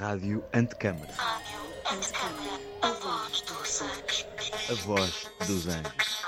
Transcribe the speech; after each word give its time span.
Rádio 0.00 0.42
Antecâmara. 0.54 1.12
Rádio 1.12 1.58
Antecâmara, 1.84 2.58
a 2.80 2.88
voz 2.88 3.42
dos 3.42 3.82
anjos. 3.82 4.26
A 4.70 4.74
voz 4.86 5.30
dos 5.46 5.66
anjos. 5.68 6.22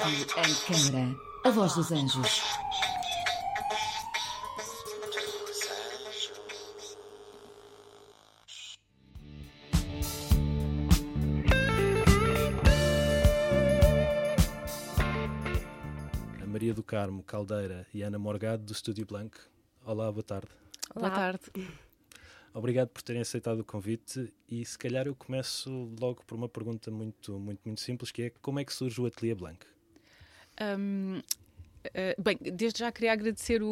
Rádio 0.00 0.26
Antecâmara, 0.38 1.16
a 1.44 1.50
voz 1.50 1.74
dos 1.74 1.92
anjos. 1.92 2.42
A 16.40 16.46
Maria 16.46 16.72
do 16.72 16.82
Carmo 16.82 17.22
Caldeira 17.22 17.86
e 17.92 18.02
Ana 18.02 18.18
Morgado 18.18 18.64
do 18.64 18.72
Estúdio 18.72 19.04
Blanco. 19.04 19.36
Olá, 19.84 20.10
boa 20.10 20.22
tarde. 20.22 20.48
Boa 20.94 21.10
tarde. 21.10 21.50
Obrigado 22.54 22.88
por 22.88 23.02
terem 23.02 23.22
aceitado 23.22 23.60
o 23.60 23.64
convite 23.64 24.32
e 24.48 24.64
se 24.64 24.78
calhar 24.78 25.06
eu 25.06 25.14
começo 25.14 25.70
logo 25.98 26.22
por 26.26 26.36
uma 26.36 26.48
pergunta 26.48 26.90
muito, 26.90 27.38
muito, 27.38 27.60
muito 27.64 27.80
simples 27.80 28.10
que 28.10 28.22
é 28.24 28.30
como 28.42 28.60
é 28.60 28.64
que 28.64 28.72
surge 28.72 29.00
o 29.00 29.06
Ateliê 29.06 29.34
Blanc? 29.34 29.58
Um, 30.60 31.18
uh, 31.18 32.22
bem, 32.22 32.38
desde 32.52 32.80
já 32.80 32.92
queria 32.92 33.12
agradecer 33.12 33.62
o, 33.62 33.66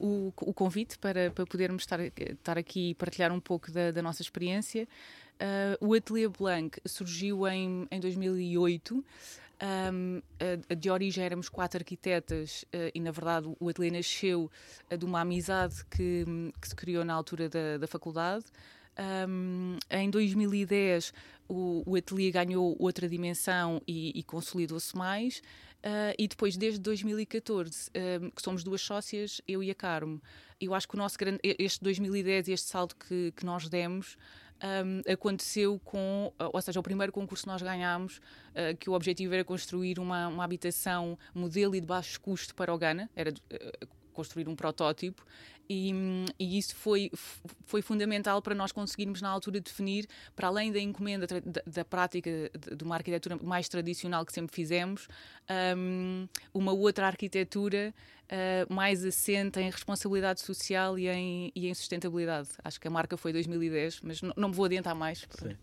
o, 0.00 0.32
o 0.40 0.54
convite 0.54 0.98
para, 0.98 1.30
para 1.30 1.44
podermos 1.44 1.82
estar, 1.82 2.00
estar 2.00 2.56
aqui 2.56 2.90
e 2.90 2.94
partilhar 2.94 3.32
um 3.32 3.40
pouco 3.40 3.70
da, 3.70 3.90
da 3.90 4.00
nossa 4.00 4.22
experiência. 4.22 4.88
Uh, 5.34 5.88
o 5.88 5.94
Ateliê 5.94 6.28
Blanc 6.28 6.80
surgiu 6.86 7.46
em, 7.46 7.86
em 7.90 8.00
2008. 8.00 9.04
Um, 9.62 10.18
uh, 10.18 10.74
de 10.74 10.90
origem 10.90 11.24
éramos 11.24 11.48
quatro 11.48 11.78
arquitetas 11.78 12.64
uh, 12.74 12.90
e, 12.92 13.00
na 13.00 13.12
verdade, 13.12 13.54
o 13.60 13.68
ateliê 13.68 13.92
nasceu 13.92 14.50
uh, 14.90 14.96
de 14.96 15.04
uma 15.04 15.20
amizade 15.20 15.84
que, 15.86 16.24
que, 16.60 16.68
se 16.68 16.74
criou 16.74 17.04
na 17.04 17.14
altura 17.14 17.48
da, 17.48 17.78
da 17.78 17.86
faculdade. 17.86 18.44
Um, 19.28 19.78
em 19.88 20.10
2010, 20.10 21.14
o, 21.48 21.82
o 21.86 21.96
ateliê 21.96 22.30
ganhou 22.32 22.76
outra 22.78 23.08
dimensão 23.08 23.80
e, 23.86 24.18
e 24.18 24.22
consolidou-se 24.22 24.96
mais. 24.96 25.40
e 26.18 26.28
depois, 26.28 26.56
desde 26.56 26.80
2014, 26.80 27.90
que 28.34 28.42
somos 28.42 28.62
duas 28.62 28.82
sócias, 28.82 29.40
eu 29.48 29.62
e 29.62 29.70
a 29.70 29.74
Carmo. 29.74 30.20
Eu 30.60 30.74
acho 30.74 30.86
que 30.86 30.94
o 30.94 30.98
nosso 30.98 31.18
grande, 31.18 31.40
este 31.42 31.82
2010, 31.82 32.48
este 32.48 32.68
salto 32.68 32.94
que, 32.96 33.32
que 33.34 33.46
nós 33.46 33.68
demos, 33.68 34.16
um, 34.62 35.12
aconteceu 35.12 35.80
com, 35.84 36.32
ou 36.38 36.62
seja, 36.62 36.78
o 36.78 36.82
primeiro 36.82 37.12
concurso 37.12 37.44
que 37.44 37.48
nós 37.48 37.62
ganhámos, 37.62 38.18
uh, 38.18 38.76
que 38.78 38.88
o 38.88 38.92
objetivo 38.92 39.34
era 39.34 39.44
construir 39.44 39.98
uma, 39.98 40.28
uma 40.28 40.44
habitação 40.44 41.18
modelo 41.34 41.74
e 41.74 41.80
de 41.80 41.86
baixo 41.86 42.20
custo 42.20 42.54
para 42.54 42.72
o 42.72 42.78
Ghana, 42.78 43.10
era 43.14 43.30
uh, 43.30 43.86
construir 44.12 44.48
um 44.48 44.54
protótipo, 44.54 45.24
e, 45.68 45.92
e, 46.38 46.58
isso 46.58 46.74
foi, 46.74 47.10
foi 47.64 47.80
fundamental 47.80 48.42
para 48.42 48.54
nós 48.54 48.72
conseguirmos, 48.72 49.22
na 49.22 49.28
altura, 49.28 49.60
definir, 49.60 50.06
para 50.34 50.48
além 50.48 50.70
da 50.70 50.78
encomenda 50.78 51.26
da, 51.26 51.62
da 51.66 51.84
prática 51.84 52.50
de 52.76 52.84
uma 52.84 52.96
arquitetura 52.96 53.38
mais 53.42 53.68
tradicional 53.68 54.26
que 54.26 54.32
sempre 54.32 54.54
fizemos, 54.54 55.08
um, 55.76 56.28
uma 56.52 56.72
outra 56.72 57.06
arquitetura 57.06 57.94
uh, 58.24 58.72
mais 58.72 59.04
assente 59.04 59.60
em 59.60 59.70
responsabilidade 59.70 60.40
social 60.40 60.98
e 60.98 61.08
em, 61.08 61.52
e 61.54 61.68
em, 61.68 61.74
sustentabilidade. 61.74 62.50
Acho 62.62 62.80
que 62.80 62.88
a 62.88 62.90
marca 62.90 63.16
foi 63.16 63.32
2010, 63.32 64.00
mas 64.02 64.20
não, 64.20 64.32
não 64.36 64.48
me 64.48 64.54
vou 64.54 64.66
adiantar 64.66 64.94
mais. 64.94 65.26
Sim. 65.38 65.56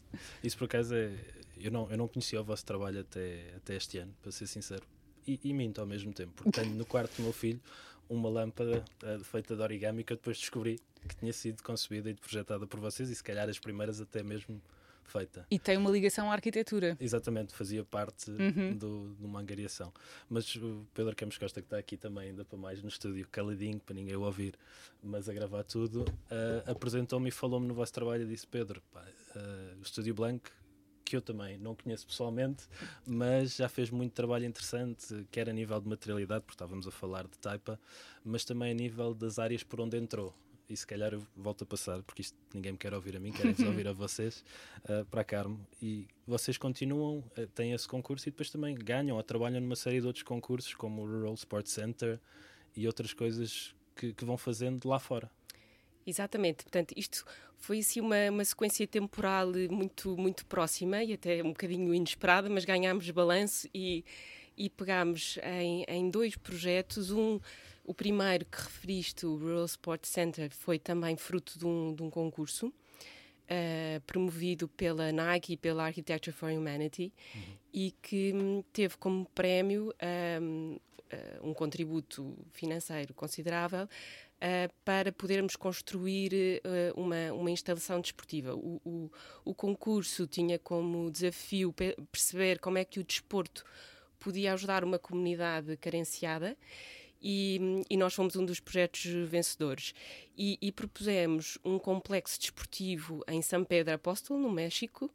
Isso, 0.43 0.57
por 0.57 0.65
acaso, 0.65 0.95
é, 0.95 1.11
eu, 1.57 1.71
não, 1.71 1.89
eu 1.91 1.97
não 1.97 2.07
conhecia 2.07 2.41
o 2.41 2.43
vosso 2.43 2.65
trabalho 2.65 3.01
até, 3.01 3.53
até 3.57 3.75
este 3.75 3.97
ano, 3.97 4.15
para 4.21 4.31
ser 4.31 4.47
sincero. 4.47 4.83
E, 5.27 5.39
e 5.43 5.53
minto 5.53 5.79
ao 5.79 5.85
mesmo 5.85 6.11
tempo, 6.13 6.31
porque 6.35 6.49
tenho 6.49 6.73
no 6.73 6.85
quarto 6.85 7.17
do 7.17 7.23
meu 7.23 7.33
filho 7.33 7.61
uma 8.09 8.27
lâmpada 8.27 8.83
uh, 9.03 9.23
feita 9.23 9.55
de 9.55 9.61
origami 9.61 10.03
que 10.03 10.11
eu 10.11 10.17
depois 10.17 10.37
descobri 10.37 10.79
que 11.07 11.15
tinha 11.15 11.31
sido 11.31 11.63
concebida 11.63 12.09
e 12.09 12.13
projetada 12.13 12.67
por 12.67 12.79
vocês 12.79 13.09
e 13.09 13.15
se 13.15 13.23
calhar 13.23 13.47
as 13.47 13.59
primeiras 13.59 14.01
até 14.01 14.21
mesmo 14.21 14.61
feita. 15.09 15.45
E 15.49 15.57
tem 15.57 15.75
uma 15.75 15.89
ligação 15.89 16.29
à 16.29 16.33
arquitetura. 16.33 16.95
Exatamente, 16.99 17.53
fazia 17.53 17.83
parte 17.83 18.29
uhum. 18.29 18.77
do, 18.77 19.15
de 19.15 19.25
uma 19.25 19.39
angariação. 19.39 19.91
Mas 20.29 20.55
o 20.55 20.85
Pedro 20.93 21.15
Campos 21.15 21.37
Costa, 21.37 21.61
que 21.61 21.65
está 21.65 21.77
aqui 21.77 21.97
também, 21.97 22.29
ainda 22.29 22.45
para 22.45 22.57
mais 22.57 22.81
no 22.81 22.89
estúdio, 22.89 23.27
caladinho, 23.31 23.79
para 23.79 23.95
ninguém 23.95 24.15
o 24.15 24.21
ouvir, 24.21 24.55
mas 25.03 25.27
a 25.27 25.33
gravar 25.33 25.63
tudo, 25.63 26.01
uh, 26.03 26.71
apresentou-me 26.71 27.29
e 27.29 27.31
falou-me 27.31 27.67
no 27.67 27.73
vosso 27.73 27.91
trabalho 27.91 28.23
e 28.23 28.27
disse: 28.27 28.45
Pedro, 28.45 28.81
pá, 28.93 29.03
uh, 29.35 29.79
o 29.79 29.81
Estúdio 29.81 30.13
Blanco 30.13 30.51
que 31.09 31.15
eu 31.15 31.21
também 31.23 31.57
não 31.57 31.73
conheço 31.73 32.05
pessoalmente, 32.05 32.65
mas 33.03 33.55
já 33.55 33.67
fez 33.67 33.89
muito 33.89 34.13
trabalho 34.13 34.45
interessante, 34.45 35.25
quer 35.31 35.49
a 35.49 35.53
nível 35.53 35.81
de 35.81 35.89
materialidade, 35.89 36.41
porque 36.41 36.53
estávamos 36.53 36.87
a 36.87 36.91
falar 36.91 37.23
de 37.23 37.35
taipa, 37.39 37.79
mas 38.23 38.45
também 38.45 38.69
a 38.69 38.75
nível 38.75 39.15
das 39.15 39.39
áreas 39.39 39.63
por 39.63 39.81
onde 39.81 39.97
entrou. 39.97 40.31
E 40.69 40.77
se 40.77 40.85
calhar 40.85 41.11
eu 41.11 41.23
volto 41.35 41.63
a 41.63 41.65
passar, 41.65 42.03
porque 42.03 42.21
isto 42.21 42.37
ninguém 42.53 42.73
me 42.73 42.77
quer 42.77 42.93
ouvir 42.93 43.15
a 43.17 43.19
mim, 43.19 43.31
querem 43.31 43.55
ouvir 43.65 43.87
a 43.87 43.91
vocês, 43.91 44.45
uh, 44.83 45.03
para 45.05 45.21
a 45.21 45.23
Carmo. 45.23 45.65
E 45.81 46.07
vocês 46.27 46.59
continuam, 46.59 47.23
uh, 47.35 47.47
têm 47.55 47.73
esse 47.73 47.87
concurso 47.87 48.29
e 48.29 48.31
depois 48.31 48.51
também 48.51 48.75
ganham 48.75 49.17
ou 49.17 49.23
trabalham 49.23 49.59
numa 49.59 49.75
série 49.75 49.99
de 49.99 50.05
outros 50.05 50.21
concursos, 50.21 50.75
como 50.75 51.01
o 51.01 51.05
Rural 51.07 51.33
Sports 51.33 51.71
Center 51.71 52.19
e 52.75 52.85
outras 52.85 53.13
coisas 53.13 53.73
que, 53.95 54.13
que 54.13 54.23
vão 54.23 54.37
fazendo 54.37 54.87
lá 54.87 54.99
fora. 54.99 55.31
Exatamente, 56.05 56.63
portanto, 56.63 56.93
isto 56.95 57.25
foi 57.59 57.79
assim 57.79 57.99
uma, 57.99 58.29
uma 58.29 58.45
sequência 58.45 58.87
temporal 58.87 59.47
muito, 59.69 60.17
muito 60.17 60.45
próxima 60.45 61.03
e 61.03 61.13
até 61.13 61.43
um 61.43 61.49
bocadinho 61.49 61.93
inesperada, 61.93 62.49
mas 62.49 62.65
ganhámos 62.65 63.09
balanço 63.11 63.67
e, 63.73 64.03
e 64.57 64.69
pegámos 64.69 65.37
em, 65.43 65.85
em 65.87 66.09
dois 66.09 66.35
projetos. 66.35 67.11
Um, 67.11 67.39
o 67.83 67.93
primeiro 67.93 68.45
que 68.45 68.57
referiste, 68.57 69.25
o 69.25 69.35
Rural 69.35 69.65
Sports 69.65 70.09
Center, 70.09 70.49
foi 70.51 70.79
também 70.79 71.17
fruto 71.17 71.57
de 71.59 71.65
um, 71.65 71.93
de 71.93 72.01
um 72.01 72.09
concurso. 72.09 72.73
Uh, 73.51 73.99
promovido 74.05 74.67
pela 74.67 75.11
Nike 75.11 75.53
e 75.53 75.57
pela 75.57 75.83
Architecture 75.83 76.31
for 76.31 76.51
Humanity 76.51 77.11
uhum. 77.33 77.41
e 77.73 77.91
que 77.99 78.31
um, 78.31 78.63
teve 78.71 78.95
como 78.97 79.25
prémio 79.33 79.91
um, 80.39 80.77
uh, 81.11 81.49
um 81.49 81.51
contributo 81.51 82.37
financeiro 82.51 83.11
considerável 83.11 83.89
uh, 84.39 84.73
para 84.83 85.11
podermos 85.11 85.55
construir 85.55 86.61
uh, 86.63 86.99
uma, 86.99 87.33
uma 87.33 87.51
instalação 87.51 88.01
desportiva. 88.01 88.55
O, 88.55 88.81
o, 88.83 89.11
o, 89.45 89.53
concurso 89.53 90.25
tinha 90.25 90.57
como 90.57 91.11
desafio 91.11 91.73
perceber 92.11 92.59
como 92.59 92.77
é 92.77 92.85
que 92.85 92.99
o 92.99 93.03
desporto 93.03 93.63
podia 94.19 94.53
ajudar 94.53 94.83
uma 94.83 94.99
comunidade 94.99 95.75
carenciada. 95.77 96.57
E, 97.21 97.83
e, 97.89 97.97
nós 97.97 98.13
fomos 98.13 98.37
um 98.37 98.45
dos 98.45 98.61
projetos 98.61 99.03
vencedores. 99.27 99.93
E, 100.37 100.57
e, 100.61 100.71
propusemos 100.71 101.57
um 101.65 101.77
complexo 101.77 102.39
desportivo 102.39 103.21
em 103.27 103.41
São 103.41 103.65
Pedro 103.65 103.93
Apóstolo, 103.93 104.39
no 104.39 104.49
México, 104.49 105.11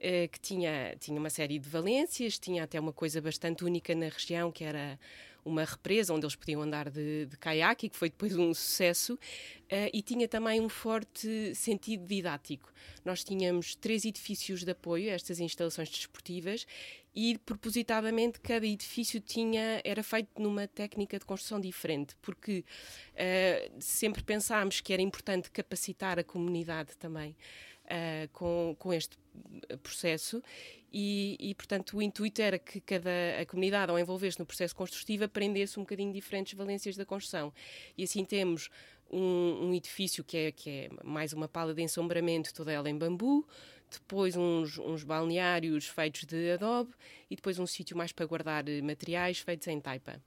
eh, 0.00 0.28
que 0.28 0.38
tinha, 0.38 0.94
tinha 1.00 1.18
uma 1.18 1.30
série 1.30 1.58
de 1.58 1.68
valências, 1.68 2.38
tinha 2.38 2.62
até 2.62 2.78
uma 2.78 2.92
coisa 2.92 3.20
bastante 3.20 3.64
única 3.64 3.94
na 3.94 4.08
região, 4.08 4.52
que 4.52 4.62
era 4.62 4.98
uma 5.44 5.64
represa 5.64 6.12
onde 6.12 6.24
eles 6.24 6.36
podiam 6.36 6.62
andar 6.62 6.90
de, 6.90 7.26
de 7.26 7.36
caiaque, 7.36 7.88
que 7.88 7.96
foi 7.96 8.10
depois 8.10 8.36
um 8.36 8.52
sucesso, 8.52 9.14
uh, 9.14 9.90
e 9.92 10.02
tinha 10.02 10.28
também 10.28 10.60
um 10.60 10.68
forte 10.68 11.54
sentido 11.54 12.06
didático. 12.06 12.72
Nós 13.04 13.24
tínhamos 13.24 13.74
três 13.74 14.04
edifícios 14.04 14.64
de 14.64 14.70
apoio 14.70 15.10
a 15.10 15.14
estas 15.14 15.40
instalações 15.40 15.88
desportivas 15.88 16.66
e 17.14 17.38
propositadamente 17.38 18.40
cada 18.40 18.66
edifício 18.66 19.20
tinha 19.20 19.80
era 19.84 20.02
feito 20.02 20.40
numa 20.40 20.68
técnica 20.68 21.18
de 21.18 21.24
construção 21.24 21.60
diferente, 21.60 22.14
porque 22.22 22.64
uh, 23.14 23.76
sempre 23.80 24.22
pensámos 24.22 24.80
que 24.80 24.92
era 24.92 25.02
importante 25.02 25.50
capacitar 25.50 26.18
a 26.18 26.24
comunidade 26.24 26.96
também 26.96 27.34
uh, 27.88 28.28
com, 28.32 28.76
com 28.78 28.92
este 28.92 29.18
processo 29.82 30.42
e, 30.92 31.36
e, 31.38 31.54
portanto, 31.54 31.96
o 31.96 32.02
intuito 32.02 32.40
era 32.40 32.58
que 32.58 32.80
cada 32.80 33.10
a 33.40 33.44
comunidade, 33.44 33.90
ao 33.90 33.98
envolver-se 33.98 34.38
no 34.38 34.46
processo 34.46 34.74
construtivo, 34.74 35.24
aprendesse 35.24 35.78
um 35.78 35.82
bocadinho 35.82 36.12
diferentes 36.12 36.54
valências 36.54 36.96
da 36.96 37.04
construção. 37.04 37.52
E 37.96 38.04
assim 38.04 38.24
temos 38.24 38.70
um, 39.10 39.68
um, 39.68 39.74
edifício 39.74 40.24
que 40.24 40.36
é, 40.36 40.52
que 40.52 40.70
é 40.70 40.88
mais 41.04 41.32
uma 41.32 41.46
pala 41.46 41.74
de 41.74 41.82
ensombramento, 41.82 42.54
toda 42.54 42.72
ela 42.72 42.88
em 42.88 42.96
bambu, 42.96 43.46
depois 43.90 44.36
uns, 44.36 44.78
uns 44.78 45.02
balneários 45.02 45.86
feitos 45.86 46.24
de 46.24 46.52
adobe 46.52 46.92
e 47.30 47.36
depois 47.36 47.58
um 47.58 47.66
sítio 47.66 47.96
mais 47.96 48.12
para 48.12 48.26
guardar 48.26 48.64
materiais 48.82 49.38
feitos 49.40 49.66
em 49.68 49.80
taipa. 49.80 50.20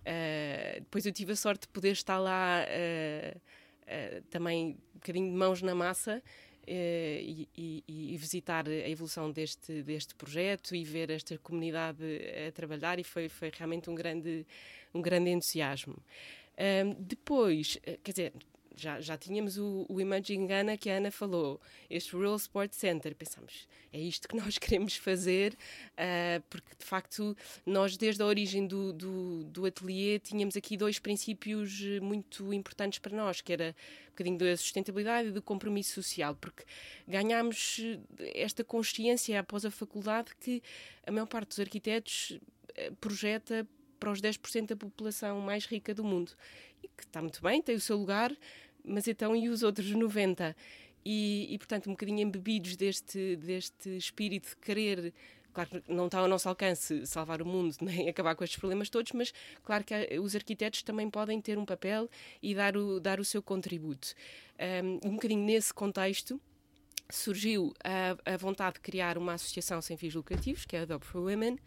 Uh, 0.00 0.80
depois 0.80 1.04
eu 1.04 1.12
tive 1.12 1.32
a 1.32 1.36
sorte 1.36 1.62
de 1.62 1.68
poder 1.68 1.92
estar 1.92 2.18
lá 2.18 2.64
uh, 2.64 3.38
uh, 3.38 4.22
também 4.30 4.78
um 4.94 4.98
bocadinho 4.98 5.30
de 5.30 5.36
mãos 5.36 5.60
na 5.60 5.74
massa 5.74 6.22
eh, 6.22 6.22
e, 6.70 7.48
e, 7.56 7.84
e, 7.88 8.16
visitar 8.16 8.68
a 8.68 8.88
evolução 8.88 9.30
deste, 9.30 9.82
deste 9.82 10.14
projeto 10.14 10.74
e 10.74 10.84
ver 10.84 11.10
esta 11.10 11.38
comunidade 11.38 12.04
a 12.46 12.52
trabalhar 12.52 12.98
e 12.98 13.04
foi, 13.04 13.28
foi 13.28 13.50
realmente 13.56 13.88
um 13.88 13.94
grande, 13.94 14.46
um 14.94 15.00
grande 15.00 15.30
entusiasmo. 15.30 15.96
Um, 16.58 16.94
depois, 16.98 17.78
eh, 17.84 17.98
quer 18.02 18.10
dizer, 18.10 18.32
já, 18.78 19.00
já 19.00 19.16
tínhamos 19.16 19.58
o, 19.58 19.84
o 19.88 20.00
Imaging 20.00 20.46
Ghana 20.46 20.76
que 20.76 20.88
a 20.88 20.96
Ana 20.96 21.10
falou, 21.10 21.60
este 21.90 22.12
Rural 22.12 22.36
Sport 22.36 22.72
Center. 22.72 23.14
Pensamos, 23.14 23.68
é 23.92 23.98
isto 24.00 24.28
que 24.28 24.36
nós 24.38 24.56
queremos 24.58 24.96
fazer, 24.96 25.54
uh, 25.94 26.42
porque 26.48 26.74
de 26.78 26.84
facto 26.84 27.36
nós 27.66 27.96
desde 27.96 28.22
a 28.22 28.26
origem 28.26 28.66
do, 28.66 28.92
do, 28.92 29.44
do 29.44 29.66
ateliê 29.66 30.18
tínhamos 30.18 30.56
aqui 30.56 30.76
dois 30.76 30.98
princípios 30.98 31.80
eh, 31.82 32.00
muito 32.00 32.52
importantes 32.52 32.98
para 32.98 33.16
nós, 33.16 33.40
que 33.40 33.52
era 33.52 33.74
um 34.06 34.10
bocadinho 34.10 34.38
da 34.38 34.56
sustentabilidade 34.56 35.28
e 35.28 35.32
do 35.32 35.42
compromisso 35.42 35.94
social, 35.94 36.34
porque 36.34 36.64
ganhámos 37.06 37.80
eh, 38.18 38.32
esta 38.34 38.62
consciência 38.62 39.40
após 39.40 39.64
a 39.64 39.70
faculdade 39.70 40.30
que 40.40 40.62
a 41.06 41.10
maior 41.10 41.26
parte 41.26 41.48
dos 41.48 41.60
arquitetos 41.60 42.38
projeta 43.00 43.66
para 43.98 44.10
os 44.10 44.20
10% 44.20 44.68
da 44.68 44.76
população 44.76 45.40
mais 45.40 45.66
rica 45.66 45.94
do 45.94 46.04
mundo. 46.04 46.32
E 46.82 46.88
que 46.88 47.04
está 47.04 47.20
muito 47.20 47.42
bem, 47.42 47.60
tem 47.60 47.74
o 47.74 47.80
seu 47.80 47.96
lugar, 47.96 48.34
mas 48.88 49.06
então 49.06 49.34
e 49.36 49.48
os 49.48 49.62
outros 49.62 49.90
90%? 49.90 50.54
E, 51.04 51.46
e 51.50 51.58
portanto, 51.58 51.88
um 51.88 51.92
bocadinho 51.92 52.20
embebidos 52.20 52.76
deste, 52.76 53.36
deste 53.36 53.96
espírito 53.96 54.50
de 54.50 54.56
querer 54.56 55.14
claro 55.52 55.70
que 55.70 55.92
não 55.92 56.06
está 56.06 56.18
ao 56.18 56.28
nosso 56.28 56.48
alcance 56.48 57.04
salvar 57.06 57.42
o 57.42 57.46
mundo 57.46 57.74
nem 57.82 58.08
acabar 58.08 58.34
com 58.34 58.44
estes 58.44 58.58
problemas 58.58 58.88
todos, 58.88 59.12
mas 59.12 59.32
claro 59.64 59.84
que 59.84 60.18
os 60.18 60.34
arquitetos 60.34 60.82
também 60.82 61.10
podem 61.10 61.40
ter 61.40 61.58
um 61.58 61.64
papel 61.64 62.08
e 62.42 62.54
dar 62.54 62.76
o, 62.76 63.00
dar 63.00 63.18
o 63.18 63.24
seu 63.24 63.42
contributo. 63.42 64.14
Um, 64.58 65.08
um 65.08 65.14
bocadinho 65.14 65.44
nesse 65.44 65.72
contexto 65.72 66.40
surgiu 67.10 67.74
a, 67.82 68.34
a 68.34 68.36
vontade 68.36 68.74
de 68.74 68.80
criar 68.80 69.16
uma 69.16 69.34
associação 69.34 69.80
sem 69.80 69.96
fins 69.96 70.14
lucrativos, 70.14 70.64
que 70.64 70.76
é 70.76 70.80
a 70.80 70.82
Adobe 70.82 71.06
for 71.06 71.22
Women, 71.22 71.58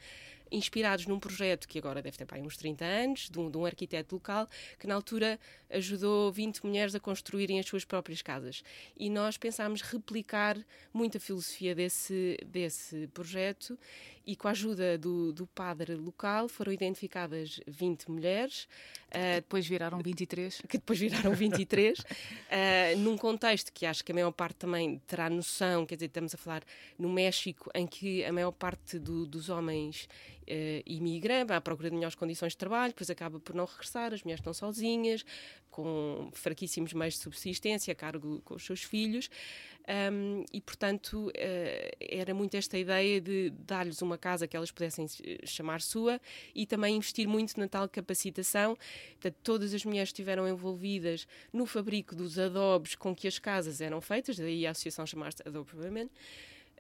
inspirados 0.52 1.06
num 1.06 1.20
projeto 1.20 1.68
que 1.68 1.80
agora 1.80 2.02
deve 2.02 2.18
ter 2.18 2.26
para 2.26 2.42
uns 2.42 2.58
30 2.58 2.84
anos, 2.84 3.30
de 3.30 3.40
um, 3.40 3.50
de 3.50 3.58
um, 3.58 3.66
arquiteto 3.66 4.16
local, 4.16 4.48
que 4.78 4.86
na 4.86 4.96
altura 4.96 5.40
ajudou 5.70 6.32
20 6.32 6.66
mulheres 6.66 6.94
a 6.94 7.00
construírem 7.00 7.60
as 7.60 7.66
suas 7.66 7.86
próprias 7.86 8.22
casas. 8.22 8.64
E 8.98 9.10
nós 9.10 9.38
pensámos 9.38 9.82
replicar 9.82 10.58
muito 10.94 11.18
a 11.18 11.20
filosofia 11.20 11.74
desse, 11.74 12.38
desse 12.46 13.08
projeto 13.14 13.78
e 14.26 14.36
com 14.36 14.48
a 14.48 14.52
ajuda 14.52 14.98
do, 14.98 15.32
do 15.32 15.48
padre 15.48 15.96
local 15.96 16.48
foram 16.48 16.72
identificadas 16.72 17.60
20 17.68 18.12
mulheres. 18.12 18.68
Que 19.10 19.18
uh, 19.18 19.36
depois 19.36 19.68
viraram 19.68 20.00
23. 20.00 20.62
Que 20.70 20.78
depois 20.78 20.98
viraram 20.98 21.34
23, 21.34 22.00
uh, 22.00 22.04
num 23.00 23.18
contexto 23.18 23.72
que 23.74 23.86
acho 23.86 24.04
que 24.06 24.12
a 24.12 24.16
maior 24.16 24.32
parte 24.32 24.56
também 24.56 25.00
terá 25.06 25.30
noção, 25.30 25.86
quer 25.86 25.96
dizer, 25.96 26.06
estamos 26.06 26.34
a 26.34 26.38
falar 26.38 26.64
no 26.98 27.10
México, 27.10 27.70
em 27.76 27.86
que 27.86 28.24
a 28.24 28.32
maior 28.32 28.52
parte 28.52 28.98
do, 28.98 29.26
dos 29.26 29.50
homens 29.50 30.08
uh, 30.44 30.84
imigra 30.86 31.42
à 31.50 31.60
procura 31.60 31.90
de 31.90 31.96
melhores 31.96 32.16
condições 32.16 32.54
de 32.54 32.58
trabalho, 32.58 32.94
depois 32.94 33.10
acaba 33.10 33.40
por 33.40 33.54
não 33.54 33.66
regressar, 33.66 34.14
as 34.14 34.24
mulheres 34.24 34.40
estão 34.40 34.54
sozinhas, 34.54 35.26
com 35.70 36.30
fraquíssimos 36.34 36.94
meios 36.94 37.16
de 37.16 37.22
subsistência, 37.22 37.92
a 37.92 37.96
cargo 37.96 38.42
com 38.44 38.56
os 38.56 38.66
seus 38.66 38.84
filhos. 38.84 39.30
Um, 39.88 40.46
e, 40.54 40.62
portanto, 40.62 41.28
uh, 41.30 41.32
era 42.00 42.34
muito 42.34 42.56
esta 42.56 42.78
ideia 42.78 43.20
de 43.20 43.50
dar-lhes 43.50 44.02
uma 44.02 44.18
casa 44.18 44.48
que 44.48 44.56
elas 44.56 44.72
pudessem 44.72 45.08
chamar 45.44 45.82
sua 45.82 46.22
e 46.54 46.66
também 46.66 46.96
investir 46.96 47.28
muito 47.28 47.60
na 47.60 47.68
tal 47.68 47.90
capacitação. 47.90 48.78
Portanto, 49.14 49.38
todas 49.44 49.74
as 49.74 49.84
mulheres 49.84 50.10
estiveram 50.10 50.48
envolvidas 50.48 51.28
no 51.52 51.66
fabrico 51.66 52.16
dos 52.16 52.38
adobes 52.38 52.96
com 52.96 53.16
que 53.16 53.28
as 53.28 53.40
casas 53.40 53.82
eram 53.82 54.00
feitas, 54.02 54.38
daí 54.38 54.68
a 54.68 54.72
associação 54.72 55.06
chamar-se 55.06 55.42
Adobe 55.46 55.72
Women. 55.76 56.10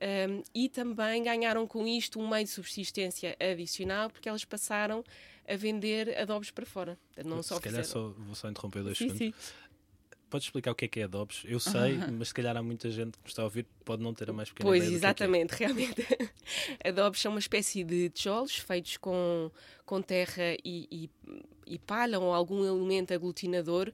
Um, 0.01 0.41
e 0.55 0.67
também 0.67 1.21
ganharam 1.23 1.67
com 1.67 1.85
isto 1.85 2.19
um 2.19 2.27
meio 2.27 2.43
de 2.43 2.49
subsistência 2.49 3.37
adicional, 3.39 4.09
porque 4.09 4.27
elas 4.27 4.43
passaram 4.43 5.03
a 5.47 5.55
vender 5.55 6.17
adobes 6.17 6.49
para 6.49 6.65
fora. 6.65 6.97
Não 7.23 7.43
se 7.43 7.49
só 7.49 7.59
calhar 7.59 7.85
só, 7.85 8.09
vou 8.09 8.33
só 8.33 8.49
interromper 8.49 8.81
dois 8.81 8.97
sim, 8.97 9.09
segundos. 9.09 9.35
Sim. 9.35 9.53
Podes 10.31 10.47
explicar 10.47 10.71
o 10.71 10.75
que 10.75 10.85
é 10.85 10.87
que 10.87 10.99
é 11.01 11.03
adobes? 11.03 11.43
Eu 11.45 11.59
sei, 11.59 11.97
mas 12.17 12.29
se 12.29 12.33
calhar 12.33 12.55
há 12.55 12.63
muita 12.63 12.89
gente 12.89 13.17
que 13.21 13.29
está 13.29 13.41
a 13.41 13.45
ouvir 13.45 13.65
pode 13.83 14.01
não 14.01 14.13
ter 14.13 14.29
a 14.29 14.33
mais 14.33 14.49
pequena 14.49 14.69
pois, 14.69 14.81
ideia. 14.81 14.91
Pois, 14.91 15.03
exatamente, 15.03 15.57
que 15.57 15.65
é 15.65 15.67
que 15.67 15.73
é. 15.73 15.75
realmente. 15.75 16.31
adobes 16.85 17.19
são 17.19 17.33
uma 17.33 17.39
espécie 17.39 17.83
de 17.83 18.09
tijolos 18.09 18.55
feitos 18.55 18.95
com, 18.95 19.51
com 19.85 20.01
terra 20.01 20.55
e, 20.63 20.87
e, 20.89 21.09
e 21.67 21.77
palha 21.77 22.17
ou 22.17 22.33
algum 22.33 22.63
elemento 22.63 23.13
aglutinador 23.13 23.91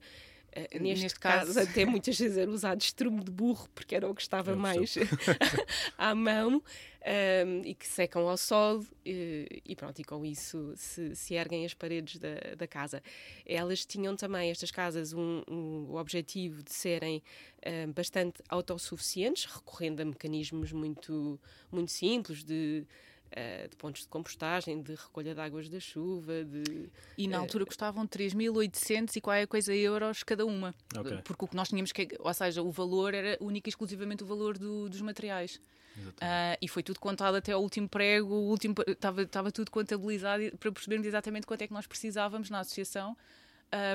neste, 0.80 1.04
neste 1.04 1.20
caso, 1.20 1.54
caso, 1.54 1.70
até 1.70 1.86
muitas 1.86 2.18
vezes 2.18 2.38
era 2.38 2.50
usado 2.50 2.82
estrume 2.82 3.24
de 3.24 3.32
burro, 3.32 3.70
porque 3.76 3.96
era 3.96 4.10
o 4.10 4.16
que 4.16 4.22
estava 4.22 4.56
mais 4.56 4.96
à 5.98 6.16
mão, 6.16 6.58
um, 6.58 6.62
ehm, 7.02 7.62
e 7.64 7.76
que 7.76 7.88
secam 7.88 8.28
ao 8.28 8.38
sol, 8.38 8.84
e, 9.06 9.62
e, 9.66 9.76
pronto, 9.76 10.00
e 10.00 10.04
com 10.04 10.26
isso 10.26 10.74
se, 10.76 11.16
se 11.16 11.34
erguem 11.36 11.66
as 11.66 11.74
paredes 11.74 12.18
da, 12.18 12.56
da 12.58 12.68
casa. 12.68 13.02
Elas 13.46 13.86
tinham 13.86 14.16
também, 14.16 14.50
estas 14.50 14.72
casas, 14.72 15.14
um, 15.14 15.44
um, 15.48 15.88
o 15.90 15.96
objetivo 15.96 16.64
de 16.64 16.74
serem 16.74 17.18
um, 17.18 17.70
ehm, 17.70 17.92
bastante 17.92 18.42
autossuficientes, 18.50 19.46
recorrendo 19.46 20.02
a 20.02 20.06
mecanismos 20.06 20.72
muito, 20.72 21.40
muito 21.72 21.92
simples 21.92 22.44
de 22.44 22.86
Uh, 23.28 23.68
de 23.68 23.76
pontos 23.76 24.04
de 24.04 24.08
compostagem, 24.08 24.82
de 24.82 24.96
recolha 24.96 25.36
de 25.36 25.42
águas 25.42 25.70
da 25.70 25.80
chuva. 25.80 26.44
De, 26.44 26.90
e 27.18 27.28
na 27.28 27.38
uh, 27.38 27.42
altura 27.42 27.66
custavam 27.66 28.08
3.800 28.08 29.16
e 29.16 29.22
qual 29.22 29.36
é 29.36 29.42
a 29.44 29.48
coisa 29.48 29.76
euros 29.76 30.24
cada 30.24 30.46
uma. 30.46 30.74
Okay. 30.98 31.18
Porque 31.24 31.46
o 31.46 31.48
que 31.48 31.56
nós 31.56 31.70
tínhamos 31.70 31.92
que. 31.92 32.08
Ou 32.20 32.34
seja, 32.34 32.62
o 32.62 32.72
valor 32.72 33.14
era 33.14 33.38
único 33.42 33.68
e 33.68 33.70
exclusivamente 33.70 34.24
o 34.24 34.26
valor 34.26 34.58
do, 34.58 34.90
dos 34.90 35.02
materiais. 35.02 35.60
Uh, 35.98 36.58
e 36.62 36.68
foi 36.68 36.84
tudo 36.84 37.00
contado 37.00 37.36
até 37.36 37.54
ao 37.54 37.62
último 37.62 37.90
prego, 37.90 38.56
estava 38.88 39.52
tudo 39.52 39.72
contabilizado 39.72 40.56
para 40.60 40.72
percebermos 40.72 41.08
exatamente 41.08 41.48
quanto 41.48 41.64
é 41.64 41.68
que 41.68 41.74
nós 41.74 41.88
precisávamos 41.88 42.52
na 42.52 42.60
associação 42.60 43.18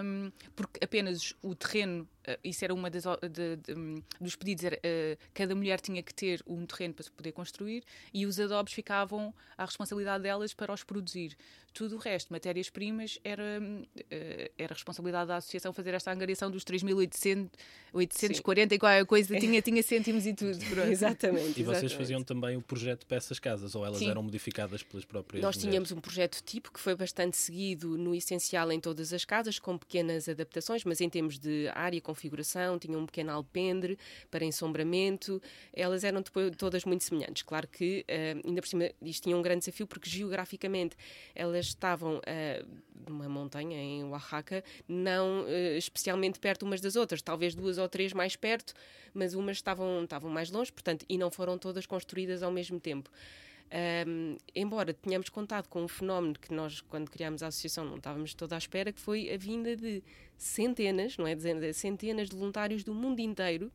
um, 0.05 0.31
porque 0.55 0.85
apenas 0.85 1.35
o 1.43 1.55
terreno, 1.55 2.07
isso 2.45 2.65
era 2.65 2.73
uma 2.73 2.89
das 2.91 3.05
de, 3.31 3.57
de, 3.57 3.75
um, 3.75 4.03
dos 4.21 4.37
pedidos, 4.37 4.65
era, 4.65 4.77
uh, 4.77 5.19
cada 5.35 5.55
mulher 5.55 5.81
tinha 5.81 6.03
que 6.03 6.15
ter 6.15 6.43
um 6.47 6.65
terreno 6.67 6.95
para 6.95 7.05
se 7.05 7.11
poder 7.11 7.33
construir 7.33 7.83
e 8.13 8.27
os 8.27 8.39
adobes 8.39 8.73
ficavam 8.73 9.35
à 9.57 9.65
responsabilidade 9.65 10.23
delas 10.23 10.55
para 10.55 10.73
os 10.73 10.85
produzir. 10.85 11.37
Tudo 11.73 11.97
o 11.97 11.99
resto, 11.99 12.31
matérias-primas, 12.31 13.19
era, 13.25 13.61
uh, 13.61 13.87
era 14.59 14.75
responsabilidade 14.75 15.29
da 15.29 15.37
associação 15.37 15.73
fazer 15.73 15.95
esta 15.95 16.13
angariação 16.13 16.51
dos 16.51 16.65
3.840 16.65 18.73
e 18.73 18.79
qualquer 18.79 19.07
coisa, 19.07 19.39
tinha, 19.39 19.61
tinha 19.63 19.83
cêntimos 19.83 20.27
e 20.27 20.35
tudo. 20.35 20.59
exatamente. 20.91 21.61
E 21.61 21.65
vocês 21.65 21.93
faziam 21.93 22.23
também 22.23 22.57
o 22.57 22.63
projeto 22.63 23.07
para 23.07 23.17
essas 23.17 23.39
casas 23.39 23.75
ou 23.75 23.87
elas 23.87 23.99
Sim. 23.99 24.11
eram 24.11 24.23
modificadas 24.23 24.83
pelas 24.83 25.07
próprias 25.07 25.43
Nós 25.43 25.57
tínhamos 25.57 25.91
mulheres? 25.91 25.93
um 25.93 26.01
projeto 26.01 26.43
tipo 26.45 26.71
que 26.71 26.79
foi 26.79 26.95
bastante 26.95 27.39
seguido 27.39 27.97
no 27.97 28.15
essencial 28.15 28.71
em 28.71 28.79
todas 28.79 29.13
as 29.13 29.25
casas, 29.25 29.59
com 29.59 29.79
pequenas 29.79 30.29
adaptações, 30.29 30.85
mas 30.85 31.01
em 31.01 31.09
termos 31.09 31.39
de 31.39 31.69
área, 31.75 32.01
configuração, 32.13 32.79
tinham 32.79 33.01
um 33.01 33.07
pequeno 33.07 33.33
alpendre 33.33 33.99
para 34.31 34.45
ensombramento, 34.45 35.41
elas 35.73 36.05
eram 36.05 36.21
depois 36.21 36.55
todas 36.57 36.85
muito 36.85 37.05
semelhantes. 37.05 37.43
Claro 37.43 37.67
que, 37.67 38.05
uh, 38.09 38.47
ainda 38.47 38.61
por 38.61 38.69
cima, 38.69 38.91
isto 39.01 39.23
tinha 39.25 39.37
um 39.37 39.43
grande 39.43 39.61
desafio, 39.61 39.87
porque 39.87 40.09
geograficamente 40.09 40.97
elas 41.35 41.67
estavam 41.67 42.19
uh, 42.19 42.69
numa 43.09 43.29
montanha 43.29 43.79
em 43.79 44.05
Oaxaca, 44.05 44.63
não 44.87 45.43
uh, 45.43 45.77
especialmente 45.77 46.39
perto 46.39 46.65
umas 46.65 46.81
das 46.81 46.97
outras, 46.97 47.23
talvez 47.23 47.55
duas 47.55 47.79
ou 47.79 47.89
três 47.89 48.13
mais 48.13 48.37
perto, 48.37 48.75
mas 49.15 49.35
umas 49.35 49.57
estavam, 49.57 50.05
estavam 50.05 50.31
mais 50.31 50.51
longe, 50.51 50.71
portanto, 50.71 51.05
e 51.09 51.17
não 51.17 51.31
foram 51.31 51.59
todas 51.59 51.87
construídas 51.87 52.43
ao 52.43 52.53
mesmo 52.53 52.79
tempo. 52.79 53.11
Um, 54.07 54.37
embora 54.55 54.93
tenhamos 54.93 55.31
contado 55.31 55.67
com 55.69 55.83
um 55.83 55.89
fenómeno 55.89 56.35
que 56.39 56.53
nós, 56.53 56.83
quando 56.83 57.11
criámos 57.11 57.43
a 57.43 57.47
associação, 57.47 57.85
não 57.85 57.97
estávamos 57.97 58.35
toda 58.35 58.55
à 58.55 58.59
espera, 58.59 58.93
que 58.93 59.01
foi 59.01 59.33
a 59.33 59.37
vinda 59.39 59.75
de 59.75 60.03
centenas, 60.37 61.17
não 61.17 61.27
é 61.27 61.35
dizer 61.35 61.73
centenas 61.73 62.29
de 62.29 62.37
voluntários 62.37 62.85
do 62.85 62.93
mundo 62.93 63.21
inteiro 63.21 63.73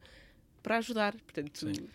para 0.61 0.77
ajudar. 0.77 1.15
Portanto, 1.15 1.73
Sim 1.73 1.87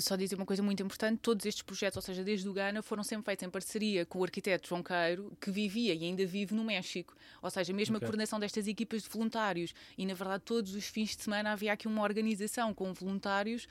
só 0.00 0.16
dizer 0.16 0.36
uma 0.36 0.46
coisa 0.46 0.62
muito 0.62 0.82
importante: 0.82 1.18
todos 1.20 1.44
estes 1.46 1.62
projetos, 1.62 1.96
ou 1.96 2.02
seja, 2.02 2.22
desde 2.24 2.48
o 2.48 2.52
Ghana, 2.52 2.82
foram 2.82 3.02
sempre 3.02 3.24
feitos 3.24 3.46
em 3.46 3.50
parceria 3.50 4.06
com 4.06 4.18
o 4.18 4.24
arquiteto 4.24 4.68
João 4.68 4.82
Queiro, 4.82 5.32
que 5.40 5.50
vivia 5.50 5.94
e 5.94 6.04
ainda 6.04 6.24
vive 6.26 6.54
no 6.54 6.64
México. 6.64 7.14
Ou 7.42 7.50
seja, 7.50 7.72
mesmo 7.72 7.96
okay. 7.96 8.06
a 8.06 8.08
coordenação 8.08 8.38
destas 8.38 8.66
equipas 8.66 9.02
de 9.02 9.08
voluntários. 9.08 9.74
E, 9.96 10.06
na 10.06 10.14
verdade, 10.14 10.42
todos 10.44 10.74
os 10.74 10.86
fins 10.86 11.16
de 11.16 11.22
semana 11.22 11.52
havia 11.52 11.72
aqui 11.72 11.86
uma 11.86 12.02
organização 12.02 12.72
com 12.74 12.92
voluntários 12.92 13.66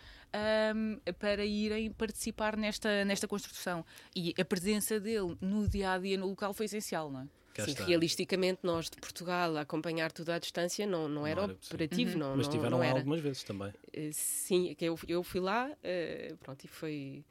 um, 0.75 0.99
para 1.13 1.45
irem 1.45 1.91
participar 1.91 2.55
nesta, 2.57 3.03
nesta 3.05 3.27
construção. 3.27 3.85
E 4.15 4.33
a 4.39 4.45
presença 4.45 4.99
dele 4.99 5.37
no 5.41 5.67
dia 5.67 5.93
a 5.93 5.97
dia 5.97 6.17
no 6.17 6.27
local 6.27 6.53
foi 6.53 6.65
essencial, 6.65 7.11
não 7.11 7.21
é? 7.21 7.38
Sim, 7.57 7.73
realisticamente, 7.85 8.59
nós 8.63 8.89
de 8.89 8.97
Portugal 8.97 9.57
a 9.57 9.61
acompanhar 9.61 10.11
tudo 10.11 10.29
à 10.31 10.39
distância 10.39 10.85
não, 10.85 11.07
não, 11.07 11.21
não 11.21 11.27
era, 11.27 11.43
era, 11.43 11.53
operativo. 11.53 12.13
Uhum. 12.13 12.19
Não, 12.19 12.37
Mas 12.37 12.47
tiveram 12.47 12.71
não, 12.71 12.79
lá 12.79 12.91
algumas 12.91 13.19
vezes 13.19 13.43
também. 13.43 13.69
Uh, 13.69 14.09
sim, 14.11 14.75
eu, 14.79 14.97
eu 15.07 15.23
fui 15.23 15.39
lá, 15.39 15.69
uh, 15.69 16.37
pronto, 16.37 16.63
e 16.63 16.67
foi 16.67 17.25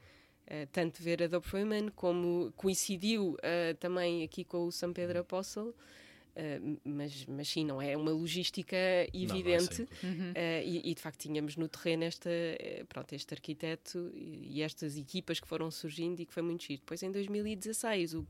uh, 0.46 0.66
tanto 0.72 1.02
ver 1.02 1.22
a 1.22 1.26
Dope 1.26 1.48
Women 1.54 1.88
como 1.94 2.52
coincidiu 2.56 3.36
também 3.78 4.22
aqui 4.22 4.44
com 4.44 4.66
o 4.66 4.72
São 4.72 4.92
Pedro 4.92 5.20
Apóstolo. 5.20 5.74
Uh, 6.38 6.80
mas, 6.84 7.26
mas 7.26 7.48
sim, 7.48 7.64
não 7.64 7.82
é 7.82 7.96
uma 7.96 8.12
logística 8.12 8.76
evidente. 9.12 9.88
Não, 10.00 10.14
não 10.14 10.32
é 10.36 10.60
uh, 10.60 10.68
e, 10.68 10.90
e, 10.90 10.94
de 10.94 11.02
facto 11.02 11.18
tínhamos 11.18 11.56
no 11.56 11.66
terreno 11.66 12.04
esta, 12.04 12.30
pronto, 12.88 13.12
este 13.12 13.34
arquiteto 13.34 14.12
e, 14.14 14.58
e, 14.58 14.62
estas 14.62 14.96
equipas 14.96 15.40
que 15.40 15.48
foram 15.48 15.68
surgindo 15.68 16.20
e 16.20 16.26
que 16.26 16.32
foi 16.32 16.44
muito 16.44 16.62
giro. 16.62 16.78
Depois 16.80 17.02
em 17.02 17.10
2016 17.10 18.14
o, 18.14 18.26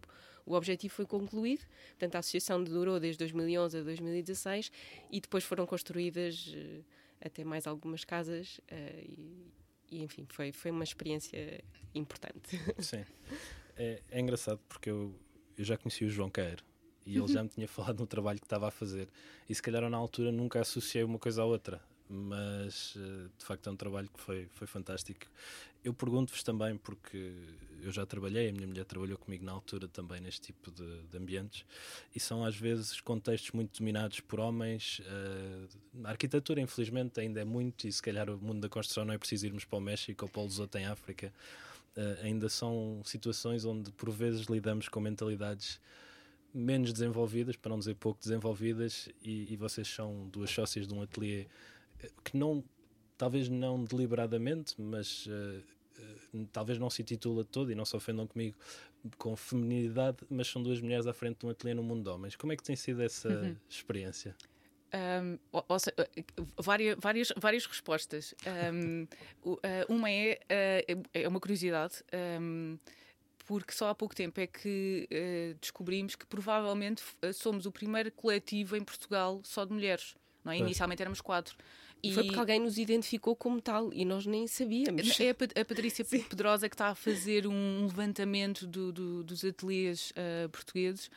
o 0.46 0.54
objetivo 0.54 0.94
foi 0.94 1.04
concluído, 1.04 1.66
portanto 1.90 2.14
a 2.14 2.20
associação 2.20 2.64
durou 2.64 2.98
desde 2.98 3.18
2011 3.18 3.76
a 3.76 3.82
2016 3.82 4.72
e 5.10 5.20
depois 5.20 5.44
foram 5.44 5.66
construídas 5.66 6.46
uh, 6.46 6.84
até 7.20 7.44
mais 7.44 7.66
algumas 7.66 8.04
casas 8.06 8.58
e, 8.70 9.52
e, 9.90 10.02
enfim, 10.02 10.24
foi, 10.30 10.50
foi 10.50 10.70
uma 10.70 10.84
experiência 10.84 11.62
importante. 11.94 12.58
Sim, 12.80 13.04
é, 13.76 14.00
é 14.10 14.18
engraçado 14.18 14.60
porque 14.66 14.88
eu, 14.88 15.14
eu 15.58 15.64
já 15.64 15.76
conheci 15.76 16.06
o 16.06 16.08
João 16.08 16.30
Queiro 16.30 16.64
e 17.08 17.16
ele 17.16 17.32
já 17.32 17.42
me 17.42 17.48
tinha 17.48 17.66
falado 17.68 17.98
no 17.98 18.06
trabalho 18.06 18.38
que 18.38 18.44
estava 18.44 18.68
a 18.68 18.70
fazer. 18.70 19.08
E 19.48 19.54
se 19.54 19.62
calhar 19.62 19.88
na 19.88 19.96
altura 19.96 20.30
nunca 20.30 20.60
associei 20.60 21.02
uma 21.02 21.18
coisa 21.18 21.42
à 21.42 21.44
outra, 21.44 21.80
mas 22.08 22.94
eh, 22.96 23.28
de 23.38 23.44
facto 23.44 23.66
é 23.68 23.72
um 23.72 23.76
trabalho 23.76 24.08
que 24.08 24.20
foi, 24.20 24.46
foi 24.52 24.66
fantástico. 24.66 25.26
Eu 25.82 25.94
pergunto-vos 25.94 26.42
também, 26.42 26.76
porque 26.76 27.32
eu 27.82 27.90
já 27.90 28.04
trabalhei, 28.04 28.50
a 28.50 28.52
minha 28.52 28.66
mulher 28.66 28.84
trabalhou 28.84 29.16
comigo 29.16 29.44
na 29.44 29.52
altura 29.52 29.88
também 29.88 30.20
neste 30.20 30.52
tipo 30.52 30.70
de, 30.70 31.02
de 31.02 31.16
ambientes, 31.16 31.64
e 32.14 32.20
são 32.20 32.44
às 32.44 32.56
vezes 32.56 33.00
contextos 33.00 33.52
muito 33.52 33.78
dominados 33.78 34.20
por 34.20 34.40
homens. 34.40 35.00
Uh, 35.00 36.04
a 36.04 36.10
arquitetura, 36.10 36.60
infelizmente, 36.60 37.20
ainda 37.20 37.40
é 37.40 37.44
muito, 37.44 37.86
e 37.86 37.92
se 37.92 38.02
calhar 38.02 38.28
o 38.28 38.36
mundo 38.36 38.60
da 38.60 38.68
construção 38.68 39.04
não 39.04 39.14
é 39.14 39.18
preciso 39.18 39.46
irmos 39.46 39.64
para 39.64 39.78
o 39.78 39.80
México 39.80 40.24
ou 40.24 40.28
para 40.28 40.42
o 40.42 40.44
Lesoto 40.44 40.76
em 40.76 40.84
África. 40.84 41.32
Uh, 41.96 42.24
ainda 42.24 42.48
são 42.48 43.00
situações 43.04 43.64
onde 43.64 43.90
por 43.92 44.10
vezes 44.10 44.46
lidamos 44.46 44.88
com 44.88 45.00
mentalidades 45.00 45.80
menos 46.52 46.92
desenvolvidas, 46.92 47.56
para 47.56 47.70
não 47.70 47.78
dizer 47.78 47.94
pouco 47.94 48.20
desenvolvidas, 48.20 49.08
e, 49.22 49.52
e 49.52 49.56
vocês 49.56 49.88
são 49.88 50.28
duas 50.28 50.50
sócias 50.50 50.86
de 50.86 50.94
um 50.94 51.02
ateliê 51.02 51.46
eh, 52.00 52.10
que 52.24 52.36
não, 52.36 52.64
talvez 53.16 53.48
não 53.48 53.84
deliberadamente, 53.84 54.74
mas 54.80 55.26
uh, 55.26 55.62
uh, 56.34 56.46
talvez 56.52 56.78
não 56.78 56.88
se 56.90 57.02
intitula 57.02 57.44
todo, 57.44 57.70
e 57.70 57.74
não 57.74 57.84
se 57.84 57.94
ofendam 57.96 58.26
comigo, 58.26 58.56
com 59.16 59.36
feminilidade, 59.36 60.18
mas 60.28 60.48
são 60.48 60.62
duas 60.62 60.80
mulheres 60.80 61.06
à 61.06 61.12
frente 61.12 61.38
de 61.40 61.46
um 61.46 61.50
ateliê 61.50 61.74
no 61.74 61.82
mundo 61.82 62.02
de 62.02 62.08
homens. 62.08 62.36
Como 62.36 62.52
é 62.52 62.56
que 62.56 62.62
tem 62.62 62.76
sido 62.76 63.02
essa 63.02 63.28
uhum. 63.28 63.56
experiência? 63.68 64.34
Um, 65.22 65.38
ou, 65.52 65.64
ou 65.68 65.78
seja, 65.78 65.94
várias, 66.56 66.96
várias, 66.98 67.32
várias 67.36 67.66
respostas. 67.66 68.34
Um, 68.72 69.06
uma 69.88 70.10
é, 70.10 70.40
é 71.12 71.28
uma 71.28 71.38
curiosidade. 71.38 72.02
Um, 72.40 72.78
porque 73.48 73.72
só 73.72 73.88
há 73.88 73.94
pouco 73.94 74.14
tempo 74.14 74.38
é 74.38 74.46
que 74.46 75.08
uh, 75.10 75.58
descobrimos 75.58 76.14
que 76.14 76.26
provavelmente 76.26 77.02
somos 77.32 77.64
o 77.64 77.72
primeiro 77.72 78.12
coletivo 78.12 78.76
em 78.76 78.84
Portugal 78.84 79.40
só 79.42 79.64
de 79.64 79.72
mulheres. 79.72 80.14
Não 80.44 80.52
é? 80.52 80.58
Inicialmente 80.58 81.00
éramos 81.00 81.22
quatro. 81.22 81.56
E 82.02 82.12
foi 82.12 82.24
porque 82.24 82.38
alguém 82.38 82.60
nos 82.60 82.78
identificou 82.78 83.34
como 83.34 83.60
tal 83.60 83.92
e 83.92 84.04
nós 84.04 84.24
nem 84.24 84.46
sabíamos. 84.46 85.18
É 85.20 85.30
a, 85.30 85.64
Patrícia 85.64 86.04
Sim. 86.04 86.22
Pedrosa 86.22 86.68
que 86.68 86.74
está 86.74 86.88
a 86.88 86.94
fazer 86.94 87.46
um 87.46 87.86
levantamento 87.86 88.66
do, 88.66 88.92
do, 88.92 89.24
dos 89.24 89.44
ateliês 89.44 90.12
uh, 90.12 90.48
portugueses 90.48 91.10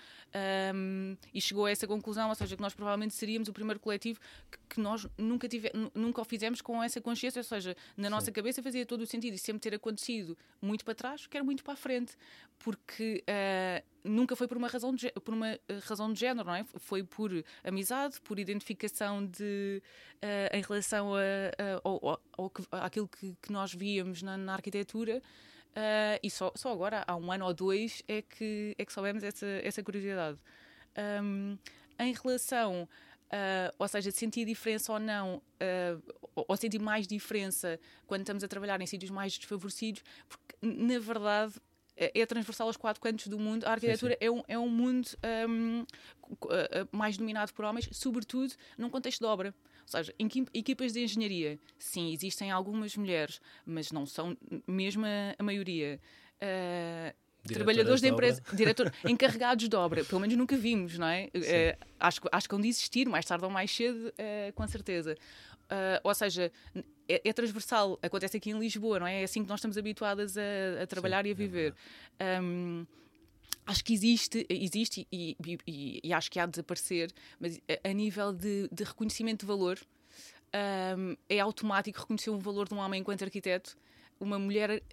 um, 0.73 1.15
e 1.33 1.41
chegou 1.41 1.65
a 1.65 1.71
essa 1.71 1.85
conclusão, 1.85 2.29
ou 2.29 2.35
seja, 2.35 2.55
que 2.55 2.61
nós 2.61 2.73
provavelmente 2.73 3.13
seríamos 3.13 3.47
o 3.47 3.53
primeiro 3.53 3.79
coletivo 3.79 4.19
que, 4.49 4.57
que 4.75 4.79
nós 4.79 5.05
nunca, 5.17 5.47
tive, 5.47 5.71
nunca 5.93 6.21
o 6.21 6.25
fizemos 6.25 6.61
com 6.61 6.81
essa 6.81 6.99
consciência, 6.99 7.39
ou 7.39 7.43
seja, 7.43 7.75
na 7.95 8.09
nossa 8.09 8.27
Sim. 8.27 8.31
cabeça 8.31 8.63
fazia 8.63 8.85
todo 8.85 9.01
o 9.01 9.07
sentido 9.07 9.35
e 9.35 9.37
sempre 9.37 9.59
ter 9.59 9.75
acontecido 9.75 10.37
muito 10.61 10.83
para 10.83 10.95
trás, 10.95 11.27
quer 11.27 11.43
muito 11.43 11.63
para 11.63 11.73
a 11.73 11.77
frente, 11.77 12.13
porque 12.59 13.23
uh, 13.27 13.90
nunca 14.03 14.35
foi 14.35 14.47
por 14.47 14.57
uma 14.57 14.67
razão 14.67 14.93
de, 14.93 15.11
por 15.11 15.33
uma 15.33 15.49
eh, 15.49 15.59
razão 15.83 16.11
de 16.11 16.19
género, 16.19 16.47
não 16.47 16.55
é? 16.55 16.63
Foi 16.77 17.03
por 17.03 17.31
amizade, 17.63 18.19
por 18.21 18.39
identificação 18.39 19.25
de 19.25 19.81
uh, 20.23 20.55
em 20.55 20.61
relação 20.61 21.13
a, 21.15 21.19
a, 21.19 21.81
ao, 21.83 22.21
àquilo 22.71 23.07
que, 23.07 23.35
que 23.41 23.51
nós 23.51 23.73
víamos 23.73 24.21
na, 24.21 24.37
na 24.37 24.53
arquitetura. 24.53 25.21
Uh, 25.71 26.19
e 26.21 26.29
só, 26.29 26.51
só 26.55 26.71
agora, 26.71 27.03
há 27.07 27.15
um 27.15 27.31
ano 27.31 27.45
ou 27.45 27.53
dois, 27.53 28.03
é 28.07 28.21
que, 28.21 28.75
é 28.77 28.85
que 28.85 28.91
soubemos 28.91 29.23
essa, 29.23 29.47
essa 29.63 29.81
curiosidade. 29.81 30.37
Um, 31.23 31.57
em 31.97 32.13
relação, 32.13 32.87
uh, 33.31 33.75
ou 33.79 33.87
seja, 33.87 34.11
sentir 34.11 34.45
diferença 34.45 34.91
ou 34.91 34.99
não, 34.99 35.37
uh, 35.37 36.13
ou 36.35 36.57
sentir 36.57 36.79
mais 36.79 37.07
diferença 37.07 37.79
quando 38.05 38.21
estamos 38.21 38.43
a 38.43 38.47
trabalhar 38.47 38.81
em 38.81 38.85
sítios 38.85 39.11
mais 39.11 39.37
desfavorecidos, 39.37 40.03
porque 40.27 40.55
na 40.61 40.99
verdade 40.99 41.53
é, 42.01 42.21
é 42.21 42.25
transversal 42.25 42.65
aos 42.65 42.77
quatro 42.77 42.99
cantos 42.99 43.27
do 43.27 43.37
mundo. 43.37 43.65
A 43.65 43.71
arquitetura 43.71 44.13
sim, 44.13 44.19
sim. 44.19 44.25
É, 44.25 44.31
um, 44.31 44.43
é 44.47 44.57
um 44.57 44.67
mundo 44.67 45.07
um, 45.47 45.85
mais 46.91 47.15
dominado 47.15 47.53
por 47.53 47.63
homens, 47.63 47.87
sobretudo 47.91 48.53
num 48.75 48.89
contexto 48.89 49.19
de 49.19 49.25
obra. 49.27 49.53
Ou 49.81 49.87
seja, 49.87 50.13
em 50.17 50.27
equipas 50.53 50.93
de 50.93 51.03
engenharia, 51.03 51.59
sim, 51.77 52.11
existem 52.11 52.49
algumas 52.49 52.95
mulheres, 52.97 53.39
mas 53.65 53.91
não 53.91 54.05
são 54.05 54.35
mesmo 54.67 55.05
a, 55.05 55.35
a 55.37 55.43
maioria. 55.43 55.99
Uh, 56.37 57.13
trabalhadores 57.53 58.01
de, 58.01 58.07
empresa, 58.07 58.41
diretor, 58.53 58.93
encarregados 59.03 59.67
de 59.67 59.75
obra, 59.75 60.03
pelo 60.03 60.21
menos 60.21 60.35
nunca 60.35 60.55
vimos, 60.55 60.97
não 60.97 61.07
é? 61.07 61.29
Uh, 61.35 61.85
acho, 61.99 62.21
acho 62.31 62.47
que 62.47 62.55
vão 62.55 62.61
de 62.61 62.67
existir, 62.67 63.07
mais 63.07 63.25
tarde 63.25 63.43
ou 63.43 63.51
mais 63.51 63.69
cedo, 63.69 64.07
uh, 64.09 64.53
com 64.53 64.67
certeza. 64.67 65.17
Uh, 65.71 66.03
ou 66.03 66.13
seja, 66.13 66.51
é, 67.07 67.29
é, 67.29 67.31
transversal, 67.31 67.97
acontece 68.01 68.35
aqui 68.35 68.49
em 68.49 68.59
Lisboa, 68.59 68.99
não 68.99 69.07
é? 69.07 69.21
É 69.21 69.23
assim 69.23 69.41
que 69.41 69.47
nós 69.47 69.59
estamos 69.59 69.77
habituadas 69.77 70.37
a, 70.37 70.83
a 70.83 70.85
trabalhar 70.85 71.23
Sim, 71.23 71.29
e 71.29 71.31
a 71.31 71.31
é 71.31 71.35
viver. 71.35 71.75
É 72.19 72.41
um, 72.41 72.85
acho 73.65 73.81
que 73.81 73.93
existe, 73.93 74.45
existe 74.49 75.07
e, 75.09 75.37
e, 75.65 76.01
e, 76.03 76.13
acho 76.13 76.29
que 76.29 76.41
há 76.41 76.45
de 76.45 76.51
desaparecer, 76.51 77.09
mas 77.39 77.57
a, 77.69 77.89
a 77.89 77.93
nível 77.93 78.33
de, 78.33 78.67
de, 78.69 78.83
reconhecimento 78.83 79.41
de 79.41 79.45
valor, 79.45 79.79
um, 80.97 81.15
é 81.29 81.39
automático 81.39 82.01
reconhecer 82.01 82.31
um 82.31 82.39
valor 82.39 82.67
de 82.67 82.73
um 82.73 82.77
homem 82.77 82.99
enquanto 82.99 83.23
arquiteto. 83.23 83.77
Uma 84.19 84.37
mulher, 84.37 84.83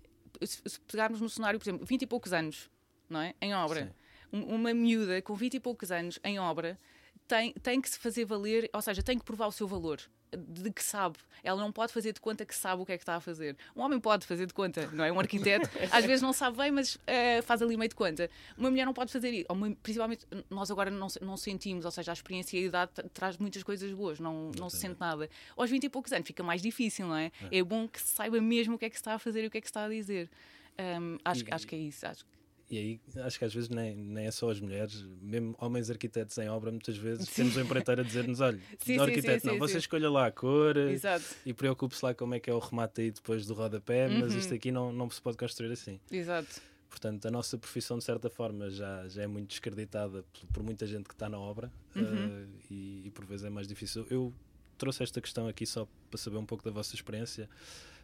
se, 0.41 0.63
se 0.65 0.81
pegarmos 0.83 1.21
no 1.21 1.29
cenário, 1.29 1.59
por 1.59 1.65
exemplo, 1.65 1.85
20 1.85 2.03
e 2.03 2.07
poucos 2.07 2.33
anos, 2.33 2.71
não 3.11 3.21
é? 3.21 3.35
Em 3.41 3.53
obra. 3.53 3.93
Um, 4.33 4.55
uma 4.55 4.73
miúda 4.73 5.21
com 5.23 5.35
20 5.35 5.55
e 5.55 5.61
poucos 5.61 5.91
anos 5.91 6.21
em 6.23 6.39
obra 6.39 6.79
tem, 7.27 7.53
tem 7.55 7.81
que 7.81 7.91
se 7.91 7.99
fazer 7.99 8.25
valer, 8.25 8.71
ou 8.73 8.81
seja, 8.81 9.03
tem 9.03 9.19
que 9.19 9.25
provar 9.25 9.49
o 9.49 9.53
seu 9.53 9.67
valor 9.67 10.01
de 10.37 10.71
que 10.71 10.83
sabe. 10.83 11.17
Ela 11.43 11.61
não 11.61 11.73
pode 11.73 11.93
fazer 11.93 12.13
de 12.13 12.21
conta 12.21 12.45
que 12.45 12.55
sabe 12.55 12.83
o 12.83 12.87
que 12.87 12.93
é 12.93 12.97
que 12.97 13.03
está 13.03 13.17
a 13.17 13.21
fazer. 13.21 13.57
Um 13.75 13.83
homem 13.83 14.01
pode 14.01 14.27
fazer 14.27 14.47
de 14.47 14.55
conta, 14.55 14.89
não 14.93 15.05
é? 15.05 15.13
Um 15.13 15.19
arquiteto 15.19 15.69
às 15.93 16.05
vezes 16.05 16.23
não 16.23 16.33
sabe 16.33 16.57
bem, 16.57 16.71
mas 16.71 16.97
uh, 16.97 17.43
faz 17.45 17.63
ali 17.63 17.77
meio 17.77 17.89
de 17.89 17.95
conta. 17.95 18.31
Uma 18.57 18.71
mulher 18.71 18.85
não 18.85 18.93
pode 18.93 19.13
fazer 19.13 19.31
isso. 19.31 19.47
Uma, 19.51 19.71
principalmente 19.83 20.27
nós 20.51 20.71
agora 20.71 20.91
não, 20.91 21.07
não 21.21 21.37
sentimos, 21.37 21.85
ou 21.85 21.91
seja, 21.91 22.13
a 22.13 22.15
experiência 22.15 22.59
e 22.59 22.65
a 22.65 22.67
idade 22.67 22.93
traz 23.13 23.39
muitas 23.39 23.63
coisas 23.63 23.93
boas, 23.93 24.19
não, 24.19 24.51
não 24.59 24.69
se 24.69 24.79
sente 24.79 24.99
nada. 25.01 25.29
Aos 25.57 25.71
20 25.71 25.85
e 25.85 25.89
poucos 25.89 26.13
anos 26.13 26.27
fica 26.27 26.43
mais 26.43 26.61
difícil, 26.61 27.07
não 27.07 27.17
é? 27.17 27.31
É, 27.51 27.59
é 27.59 27.63
bom 27.63 27.89
que 27.89 28.01
se 28.01 28.09
saiba 28.09 28.41
mesmo 28.41 28.75
o 28.75 28.79
que 28.79 28.85
é 28.85 28.91
que 28.91 28.97
se 28.97 29.01
está 29.01 29.15
a 29.15 29.19
fazer 29.19 29.45
e 29.45 29.47
o 29.47 29.51
que 29.51 29.59
é 29.59 29.61
que 29.61 29.67
se 29.67 29.71
está 29.71 29.85
a 29.85 29.89
dizer. 29.89 30.31
Um, 30.79 31.19
acho, 31.25 31.45
e, 31.45 31.49
acho 31.51 31.67
que 31.67 31.75
é 31.75 31.79
isso. 31.79 32.07
Acho 32.07 32.25
que 32.25 32.38
e 32.71 32.77
aí 32.79 33.01
acho 33.25 33.39
que 33.39 33.45
às 33.45 33.55
vezes 33.55 33.71
nem, 33.71 33.97
nem 33.97 34.27
é 34.27 34.31
só 34.31 34.51
as 34.51 34.61
mulheres, 34.61 35.03
mesmo 35.23 35.57
homens 35.59 35.91
arquitetos 35.91 36.37
em 36.39 36.49
obra, 36.49 36.71
muitas 36.71 36.97
vezes 36.97 37.27
sim. 37.29 37.37
temos 37.43 37.57
um 37.57 37.61
empreiteiro 37.63 38.03
a 38.03 38.05
dizer-nos: 38.05 38.41
olha, 38.41 38.61
sim, 38.79 38.99
arquiteto, 38.99 39.43
sim, 39.43 39.47
não, 39.49 39.59
você 39.59 39.79
escolha 39.79 40.11
lá 40.11 40.27
a 40.27 40.31
cor 40.31 40.77
Exato. 40.77 41.25
e 41.47 41.55
preocupe-se 41.55 42.05
lá 42.05 42.13
como 42.15 42.35
é 42.35 42.41
que 42.41 42.51
é 42.51 42.53
o 42.55 42.59
remate 42.59 43.01
aí 43.01 43.11
depois 43.11 43.47
do 43.47 43.55
rodapé, 43.55 44.09
uhum. 44.09 44.21
mas 44.21 44.35
isto 44.35 44.53
aqui 44.53 44.71
não, 44.71 44.93
não 44.93 45.09
se 45.09 45.21
pode 45.21 45.37
construir 45.37 45.73
assim. 45.73 45.99
Exato. 46.11 46.61
Portanto, 46.91 47.27
a 47.27 47.31
nossa 47.31 47.57
profissão, 47.59 47.99
de 47.99 48.05
certa 48.05 48.31
forma, 48.31 48.71
já, 48.71 49.07
já 49.09 49.23
é 49.23 49.27
muito 49.27 49.49
descreditada 49.49 50.25
por, 50.33 50.47
por 50.53 50.63
muita 50.63 50.87
gente 50.87 51.07
que 51.07 51.15
está 51.15 51.29
na 51.29 51.39
obra 51.39 51.71
uhum. 51.95 52.03
uh, 52.03 52.49
e, 52.71 53.03
e 53.07 53.11
por 53.11 53.25
vezes 53.25 53.45
é 53.45 53.51
mais 53.51 53.69
difícil. 53.69 54.07
Eu 54.11 54.33
trouxe 54.77 55.03
esta 55.03 55.21
questão 55.21 55.49
aqui 55.49 55.67
só 55.67 55.87
para 56.11 56.19
saber 56.19 56.37
um 56.37 56.47
pouco 56.47 56.65
da 56.65 56.71
vossa 56.71 56.95
experiência 56.95 57.49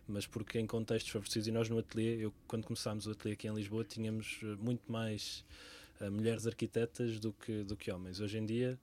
mas 0.06 0.26
porque 0.26 0.58
em 0.58 0.66
contextos 0.66 1.10
favorecidos, 1.10 1.48
e 1.48 1.52
nós 1.52 1.68
no 1.68 1.78
ateliê, 1.78 2.24
eu, 2.24 2.32
quando 2.46 2.64
começámos 2.64 3.06
o 3.06 3.10
ateliê 3.10 3.34
aqui 3.34 3.48
em 3.48 3.54
Lisboa, 3.54 3.84
tínhamos 3.84 4.38
eh, 4.42 4.46
muito 4.60 4.90
mais 4.90 5.44
uh, 6.00 6.10
mulheres 6.10 6.46
arquitetas 6.46 7.18
do 7.18 7.32
que, 7.32 7.62
do 7.64 7.76
que 7.76 7.90
homens. 7.90 8.20
Hoje 8.20 8.38
em 8.38 8.44
dia 8.44 8.78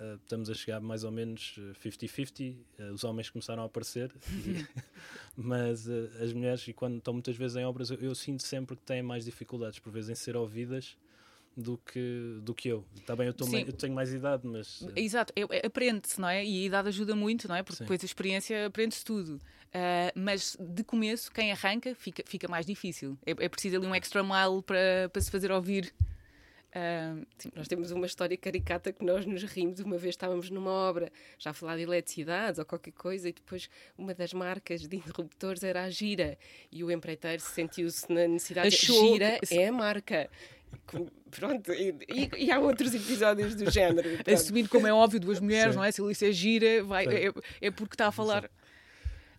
uh, 0.00 0.14
estamos 0.22 0.48
a 0.48 0.54
chegar 0.54 0.80
mais 0.80 1.04
ou 1.04 1.10
menos 1.10 1.58
50-50, 1.82 2.54
uh, 2.54 2.92
os 2.92 3.02
homens 3.04 3.28
começaram 3.28 3.62
a 3.62 3.66
aparecer, 3.66 4.12
e, 4.30 4.64
mas 5.36 5.88
as 5.88 6.32
mulheres, 6.32 6.66
e 6.68 6.72
quando 6.72 6.98
estão 6.98 7.12
muitas 7.12 7.36
vezes 7.36 7.56
em 7.56 7.64
obras, 7.64 7.90
eu, 7.90 7.98
eu, 7.98 8.14
sinto 8.14 8.42
sempre 8.42 8.76
que 8.76 8.82
têm 8.82 9.02
mais 9.02 9.24
dificuldades, 9.24 9.78
por 9.78 9.92
vezes, 9.92 10.10
em 10.10 10.14
ser 10.14 10.36
ouvidas 10.36 10.96
do 11.56 11.78
que, 11.78 12.38
do 12.42 12.54
que 12.54 12.68
eu. 12.68 12.84
Está 12.96 13.14
bem, 13.14 13.26
eu, 13.26 13.34
eu 13.66 13.72
tenho 13.72 13.94
mais 13.94 14.12
idade, 14.12 14.46
mas. 14.46 14.86
Exato, 14.96 15.32
aprende-se, 15.64 16.20
não 16.20 16.28
é? 16.28 16.44
E 16.44 16.62
a 16.62 16.66
idade 16.66 16.88
ajuda 16.88 17.14
muito, 17.14 17.48
não 17.48 17.54
é? 17.54 17.62
Porque 17.62 17.78
Sim. 17.78 17.84
depois 17.84 18.02
a 18.02 18.06
experiência 18.06 18.66
aprende-se 18.66 19.04
tudo. 19.04 19.40
Uh, 19.74 20.12
mas 20.14 20.56
de 20.60 20.84
começo, 20.84 21.32
quem 21.32 21.50
arranca 21.50 21.94
fica, 21.94 22.22
fica 22.26 22.48
mais 22.48 22.66
difícil. 22.66 23.18
É, 23.24 23.30
é 23.30 23.48
preciso 23.48 23.76
ali 23.76 23.86
um 23.86 23.94
extra 23.94 24.22
mile 24.22 24.62
para, 24.64 25.08
para 25.10 25.22
se 25.22 25.30
fazer 25.30 25.50
ouvir. 25.50 25.92
Uh, 26.74 27.26
sim, 27.36 27.52
nós 27.54 27.68
temos 27.68 27.90
uma 27.90 28.06
história 28.06 28.34
caricata 28.36 28.92
que 28.92 29.04
nós 29.04 29.26
nos 29.26 29.42
rimos. 29.44 29.80
Uma 29.80 29.98
vez 29.98 30.14
estávamos 30.14 30.48
numa 30.50 30.70
obra 30.70 31.12
já 31.38 31.50
a 31.50 31.54
falar 31.54 31.76
de 31.76 31.82
eletricidade 31.82 32.60
ou 32.60 32.66
qualquer 32.66 32.92
coisa, 32.92 33.28
e 33.28 33.32
depois 33.32 33.68
uma 33.96 34.14
das 34.14 34.32
marcas 34.32 34.86
de 34.86 34.96
interruptores 34.96 35.62
era 35.62 35.84
a 35.84 35.90
Gira. 35.90 36.38
E 36.70 36.82
o 36.82 36.90
empreiteiro 36.90 37.42
sentiu-se 37.42 38.10
na 38.10 38.26
necessidade 38.26 38.68
Achou 38.68 39.02
de 39.02 39.12
Gira 39.12 39.38
é 39.50 39.68
a 39.68 39.72
marca. 39.72 40.30
Pronto, 41.30 41.72
e, 41.72 41.94
e, 42.36 42.50
há 42.50 42.60
outros 42.60 42.94
episódios 42.94 43.54
do 43.54 43.70
género. 43.70 44.08
Assumindo, 44.30 44.68
como 44.68 44.86
é 44.86 44.92
óbvio, 44.92 45.18
duas 45.18 45.40
mulheres, 45.40 45.72
Sim. 45.72 45.78
não 45.78 45.84
é? 45.84 45.90
Se 45.90 46.02
Alice 46.02 46.26
é 46.26 46.32
gira, 46.32 46.84
vai, 46.84 47.06
é, 47.06 47.32
é, 47.60 47.70
porque 47.70 47.94
está 47.94 48.08
a 48.08 48.12
falar. 48.12 48.50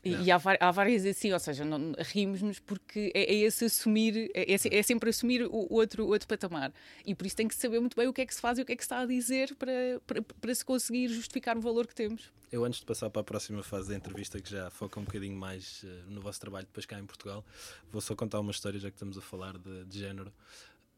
E, 0.04 0.26
e 0.26 0.32
há, 0.32 0.42
há, 0.60 0.72
várias 0.72 1.06
assim, 1.06 1.32
ou 1.32 1.40
seja, 1.40 1.64
rimos-nos 2.12 2.60
porque 2.60 3.10
é, 3.16 3.22
é, 3.22 3.36
esse 3.36 3.64
assumir, 3.64 4.30
é, 4.34 4.52
é, 4.52 4.80
é 4.80 4.84
sempre 4.84 5.10
assumir 5.10 5.44
o 5.46 5.68
outro, 5.74 6.06
outro 6.08 6.28
patamar. 6.28 6.74
E 7.06 7.16
por 7.16 7.26
isso 7.26 7.38
tem 7.38 7.48
que 7.48 7.56
saber 7.56 7.80
muito 7.80 7.96
bem 7.96 8.08
o 8.08 8.14
que 8.14 8.22
é 8.22 8.26
que 8.26 8.36
se 8.36 8.42
faz 8.42 8.60
e 8.60 8.64
o 8.64 8.66
que 8.66 8.74
é 8.74 8.76
que 8.76 8.84
se 8.84 8.88
está 8.88 9.00
a 9.00 9.06
dizer 9.06 9.56
para, 9.56 9.72
para, 10.06 10.22
para 10.22 10.56
se 10.56 10.66
conseguir 10.66 11.08
justificar 11.08 11.58
o 11.58 11.62
valor 11.62 11.88
que 11.88 11.96
temos. 11.96 12.34
Eu, 12.52 12.66
antes 12.66 12.82
de 12.82 12.86
passar 12.86 13.10
para 13.10 13.22
a 13.22 13.24
próxima 13.24 13.64
fase 13.64 13.90
da 13.90 13.96
entrevista, 13.96 14.40
que 14.42 14.52
já 14.52 14.70
foca 14.70 15.00
um 15.00 15.04
bocadinho 15.06 15.38
mais 15.38 15.84
uh, 15.84 16.12
no 16.12 16.20
vosso 16.20 16.40
trabalho 16.40 16.66
depois 16.66 16.86
cá 16.86 17.00
em 17.00 17.06
Portugal, 17.06 17.44
vou 17.90 18.02
só 18.02 18.14
contar 18.14 18.42
uma 18.42 18.52
história, 18.52 18.80
já 18.80 18.90
que 18.90 18.96
estamos 18.96 19.18
a 19.18 19.22
falar 19.22 19.58
de, 19.58 19.86
de 19.86 20.00
género, 20.00 20.32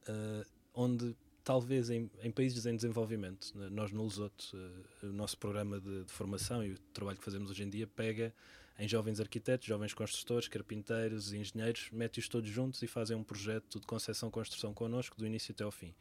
uh, 0.10 0.46
onde 0.74 1.16
talvez 1.44 1.90
em, 1.90 2.10
em, 2.24 2.32
países 2.32 2.66
em 2.66 2.76
desenvolvimento, 2.76 3.54
nós 3.72 3.92
no 3.92 4.04
Lesoto, 4.04 4.56
uh, 4.56 5.08
o 5.08 5.14
nosso 5.14 5.38
programa 5.38 5.80
de, 5.80 6.04
de 6.04 6.12
formação 6.12 6.64
e 6.64 6.74
o 6.74 6.80
trabalho 6.94 7.18
que 7.18 7.24
fazemos 7.24 7.52
hoje 7.52 7.64
em 7.64 7.70
dia 7.70 7.88
pega 7.88 8.34
em 8.78 8.88
jovens 8.88 9.20
arquitetos, 9.20 9.68
jovens 9.68 9.94
construtores, 9.94 10.48
carpinteiros 10.48 11.32
e 11.32 11.38
engenheiros, 11.38 11.90
mete-os 11.92 12.28
todos 12.28 12.50
juntos 12.50 12.82
e 12.82 12.88
fazem 12.88 13.16
um 13.16 13.24
projeto 13.24 13.80
de 13.80 13.86
concepção-construção 13.86 14.74
connosco, 14.74 15.18
do 15.18 15.26
início 15.26 15.54
até 15.54 15.64
ao 15.64 15.72
fim. 15.72 15.94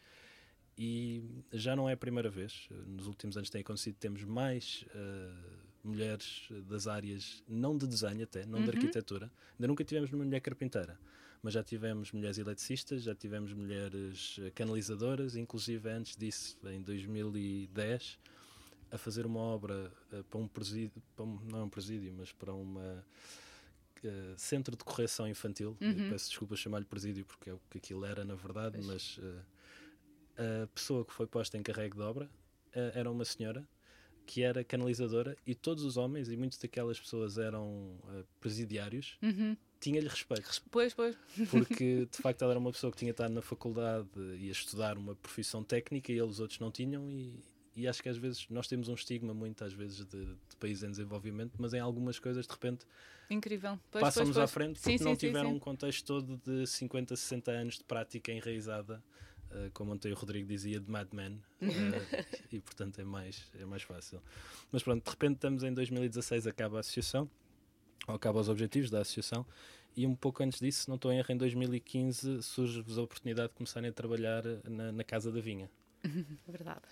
E 0.77 1.23
já 1.53 1.77
não 1.77 1.89
é 1.89 1.93
a 1.93 1.97
primeira 1.97 2.29
vez, 2.29 2.69
nos 2.87 3.07
últimos 3.07 3.37
anos 3.37 3.49
tem 3.49 3.61
acontecido, 3.61 3.95
temos 3.95 4.25
mais 4.25 4.85
uh, 4.89 5.65
mulheres 5.85 6.49
das 6.69 6.89
áreas, 6.89 7.45
não 7.47 7.79
de 7.79 7.87
desenho 7.87 8.25
até, 8.25 8.45
não 8.45 8.59
uhum. 8.59 8.65
de 8.65 8.71
arquitetura, 8.71 9.31
ainda 9.53 9.69
nunca 9.69 9.85
tivemos 9.85 10.13
uma 10.13 10.25
mulher 10.25 10.41
carpinteira, 10.41 10.99
mas 11.45 11.53
já 11.53 11.63
tivemos 11.63 12.11
mulheres 12.11 12.39
eletricistas, 12.39 13.03
já 13.03 13.15
tivemos 13.15 13.53
mulheres 13.53 14.41
canalizadoras, 14.55 15.37
inclusive 15.37 15.91
antes 15.91 16.17
disso, 16.17 16.57
em 16.65 16.81
2010, 16.81 18.19
a 18.91 18.97
fazer 18.97 19.27
uma 19.27 19.41
obra 19.41 19.93
uh, 20.11 20.25
para 20.25 20.41
um 20.41 20.49
presídio, 20.49 21.03
para 21.15 21.23
um, 21.23 21.39
não 21.51 21.59
é 21.59 21.63
um 21.65 21.69
presídio, 21.69 22.15
mas 22.17 22.33
para 22.33 22.55
uma 22.55 23.05
uh, 24.03 24.35
centro 24.39 24.75
de 24.75 24.83
correção 24.85 25.29
infantil. 25.29 25.77
Uhum. 25.83 26.09
Peço 26.09 26.31
desculpa 26.31 26.57
chamar-lhe 26.57 26.87
presídio 26.87 27.27
porque 27.27 27.51
é 27.51 27.53
o 27.53 27.61
que 27.69 27.77
aquilo 27.77 28.07
era 28.07 28.25
na 28.25 28.35
verdade, 28.35 28.79
pois. 28.79 28.87
mas 28.87 29.19
uh, 29.19 29.45
a 30.65 30.67
pessoa 30.69 31.05
que 31.05 31.13
foi 31.13 31.27
posta 31.27 31.59
em 31.59 31.63
carrego 31.63 31.97
de 31.97 32.03
obra 32.03 32.31
era 32.73 33.09
uma 33.09 33.25
senhora 33.25 33.69
que 34.27 34.43
era 34.43 34.65
canalizadora 34.65 35.37
e 35.47 35.55
todos 35.55 35.85
os 35.85 35.97
homens 35.99 36.29
e 36.29 36.37
muitas 36.37 36.59
daquelas 36.59 36.99
pessoas 36.99 37.37
eram 37.37 38.01
presidiários. 38.41 39.19
Uhum 39.23 39.55
tinha-lhe 39.85 40.09
respeito. 40.09 40.63
Pois, 40.71 40.95
pois. 40.95 41.15
Porque 41.51 42.07
de 42.11 42.19
facto 42.19 42.43
ela 42.43 42.53
era 42.53 42.59
uma 42.59 42.73
pessoa 42.73 42.91
que 42.91 42.97
tinha 42.97 43.11
estado 43.11 43.33
na 43.33 43.43
faculdade 43.43 44.09
e 44.39 44.49
a 44.49 44.53
estudar 44.53 44.97
uma 44.97 45.15
profissão 45.15 45.63
técnica 45.63 46.11
e 46.11 46.19
eles 46.19 46.41
outros 46.41 46.59
não 46.59 46.71
tinham 46.71 47.11
e, 47.11 47.39
e 47.77 47.87
acho 47.87 48.03
que 48.03 48.09
às 48.09 48.17
vezes 48.17 48.47
nós 48.49 48.67
temos 48.67 48.89
um 48.89 48.95
estigma 48.95 49.35
muitas 49.35 49.75
vezes 49.75 50.07
de, 50.07 50.25
de 50.25 50.57
países 50.59 50.83
em 50.85 50.91
desenvolvimento, 50.91 51.53
mas 51.59 51.75
em 51.75 51.81
algumas 51.81 52.19
coisas 52.19 52.47
de 52.47 52.53
repente 52.53 52.87
Incrível. 53.29 53.79
passam-nos 53.91 54.39
à 54.39 54.47
frente 54.47 54.81
porque 54.81 54.99
sim, 54.99 55.05
não 55.05 55.13
sim, 55.13 55.27
tiveram 55.27 55.51
sim, 55.51 55.57
um 55.57 55.59
contexto 55.59 56.07
todo 56.07 56.41
de 56.45 56.67
50, 56.67 57.15
60 57.15 57.51
anos 57.51 57.75
de 57.77 57.85
prática 57.85 58.33
enraizada, 58.33 59.03
uh, 59.51 59.71
como 59.75 59.93
ontem 59.93 60.13
o 60.13 60.15
Rodrigo 60.15 60.49
dizia, 60.49 60.81
de 60.81 60.91
Mad 60.91 61.09
Men, 61.13 61.43
uh, 61.61 61.67
e 62.51 62.59
portanto 62.59 63.01
é 63.01 63.05
mais, 63.05 63.51
é 63.61 63.67
mais 63.67 63.83
fácil. 63.83 64.23
Mas 64.73 64.83
pronto, 64.83 65.05
de 65.05 65.11
repente 65.11 65.35
estamos 65.35 65.63
em 65.63 65.75
2016, 65.75 66.47
acaba 66.47 66.79
a 66.79 66.81
associação, 66.81 67.29
ou 68.07 68.15
acaba 68.15 68.41
os 68.41 68.49
objetivos 68.49 68.91
da 68.91 69.01
associação, 69.01 69.47
e 69.97 70.07
um 70.07 70.15
pouco 70.15 70.43
antes 70.43 70.59
disso, 70.59 70.89
não 70.89 70.97
estou 70.97 71.13
em 71.13 71.19
erro, 71.19 71.31
em 71.31 71.37
2015 71.37 72.43
surge-vos 72.43 72.99
a 72.99 73.03
oportunidade 73.03 73.51
de 73.51 73.55
começarem 73.55 73.91
a 73.91 73.93
trabalhar 73.93 74.43
na, 74.69 74.91
na 74.91 75.05
Casa 75.05 75.31
da 75.31 75.41
Vinha. 75.41 75.71
Verdade. 76.47 76.83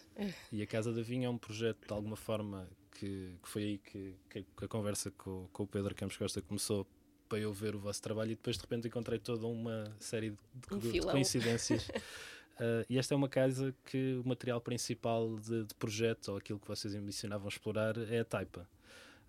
E 0.52 0.62
a 0.62 0.66
Casa 0.66 0.92
da 0.92 1.02
Vinha 1.02 1.26
é 1.26 1.30
um 1.30 1.36
projeto, 1.36 1.86
de 1.86 1.92
alguma 1.92 2.16
forma, 2.16 2.68
que, 2.92 3.34
que 3.42 3.48
foi 3.48 3.62
aí 3.62 3.78
que, 3.78 4.14
que, 4.30 4.64
a 4.64 4.68
conversa 4.68 5.10
com, 5.10 5.48
com 5.52 5.64
o 5.64 5.66
Pedro 5.66 5.94
Campos 5.94 6.16
Costa 6.16 6.40
começou 6.40 6.86
para 7.28 7.38
eu 7.38 7.52
ver 7.52 7.74
o 7.74 7.78
vosso 7.78 8.00
trabalho 8.00 8.32
e 8.32 8.34
depois 8.34 8.56
de 8.56 8.62
repente 8.62 8.86
encontrei 8.86 9.18
toda 9.18 9.46
uma 9.46 9.84
série 9.98 10.30
de, 10.30 10.74
um 10.74 10.78
de 10.78 11.00
coincidências. 11.00 11.88
uh, 11.88 12.84
e 12.88 12.98
esta 12.98 13.14
é 13.14 13.16
uma 13.16 13.28
casa 13.28 13.74
que 13.84 14.20
o 14.22 14.28
material 14.28 14.60
principal 14.60 15.36
de, 15.36 15.64
de, 15.64 15.74
projeto, 15.74 16.28
ou 16.28 16.36
aquilo 16.36 16.60
que 16.60 16.68
vocês 16.68 16.94
ambicionavam 16.94 17.48
explorar, 17.48 17.96
é 18.10 18.20
a 18.20 18.24
taipa. 18.24 18.68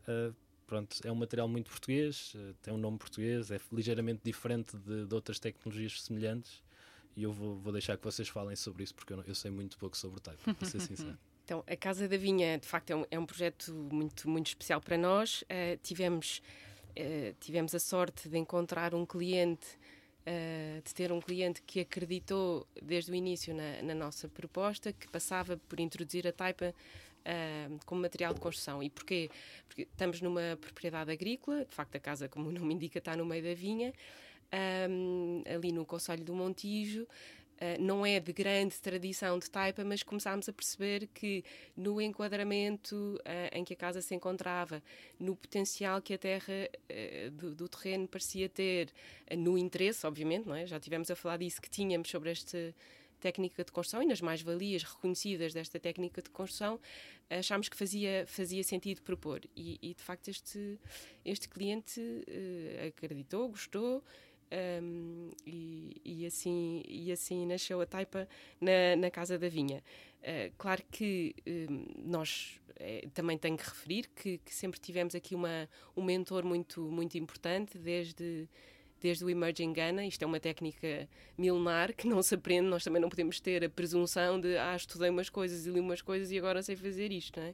Uh, 0.08 0.36
pronto, 0.74 0.98
é 1.04 1.12
um 1.12 1.16
material 1.16 1.48
muito 1.48 1.70
português, 1.70 2.34
uh, 2.34 2.56
tem 2.64 2.74
um 2.74 2.78
nome 2.78 2.98
português, 2.98 3.52
é 3.52 3.60
ligeiramente 3.72 4.22
diferente 4.24 4.76
de, 4.76 5.06
de 5.06 5.14
outras 5.14 5.38
tecnologias 5.38 6.02
semelhantes 6.02 6.64
e 7.16 7.22
eu 7.22 7.32
vou, 7.32 7.56
vou 7.58 7.72
deixar 7.72 7.96
que 7.96 8.04
vocês 8.04 8.28
falem 8.28 8.56
sobre 8.56 8.84
isso 8.84 8.96
porque 8.96 9.14
eu, 9.14 9.18
não, 9.18 9.24
eu 9.24 9.36
sei 9.36 9.52
muito 9.52 9.78
pouco 9.78 9.96
sobre 9.96 10.18
o 10.18 10.20
type, 10.20 10.54
para 10.54 10.68
ser 10.68 10.82
sincero. 10.82 11.18
Então, 11.46 11.62
a 11.68 11.76
Casa 11.76 12.08
da 12.08 12.16
Vinha, 12.16 12.58
de 12.58 12.66
facto, 12.66 12.92
é 12.92 12.96
um, 12.96 13.06
é 13.12 13.20
um 13.20 13.26
projeto 13.26 13.74
muito, 13.74 14.30
muito 14.30 14.48
especial 14.48 14.80
para 14.80 14.98
nós. 14.98 15.42
Uh, 15.42 15.78
tivemos, 15.84 16.42
uh, 16.98 17.36
tivemos 17.42 17.76
a 17.76 17.80
sorte 17.80 18.30
de 18.30 18.38
encontrar 18.38 18.96
um 18.96 19.06
cliente, 19.06 19.68
uh, 20.22 20.82
de 20.82 20.94
ter 20.94 21.12
um 21.12 21.20
cliente 21.20 21.62
que 21.62 21.82
acreditou 21.82 22.66
desde 22.82 23.12
o 23.12 23.16
início 23.16 23.54
na, 23.54 23.82
na 23.82 23.94
nossa 23.94 24.30
proposta, 24.30 24.94
que 24.94 25.06
passava 25.10 25.58
por 25.68 25.82
introduzir 25.82 26.26
a 26.26 26.32
Taipa 26.32 26.74
como 27.86 28.02
material 28.02 28.34
de 28.34 28.40
construção. 28.40 28.82
E 28.84 28.90
porquê? 28.90 29.30
Porque 29.68 29.84
estamos 29.84 30.22
numa 30.22 30.58
propriedade 30.60 31.12
agrícola, 31.12 31.66
de 31.66 31.74
facto, 31.74 31.96
a 31.96 32.00
casa, 32.00 32.28
como 32.28 32.50
o 32.50 32.52
nome 32.52 32.74
indica, 32.74 33.00
está 33.00 33.16
no 33.16 33.26
meio 33.26 33.44
da 33.44 33.54
vinha 33.54 33.94
um, 34.90 35.44
ali 35.46 35.72
no 35.72 35.86
Conselho 35.86 36.24
do 36.24 36.34
Montijo. 36.34 37.08
Uh, 37.54 37.80
não 37.80 38.06
é 38.06 38.20
de 38.20 38.34
grande 38.34 38.76
tradição 38.82 39.38
de 39.40 39.50
taipa, 39.50 39.84
mas 39.86 40.04
começámos 40.04 40.50
a 40.50 40.54
perceber 40.54 41.08
que 41.14 41.46
no 41.78 42.02
enquadramento 42.02 43.18
uh, 43.20 43.56
em 43.58 43.64
que 43.64 43.74
a 43.74 43.76
casa 43.76 44.02
se 44.02 44.14
encontrava, 44.14 44.82
no 45.20 45.36
potencial 45.36 46.02
que 46.02 46.14
a 46.14 46.18
terra 46.18 46.54
uh, 46.74 47.32
do, 47.32 47.56
do, 47.56 47.70
terreno 47.70 48.08
parecia 48.08 48.50
ter, 48.50 48.90
no 49.38 49.58
interesse, 49.58 50.06
obviamente, 50.06 50.48
não 50.48 50.56
é? 50.56 50.66
já 50.66 50.80
tivemos 50.80 51.10
a 51.12 51.16
falar 51.16 51.38
disso 51.38 51.62
que 51.62 51.70
tínhamos 51.70 52.10
sobre 52.10 52.32
esta 52.32 52.74
técnica 53.24 53.64
de 53.64 53.72
construção 53.72 54.04
e 54.04 54.06
nas 54.06 54.20
mais-valias 54.20 54.84
reconhecidas 54.84 55.54
desta 55.54 55.80
técnica 55.80 56.22
de 56.22 56.30
construção, 56.30 56.78
achámos 57.30 57.70
que 57.70 57.78
fazia, 57.78 58.26
fazia 58.28 58.64
sentido 58.64 59.02
propor. 59.02 59.40
E, 59.56 59.80
e 59.82 59.94
de 59.94 60.04
facto, 60.04 60.28
este, 60.28 60.78
este 61.24 61.48
cliente 61.48 62.02
acreditou, 62.86 63.48
gostou 63.48 64.04
um, 64.82 65.32
e, 65.46 66.02
e, 66.04 66.26
assim, 66.26 66.84
e 66.86 67.12
assim 67.12 67.46
nasceu 67.46 67.80
a 67.82 67.86
Taipa 67.86 68.28
na, 68.60 68.96
na 68.98 69.10
Casa 69.10 69.40
da 69.40 69.48
Vinha. 69.48 69.82
Uh, 70.20 70.54
claro 70.58 70.84
que 70.92 71.34
um, 71.48 71.86
nós 72.06 72.60
é, 72.76 73.08
também 73.14 73.38
tenho 73.38 73.58
que 73.58 73.64
referir 73.64 74.10
que, 74.16 74.38
que, 74.38 74.54
sempre 74.54 74.80
tivemos 74.80 75.16
aqui 75.16 75.36
uma, 75.36 75.70
um 75.96 76.04
mentor 76.04 76.46
muito, 76.46 76.82
muito 76.82 77.18
importante, 77.18 77.78
desde, 77.78 78.48
desde 79.04 79.26
o 79.26 79.30
Emerging 79.30 79.74
Ghana. 79.74 80.06
Isto 80.06 80.24
é 80.24 80.26
uma 80.26 80.40
técnica 80.40 81.08
milenar 81.38 81.94
que 81.94 82.08
não 82.08 82.24
se 82.24 82.34
aprende, 82.34 82.70
nós 82.70 82.86
também 82.86 83.02
não 83.02 83.10
podemos 83.10 83.40
ter 83.42 83.64
a 83.66 83.70
presunção 83.70 84.40
de 84.40 84.58
ah, 84.58 84.76
estudei 84.76 85.10
umas 85.10 85.30
coisas 85.30 85.68
e 85.68 85.70
li 85.70 85.82
umas 85.82 86.02
coisas 86.02 86.32
e 86.32 86.38
agora 86.38 86.64
sei 86.64 86.78
fazer 86.78 87.12
isto, 87.12 87.38
não 87.38 87.48
é? 87.48 87.54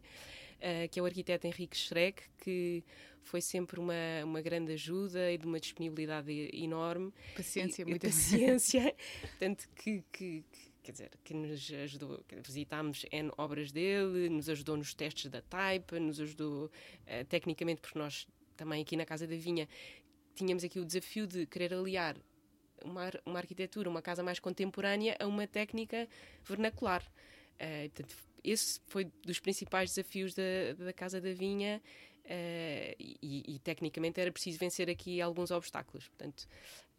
Uh, 0.59 0.89
que 0.89 0.99
é 0.99 1.01
o 1.01 1.05
arquiteto 1.05 1.47
Henrique 1.47 1.75
Schreck, 1.75 2.21
que 2.37 2.83
foi 3.23 3.41
sempre 3.41 3.79
uma, 3.79 3.93
uma 4.23 4.41
grande 4.41 4.73
ajuda 4.73 5.31
e 5.31 5.37
de 5.37 5.45
uma 5.45 5.59
disponibilidade 5.59 6.49
enorme. 6.53 7.11
Paciência, 7.35 7.81
e, 7.81 7.85
muita 7.85 8.07
paciência. 8.07 8.93
Tanto 9.39 9.67
que, 9.69 10.03
que, 10.11 10.43
que, 10.51 10.71
quer 10.83 10.91
dizer, 10.91 11.11
que 11.23 11.33
nos 11.33 11.71
ajudou, 11.71 12.23
visitámos 12.45 13.05
N 13.09 13.31
obras 13.37 13.71
dele, 13.71 14.29
nos 14.29 14.49
ajudou 14.49 14.75
nos 14.75 14.93
testes 14.93 15.31
da 15.31 15.41
Type, 15.41 15.97
nos 15.97 16.19
ajudou 16.19 16.65
uh, 16.65 17.25
tecnicamente, 17.29 17.79
porque 17.81 17.97
nós 17.97 18.27
também 18.59 18.81
aqui 18.81 18.97
na 18.97 19.05
Casa 19.05 19.25
da 19.25 19.37
Vinha 19.37 19.69
tínhamos 20.35 20.63
aqui 20.63 20.79
o 20.79 20.85
desafio 20.85 21.27
de 21.27 21.45
querer 21.45 21.73
aliar 21.73 22.15
uma, 22.83 23.09
uma 23.25 23.39
arquitetura, 23.39 23.89
uma 23.89 24.01
casa 24.01 24.23
mais 24.23 24.39
contemporânea 24.39 25.15
a 25.19 25.27
uma 25.27 25.47
técnica 25.47 26.07
vernacular. 26.43 27.03
Uh, 27.55 27.89
portanto, 27.89 28.15
esse 28.43 28.79
foi 28.87 29.05
dos 29.25 29.39
principais 29.39 29.89
desafios 29.93 30.33
da, 30.33 30.73
da 30.77 30.93
Casa 30.93 31.19
da 31.19 31.33
Vinha 31.33 31.81
Uh, 32.29 32.93
e, 32.99 33.55
e, 33.55 33.59
tecnicamente 33.59 34.21
era 34.21 34.31
preciso 34.31 34.59
vencer 34.59 34.87
aqui 34.87 35.19
alguns 35.19 35.49
obstáculos. 35.49 36.07
Portanto, 36.09 36.47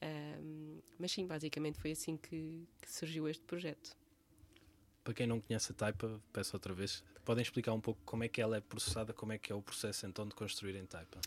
uh, 0.03 0.83
mas 0.99 1.13
sim, 1.13 1.25
basicamente 1.25 1.79
foi 1.79 1.93
assim 1.93 2.17
que, 2.17 2.67
que, 2.83 2.93
surgiu 2.93 3.29
este 3.29 3.45
projeto. 3.45 3.97
Para 5.05 5.15
quem 5.15 5.29
não 5.29 5.41
conhece 5.41 5.71
a 5.71 5.75
Taipa, 5.77 6.21
peço 6.33 6.57
outra 6.57 6.75
vez, 6.75 7.05
podem 7.25 7.43
explicar 7.43 7.73
um 7.73 7.81
pouco 7.81 8.01
como 8.05 8.25
é 8.25 8.29
que 8.29 8.41
ela 8.41 8.57
é 8.57 8.61
processada, 8.61 9.13
como 9.13 9.33
é 9.33 9.39
que 9.39 9.53
é 9.53 9.55
o 9.55 9.63
processo 9.63 10.05
então 10.05 10.27
de 10.27 10.35
construir 10.35 10.75
em 10.75 10.85
Taipa? 10.85 11.21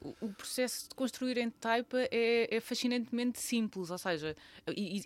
O 0.00 0.32
processo 0.32 0.88
de 0.88 0.94
construir 0.94 1.38
em 1.38 1.50
Taipa 1.50 1.98
é, 2.10 2.56
é, 2.56 2.60
fascinantemente 2.60 3.40
simples, 3.40 3.90
ou 3.90 3.98
seja, 3.98 4.36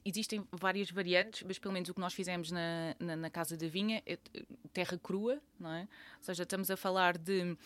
existem 0.05 0.45
várias 0.53 0.91
variantes, 0.91 1.43
mas 1.47 1.59
pelo 1.59 1.73
menos 1.73 1.89
o 1.89 1.95
que 1.95 2.01
nós 2.01 2.15
fizemos 2.15 2.51
na, 2.51 2.95
na, 2.99 3.17
na 3.17 3.31
Casa 3.31 3.57
da 3.57 3.67
Vinha 3.69 4.03
é 4.07 4.19
terra 4.73 4.99
crua, 4.99 5.41
não 5.59 5.73
é? 5.73 5.83
Ou 5.83 6.25
seja, 6.25 6.43
estamos 6.43 6.71
a 6.71 6.77
falar 6.77 7.17
de 7.17 7.57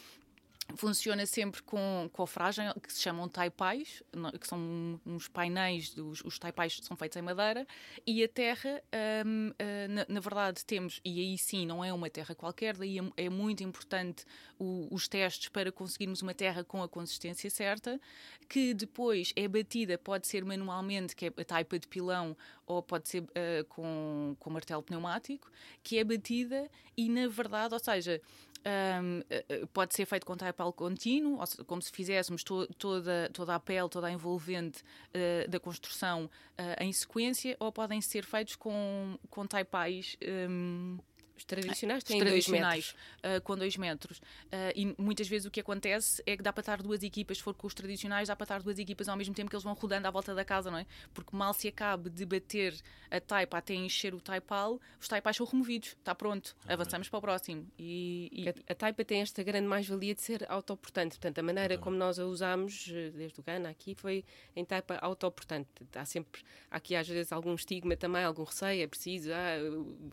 Funciona 0.76 1.26
sempre 1.26 1.62
com 1.62 2.08
cofragem, 2.12 2.72
que 2.82 2.90
se 2.92 3.00
chamam 3.00 3.28
taipais, 3.28 4.02
que 4.40 4.46
são 4.48 4.98
uns 5.04 5.28
painéis, 5.28 5.92
dos, 5.94 6.22
os 6.24 6.38
taipais 6.38 6.80
são 6.82 6.96
feitos 6.96 7.16
em 7.18 7.22
madeira, 7.22 7.66
e 8.06 8.24
a 8.24 8.28
terra, 8.28 8.82
hum, 9.26 9.52
ah, 9.58 9.88
na, 9.88 10.06
na 10.08 10.20
verdade, 10.20 10.64
temos, 10.64 11.00
e 11.04 11.20
aí 11.20 11.36
sim, 11.36 11.66
não 11.66 11.84
é 11.84 11.92
uma 11.92 12.08
terra 12.08 12.34
qualquer, 12.34 12.76
daí 12.78 12.98
é, 12.98 13.02
é 13.26 13.28
muito 13.28 13.62
importante 13.62 14.24
o- 14.58 14.88
os 14.90 15.06
testes 15.06 15.50
para 15.50 15.70
conseguirmos 15.70 16.22
uma 16.22 16.32
terra 16.32 16.64
com 16.64 16.82
a 16.82 16.88
consistência 16.88 17.50
certa, 17.50 18.00
que 18.48 18.72
depois 18.72 19.32
é 19.36 19.46
batida, 19.46 19.98
pode 19.98 20.26
ser 20.26 20.44
manualmente, 20.46 21.14
que 21.14 21.26
é 21.26 21.28
a 21.28 21.44
taipa 21.44 21.78
de 21.78 21.86
pilão, 21.86 22.34
ou 22.66 22.82
pode 22.82 23.08
ser 23.10 23.22
ah, 23.34 23.64
com, 23.68 24.34
com 24.40 24.50
martelo 24.50 24.82
pneumático, 24.82 25.50
que 25.82 25.98
é 25.98 26.04
batida 26.04 26.70
e, 26.96 27.08
na 27.10 27.28
verdade, 27.28 27.74
ou 27.74 27.80
seja, 27.80 28.20
um, 28.66 29.22
eh, 29.30 29.44
eh, 29.48 29.66
pode 29.72 29.94
ser 29.94 30.06
feito 30.06 30.24
com 30.26 30.36
taipal 30.36 30.72
contínuo, 30.72 31.38
ou 31.40 31.64
como 31.66 31.82
se 31.82 31.90
fizéssemos 31.92 32.42
to- 32.42 32.66
toda, 32.78 33.30
toda 33.32 33.54
a 33.54 33.60
pele, 33.60 33.88
toda 33.88 34.06
a 34.06 34.10
envolvente 34.12 34.82
eh, 35.12 35.46
da 35.48 35.60
construção 35.60 36.30
eh, 36.56 36.84
em 36.84 36.92
sequência, 36.92 37.56
ou 37.60 37.70
podem 37.70 38.00
ser 38.00 38.24
feitos 38.24 38.56
com, 38.56 39.18
com 39.30 39.46
taipais 39.46 40.16
um, 40.48 40.98
Os 41.36 41.44
tradicionais 41.44 41.98
os 41.98 42.04
têm 42.04 42.18
dois 42.18 42.30
tradicionais, 42.44 42.86
metros. 42.94 42.96
ah, 43.22 43.40
com 43.40 43.56
2 43.56 43.76
metros. 43.76 44.20
Ah, 44.52 44.72
e 44.74 44.94
muitas 44.98 45.26
vezes 45.28 45.46
o 45.46 45.50
que 45.50 45.60
acontece 45.60 46.22
é 46.26 46.36
que 46.36 46.42
dá 46.42 46.52
para 46.52 46.60
estar 46.60 46.80
duas 46.82 47.02
equipas, 47.02 47.38
se 47.38 47.42
for 47.42 47.54
com 47.54 47.66
os 47.66 47.74
tradicionais, 47.74 48.28
dá 48.28 48.36
para 48.36 48.44
estar 48.44 48.62
duas 48.62 48.78
equipas 48.78 49.08
ao 49.08 49.16
mesmo 49.16 49.34
tempo 49.34 49.50
que 49.50 49.56
eles 49.56 49.64
vão 49.64 49.74
rodando 49.74 50.06
à 50.06 50.10
volta 50.10 50.34
da 50.34 50.44
casa, 50.44 50.70
não 50.70 50.78
é? 50.78 50.86
Porque 51.12 51.36
mal 51.36 51.52
se 51.52 51.66
acabe 51.68 52.08
de 52.08 52.24
bater 52.24 52.74
a 53.10 53.20
taipa 53.20 53.58
até 53.58 53.74
encher 53.74 54.14
o 54.14 54.20
taipal, 54.20 54.80
os 55.00 55.08
taipais 55.08 55.36
são 55.36 55.44
removidos, 55.46 55.88
está 55.90 56.14
pronto, 56.14 56.54
avançamos 56.68 57.08
para 57.08 57.18
o 57.18 57.22
próximo. 57.22 57.66
E, 57.78 58.28
e- 58.32 58.48
A, 58.48 58.72
a 58.72 58.74
taipa 58.74 59.04
tem 59.04 59.20
esta 59.20 59.42
grande 59.42 59.66
mais-valia 59.66 60.14
de 60.14 60.22
ser 60.22 60.46
autoportante. 60.48 61.16
Portanto, 61.16 61.38
a 61.38 61.42
maneira 61.42 61.76
como 61.78 61.96
nós 61.96 62.18
a 62.18 62.24
usamos, 62.26 62.88
eh, 62.92 63.10
desde 63.10 63.40
o 63.40 63.42
Gana 63.42 63.68
aqui, 63.70 63.94
foi 63.94 64.24
em 64.54 64.64
taipa 64.64 64.96
autoportante. 65.02 65.68
Há 65.94 66.04
sempre, 66.04 66.42
aqui 66.70 66.94
às 66.94 67.08
vezes 67.08 67.32
algum 67.32 67.54
estigma 67.54 67.96
também, 67.96 68.22
algum 68.24 68.44
receio, 68.44 68.82
é 68.82 68.86
preciso, 68.86 69.30
ah, 69.32 69.56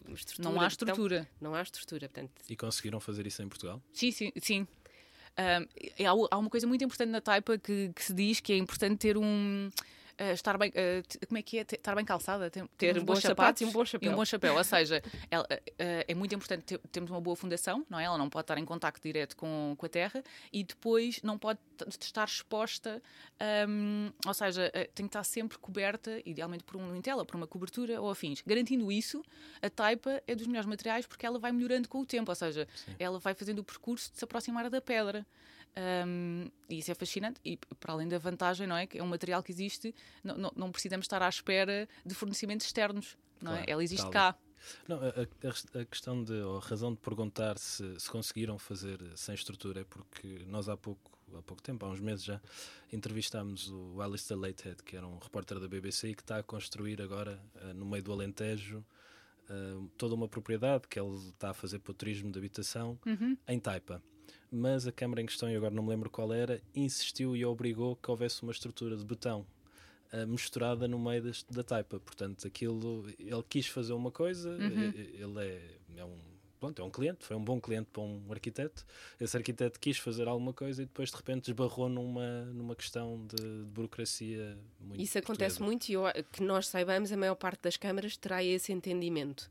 uh, 0.10 0.14
estrutura. 0.14 0.50
não 0.50 0.60
há 0.62 0.68
Então, 0.68 0.68
estrutura. 1.16 1.30
não 1.40 1.54
há 1.56 1.62
estrutura, 1.62 2.10
portanto, 2.10 2.32
E 2.50 2.56
conseguiram 2.56 3.00
fazer 3.00 3.28
isso 3.28 3.42
em 3.42 3.48
Portugal? 3.50 3.82
Sim, 3.94 4.12
sim, 4.12 4.32
sim. 4.42 4.68
E 5.98 6.06
há, 6.06 6.12
há 6.12 6.38
uma 6.38 6.50
coisa 6.50 6.68
muito 6.68 6.84
importante 6.84 7.10
na 7.10 7.22
taipa 7.22 7.58
que, 7.58 7.92
que 7.96 8.04
se 8.04 8.14
diz 8.14 8.40
que 8.40 8.54
é 8.54 8.58
importante 8.58 8.98
ter 8.98 9.18
um. 9.18 9.70
Ah, 10.22 10.34
estar 10.34 10.58
bem. 10.58 10.72
t- 10.72 11.26
como 11.28 11.38
é 11.38 11.42
que 11.42 11.58
é? 11.60 11.64
Ter- 11.64 11.76
Estar 11.78 11.96
bem 11.96 12.06
calçada? 12.06 12.50
Ter, 12.50 12.66
Ter 12.78 12.98
uns 12.98 13.04
bons 13.04 13.22
sapatos 13.22 13.62
e 13.62 13.66
um 13.66 13.72
bom 13.72 13.84
chapéu. 13.86 14.10
E 14.10 14.14
um 14.14 14.16
bom 14.16 14.26
chapéu. 14.26 14.56
Ou 14.56 14.64
seja, 14.64 15.02
ela, 15.30 15.46
ah, 15.52 16.06
é 16.08 16.14
muito 16.14 16.36
importante 16.36 16.64
ter, 16.64 16.78
termos 16.92 17.10
uma 17.12 17.20
boa 17.22 17.36
fundação, 17.36 17.86
não 17.90 18.00
é? 18.00 18.04
Ela 18.06 18.18
não 18.18 18.30
pode 18.30 18.44
estar 18.44 18.58
em 18.58 18.66
contacto 18.66 19.02
direto 19.08 19.36
com, 19.36 19.74
com 19.78 19.86
a 19.86 19.90
terra 19.90 20.24
e 20.54 20.64
depois 20.64 21.22
não 21.24 21.38
pode 21.38 21.60
estar 22.00 22.26
exposta. 22.28 23.02
ahm, 23.40 24.12
ou 24.26 24.34
seja, 24.34 24.72
tem 24.94 25.06
que 25.06 25.10
estar 25.10 25.24
sempre 25.24 25.58
coberta, 25.58 26.22
idealmente 26.26 26.64
por 26.64 26.78
um 26.78 26.94
lintel 26.94 27.18
ou 27.18 27.26
por 27.26 27.36
uma 27.36 27.48
cobertura 27.48 28.00
ou 28.02 28.10
afins. 28.10 28.42
Garantindo 28.46 28.92
isso, 28.92 29.24
a 29.62 29.70
taipa 29.70 30.22
é 30.28 30.36
dos 30.36 30.48
melhores 30.48 30.68
materiais 30.68 31.06
porque 31.08 31.26
ela 31.26 31.40
vai 31.40 31.52
melhorando 31.52 31.88
com 31.90 32.00
o 32.02 32.06
tempo, 32.06 32.30
ou 32.32 32.36
seja, 32.36 32.68
ela 33.00 33.18
vai 33.20 33.34
fazendo 33.34 33.60
o 33.60 33.64
percurso 33.64 34.12
de 34.12 34.18
se 34.20 34.24
aproximar 34.24 34.70
da 34.70 34.82
pedra. 34.82 35.26
Um, 36.06 36.50
e 36.70 36.80
isso 36.80 36.92
é 36.92 36.96
fascinante, 36.96 37.40
e 37.46 37.58
para 37.80 37.94
além 37.94 38.08
da 38.08 38.18
vantagem, 38.18 38.68
não 38.68 38.76
é? 38.76 38.86
Que 38.86 39.00
é 39.00 39.04
um 39.04 39.08
material 39.08 39.42
que 39.42 39.52
existe, 39.52 39.96
não, 40.24 40.38
não, 40.38 40.52
não 40.56 40.72
precisamos 40.72 41.06
estar 41.06 41.22
à 41.22 41.30
espera 41.30 41.88
de 42.06 42.14
fornecimentos 42.14 42.66
externos, 42.66 43.18
não 43.42 43.54
é? 43.54 43.58
Claro, 43.58 43.72
Ela 43.72 43.84
existe 43.84 44.04
tal. 44.04 44.12
cá. 44.12 44.36
Não, 44.88 44.98
a, 45.02 45.08
a- 45.08 45.82
a 45.82 45.86
questão 45.86 46.24
de, 46.24 46.34
ou 46.34 46.58
a 46.58 46.60
razão 46.62 46.94
de 46.94 47.00
perguntar 47.00 47.58
se, 47.58 48.00
se 48.00 48.10
conseguiram 48.10 48.60
fazer 48.60 49.00
sem 49.16 49.34
estrutura 49.34 49.82
é 49.82 49.84
porque 49.84 50.44
nós 50.46 50.68
há 50.70 50.76
pouco, 50.78 51.18
há 51.36 51.42
pouco 51.42 51.64
tempo, 51.64 51.84
há 51.86 51.90
uns 51.90 52.00
meses 52.00 52.24
já, 52.24 52.40
entrevistámos 52.92 53.70
o 53.70 54.02
Alistair 54.02 54.40
Latehead, 54.40 54.84
que 54.84 54.96
era 54.98 55.08
um 55.08 55.18
repórter 55.18 55.60
da 55.60 55.68
BBC 55.68 56.10
e 56.10 56.16
que 56.16 56.22
está 56.22 56.38
a 56.38 56.44
construir 56.44 57.02
agora, 57.02 57.42
eh, 57.56 57.74
no 57.74 57.86
meio 57.86 58.04
do 58.04 58.12
Alentejo, 58.12 58.86
eh, 59.50 59.54
toda 59.98 60.14
uma 60.16 60.28
propriedade 60.28 60.88
que 60.88 61.00
ele 61.00 61.16
está 61.30 61.52
a 61.52 61.54
fazer 61.54 61.80
para 61.80 61.92
o 61.92 61.94
turismo 61.94 62.32
de 62.32 62.38
habitação 62.38 63.00
em 63.48 63.60
Taipa. 63.60 64.04
Mas 64.52 64.86
a 64.86 64.92
Câmara 64.92 65.22
em 65.22 65.26
questão, 65.26 65.50
e 65.50 65.56
agora 65.56 65.74
não 65.74 65.82
me 65.84 65.90
lembro 65.90 66.10
qual 66.10 66.34
era, 66.34 66.62
insistiu 66.76 67.36
e 67.38 67.46
obrigou 67.46 67.96
que 67.96 68.12
houvesse 68.12 68.44
uma 68.44 68.52
estrutura 68.52 68.98
de 68.98 69.06
betão 69.06 69.46
eh, 70.12 70.26
misturada 70.26 70.90
no 70.90 71.00
meio 71.00 71.24
das- 71.24 71.44
da 71.44 71.64
taipa. 71.64 71.98
Portanto, 72.02 72.46
aquilo, 72.46 73.06
ele 73.18 73.44
quis 73.48 73.68
fazer 73.68 73.94
uma 73.94 74.12
coisa, 74.12 74.50
eh, 74.60 75.22
ele 75.22 75.40
é, 75.40 75.78
é 76.02 76.04
um. 76.06 76.18
Pronto, 76.60 76.80
é 76.80 76.86
um 76.86 76.92
cliente, 76.92 77.26
foi 77.26 77.36
um 77.36 77.44
bom 77.44 77.60
cliente 77.62 77.88
para 77.92 78.04
um 78.04 78.22
arquiteto. 78.30 78.86
Esse 79.20 79.36
arquiteto 79.38 79.80
quis 79.80 79.98
fazer 79.98 80.28
alguma 80.28 80.54
coisa 80.54 80.84
e 80.84 80.86
depois 80.86 81.10
de 81.10 81.16
repente 81.16 81.50
esbarrou 81.50 81.88
numa, 81.90 82.44
numa 82.54 82.76
questão 82.76 83.26
de, 83.26 83.36
de 83.38 83.64
burocracia 83.72 84.60
muito. 84.80 85.02
isso 85.02 85.18
acontece 85.18 85.58
portuguesa. 85.58 85.64
muito 85.66 85.90
e 85.90 85.94
eu, 85.94 86.04
que 86.32 86.44
nós 86.44 86.68
saibamos, 86.68 87.12
a 87.12 87.18
maior 87.18 87.34
parte 87.36 87.62
das 87.64 87.78
câmaras 87.78 88.16
terá 88.18 88.44
esse 88.44 88.72
entendimento. 88.72 89.50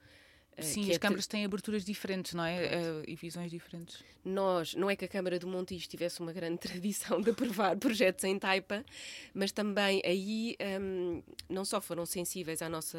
Eh, 0.60 0.62
Sim, 0.62 0.90
as 0.90 0.96
é 0.96 0.98
câmaras 0.98 1.26
têm 1.26 1.44
aberturas 1.44 1.84
diferentes, 1.84 2.34
não 2.34 2.44
é? 2.44 2.64
Eh, 2.64 3.02
e 3.08 3.16
visões 3.16 3.50
diferentes. 3.50 4.02
nós, 4.24 4.74
não 4.74 4.88
é 4.90 4.94
que 4.96 5.04
a 5.04 5.08
Câmara 5.08 5.38
do 5.38 5.46
Montijo 5.46 5.88
tivesse 5.88 6.20
uma 6.20 6.32
grande 6.32 6.58
tradição 6.60 7.20
de 7.20 7.30
aprovar 7.30 7.76
projetos 7.76 8.24
em 8.24 8.38
taipa, 8.38 8.84
mas 9.34 9.50
também 9.52 10.02
aí 10.04 10.56
hum, 10.80 11.22
não 11.48 11.64
só 11.64 11.80
foram 11.80 12.04
sensíveis 12.06 12.62
à 12.62 12.68
nossa 12.68 12.98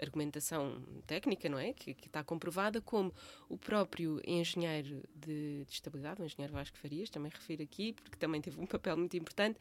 argumentação 0.00 0.82
técnica, 1.06 1.48
não 1.48 1.58
é? 1.58 1.72
Que, 1.72 1.90
está 1.90 2.24
comprovada, 2.24 2.80
como 2.80 3.12
o 3.48 3.56
próprio 3.56 4.20
engenheiro 4.26 5.02
de, 5.14 5.64
de 5.64 5.72
estabilidade, 5.72 6.22
o 6.22 6.24
engenheiro 6.24 6.52
Vasco 6.52 6.76
Farias, 6.78 7.10
também 7.10 7.30
refiro 7.30 7.62
aqui, 7.62 7.92
porque 7.92 8.16
também 8.16 8.40
teve 8.40 8.60
um 8.60 8.66
papel 8.66 8.96
muito 8.96 9.16
importante, 9.16 9.58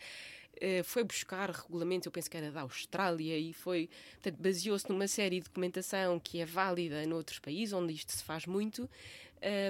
eh, 0.61 0.83
foi 0.83 1.03
buscar 1.03 1.49
regulamentos, 1.49 2.05
eu 2.05 2.11
penso 2.11 2.29
que 2.29 2.37
era 2.37 2.51
da 2.51 2.61
Austrália, 2.61 3.37
e 3.37 3.53
foi, 3.53 3.89
portanto, 4.13 4.41
baseou-se 4.41 4.89
numa 4.89 5.07
série 5.07 5.39
de 5.39 5.45
documentação 5.45 6.19
que 6.19 6.39
é 6.39 6.45
válida 6.45 7.05
noutros 7.05 7.39
países, 7.39 7.73
onde 7.73 7.93
isto 7.93 8.11
se 8.11 8.23
faz 8.23 8.45
muito, 8.45 8.89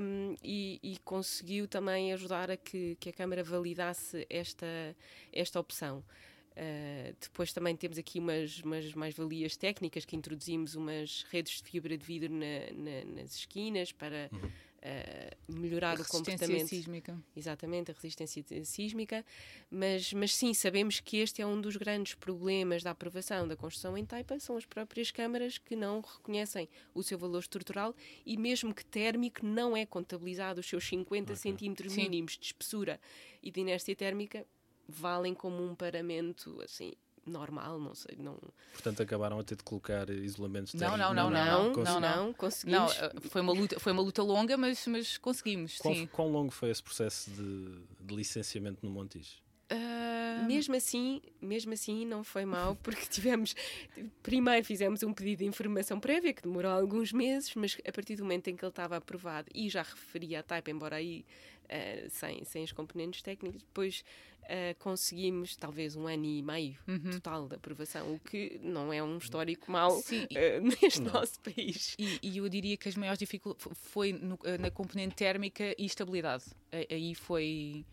um, 0.02 0.36
e, 0.44 0.80
e 0.82 0.98
conseguiu 1.06 1.68
também 1.68 2.12
ajudar 2.14 2.50
a 2.50 2.58
que, 2.58 2.98
que 3.00 3.10
a 3.10 3.14
Câmara 3.14 3.44
validasse 3.44 4.26
esta, 4.30 4.66
esta 5.32 5.60
opção. 5.60 6.04
Uh, 6.62 7.16
depois 7.22 7.54
também 7.54 7.74
temos 7.74 7.98
aqui 7.98 8.20
umas, 8.20 8.60
umas 8.60 8.94
mais-valias 8.94 9.56
técnicas 9.56 10.04
que 10.04 10.14
introduzimos 10.18 10.76
umas 10.76 11.24
redes 11.30 11.62
de 11.62 11.70
fibra 11.70 11.98
de 11.98 12.04
vidro 12.06 12.34
na- 12.34 12.72
na- 12.74 13.22
nas 13.22 13.34
esquinas 13.34 13.94
para 13.94 14.30
uh, 14.34 15.54
melhorar 15.54 15.94
o 15.96 15.98
Resistência 16.00 16.36
comportamento 16.38 16.68
sísmica. 16.68 17.18
exatamente 17.34 17.92
a 17.92 17.94
resistência 17.94 18.44
sísmica, 18.66 19.26
mas, 19.72 20.12
mas 20.12 20.36
sim, 20.36 20.54
sabemos 20.54 21.00
que 21.00 21.18
este 21.18 21.42
é 21.42 21.46
um 21.48 21.62
dos 21.62 21.78
grandes 21.78 22.14
problemas 22.16 22.84
da 22.84 22.92
aprovação 22.92 23.48
da 23.48 23.56
construção 23.56 23.98
em 23.98 24.04
Taipa, 24.06 24.38
são 24.40 24.58
as 24.58 24.66
próprias 24.66 25.12
câmaras 25.12 25.58
que 25.58 25.78
não 25.78 26.02
reconhecem 26.02 26.68
o 26.94 27.02
seu 27.02 27.18
valor 27.18 27.40
estrutural 27.40 27.96
e 28.26 28.36
mesmo 28.36 28.74
que 28.74 28.84
térmico 28.84 29.46
não 29.46 29.78
é 29.78 29.86
contabilizado 29.86 30.60
os 30.60 30.68
seus 30.68 30.86
50 30.86 31.36
centímetros 31.38 31.94
Sim. 31.94 32.02
mínimos 32.02 32.38
de 32.38 32.48
espessura 32.48 33.00
e 33.42 33.50
de 33.50 33.62
inércia 33.62 33.96
térmica 33.96 34.46
valem 34.90 35.34
como 35.34 35.64
um 35.64 35.76
paramento 35.76 36.60
assim 36.62 36.94
normal, 37.26 37.80
não 37.80 37.94
sei, 37.94 38.16
não 38.18 38.38
Portanto, 38.74 39.04
acabaram 39.04 39.40
a 39.40 39.44
ter 39.44 39.56
de 39.56 39.64
colocar 39.64 40.10
isolamentos 40.10 40.74
Não, 40.74 40.98
não, 40.98 41.14
não, 41.14 41.30
não, 41.30 41.46
não, 41.46 41.74
não, 41.74 41.84
não. 41.84 42.00
não, 42.00 42.34
conseguimos. 42.34 42.98
Não, 42.98 43.06
eh, 43.06 43.12
foi 43.30 43.42
uma 43.42 43.54
luta, 43.54 43.80
foi 43.80 43.92
uma 43.92 44.02
luta 44.02 44.24
longa, 44.24 44.58
mas, 44.58 44.86
mas 44.88 45.18
conseguimos, 45.18 45.78
Quão, 45.78 45.94
sim. 45.94 46.08
quão 46.08 46.32
longo 46.32 46.52
foi 46.52 46.70
esse 46.70 46.82
processo 46.82 47.30
de, 47.32 47.84
de 48.00 48.16
licenciamento 48.16 48.80
no 48.84 48.92
Montijo? 48.92 49.38
Ah, 49.70 50.44
Mesmo 50.48 50.76
assim, 50.76 51.22
mesmo 51.40 51.74
assim 51.74 52.04
não 52.06 52.24
foi 52.24 52.44
mal, 52.44 52.76
porque 52.82 53.06
tivemos 53.06 53.56
primeiro 54.24 54.66
fizemos 54.66 55.04
um 55.04 55.14
pedido 55.14 55.40
de 55.40 55.46
informação 55.46 56.00
prévia 56.00 56.34
que 56.34 56.42
demorou 56.42 56.72
alguns 56.72 57.14
meses, 57.14 57.54
mas 57.54 57.78
a 57.88 57.92
partir 57.92 58.16
do 58.16 58.24
momento 58.24 58.48
em 58.48 58.56
que 58.56 58.66
ele 58.66 58.70
estava 58.72 58.98
aprovado 58.98 59.48
e 59.54 59.70
já 59.70 59.84
referia 59.84 60.40
a 60.40 60.44
Type, 60.44 60.72
embora 60.72 60.96
aí 60.96 61.24
eh, 61.70 62.08
sem, 62.10 62.44
sem 62.44 62.64
os 62.64 62.72
componentes 62.72 63.22
técnicos, 63.22 63.62
depois 63.64 64.04
eh, 64.44 64.74
conseguimos 64.80 65.56
talvez 65.56 65.96
um 65.96 66.08
ano 66.08 66.26
e 66.26 66.42
meio 66.42 66.76
total 67.12 67.48
de 67.48 67.56
aprovação, 67.56 68.14
o 68.14 68.20
que 68.20 68.60
não 68.64 68.92
é 68.92 69.02
um 69.04 69.18
histórico 69.18 69.72
mau 69.72 69.92
Sim, 70.02 70.26
eh, 70.36 70.60
neste 70.82 71.02
nosso 71.02 71.40
país. 71.42 71.96
E, 72.00 72.20
e 72.24 72.38
eu 72.40 72.50
diria 72.50 72.76
que 72.76 72.90
as 72.90 72.96
maiores 72.96 73.20
dificuldades 73.20 73.68
foi 73.80 74.12
no- 74.14 74.40
na 74.60 74.72
componente 74.72 75.16
térmica 75.16 75.76
e 75.78 75.86
estabilidade. 75.86 76.46
Aí 76.90 77.14
foi 77.16 77.86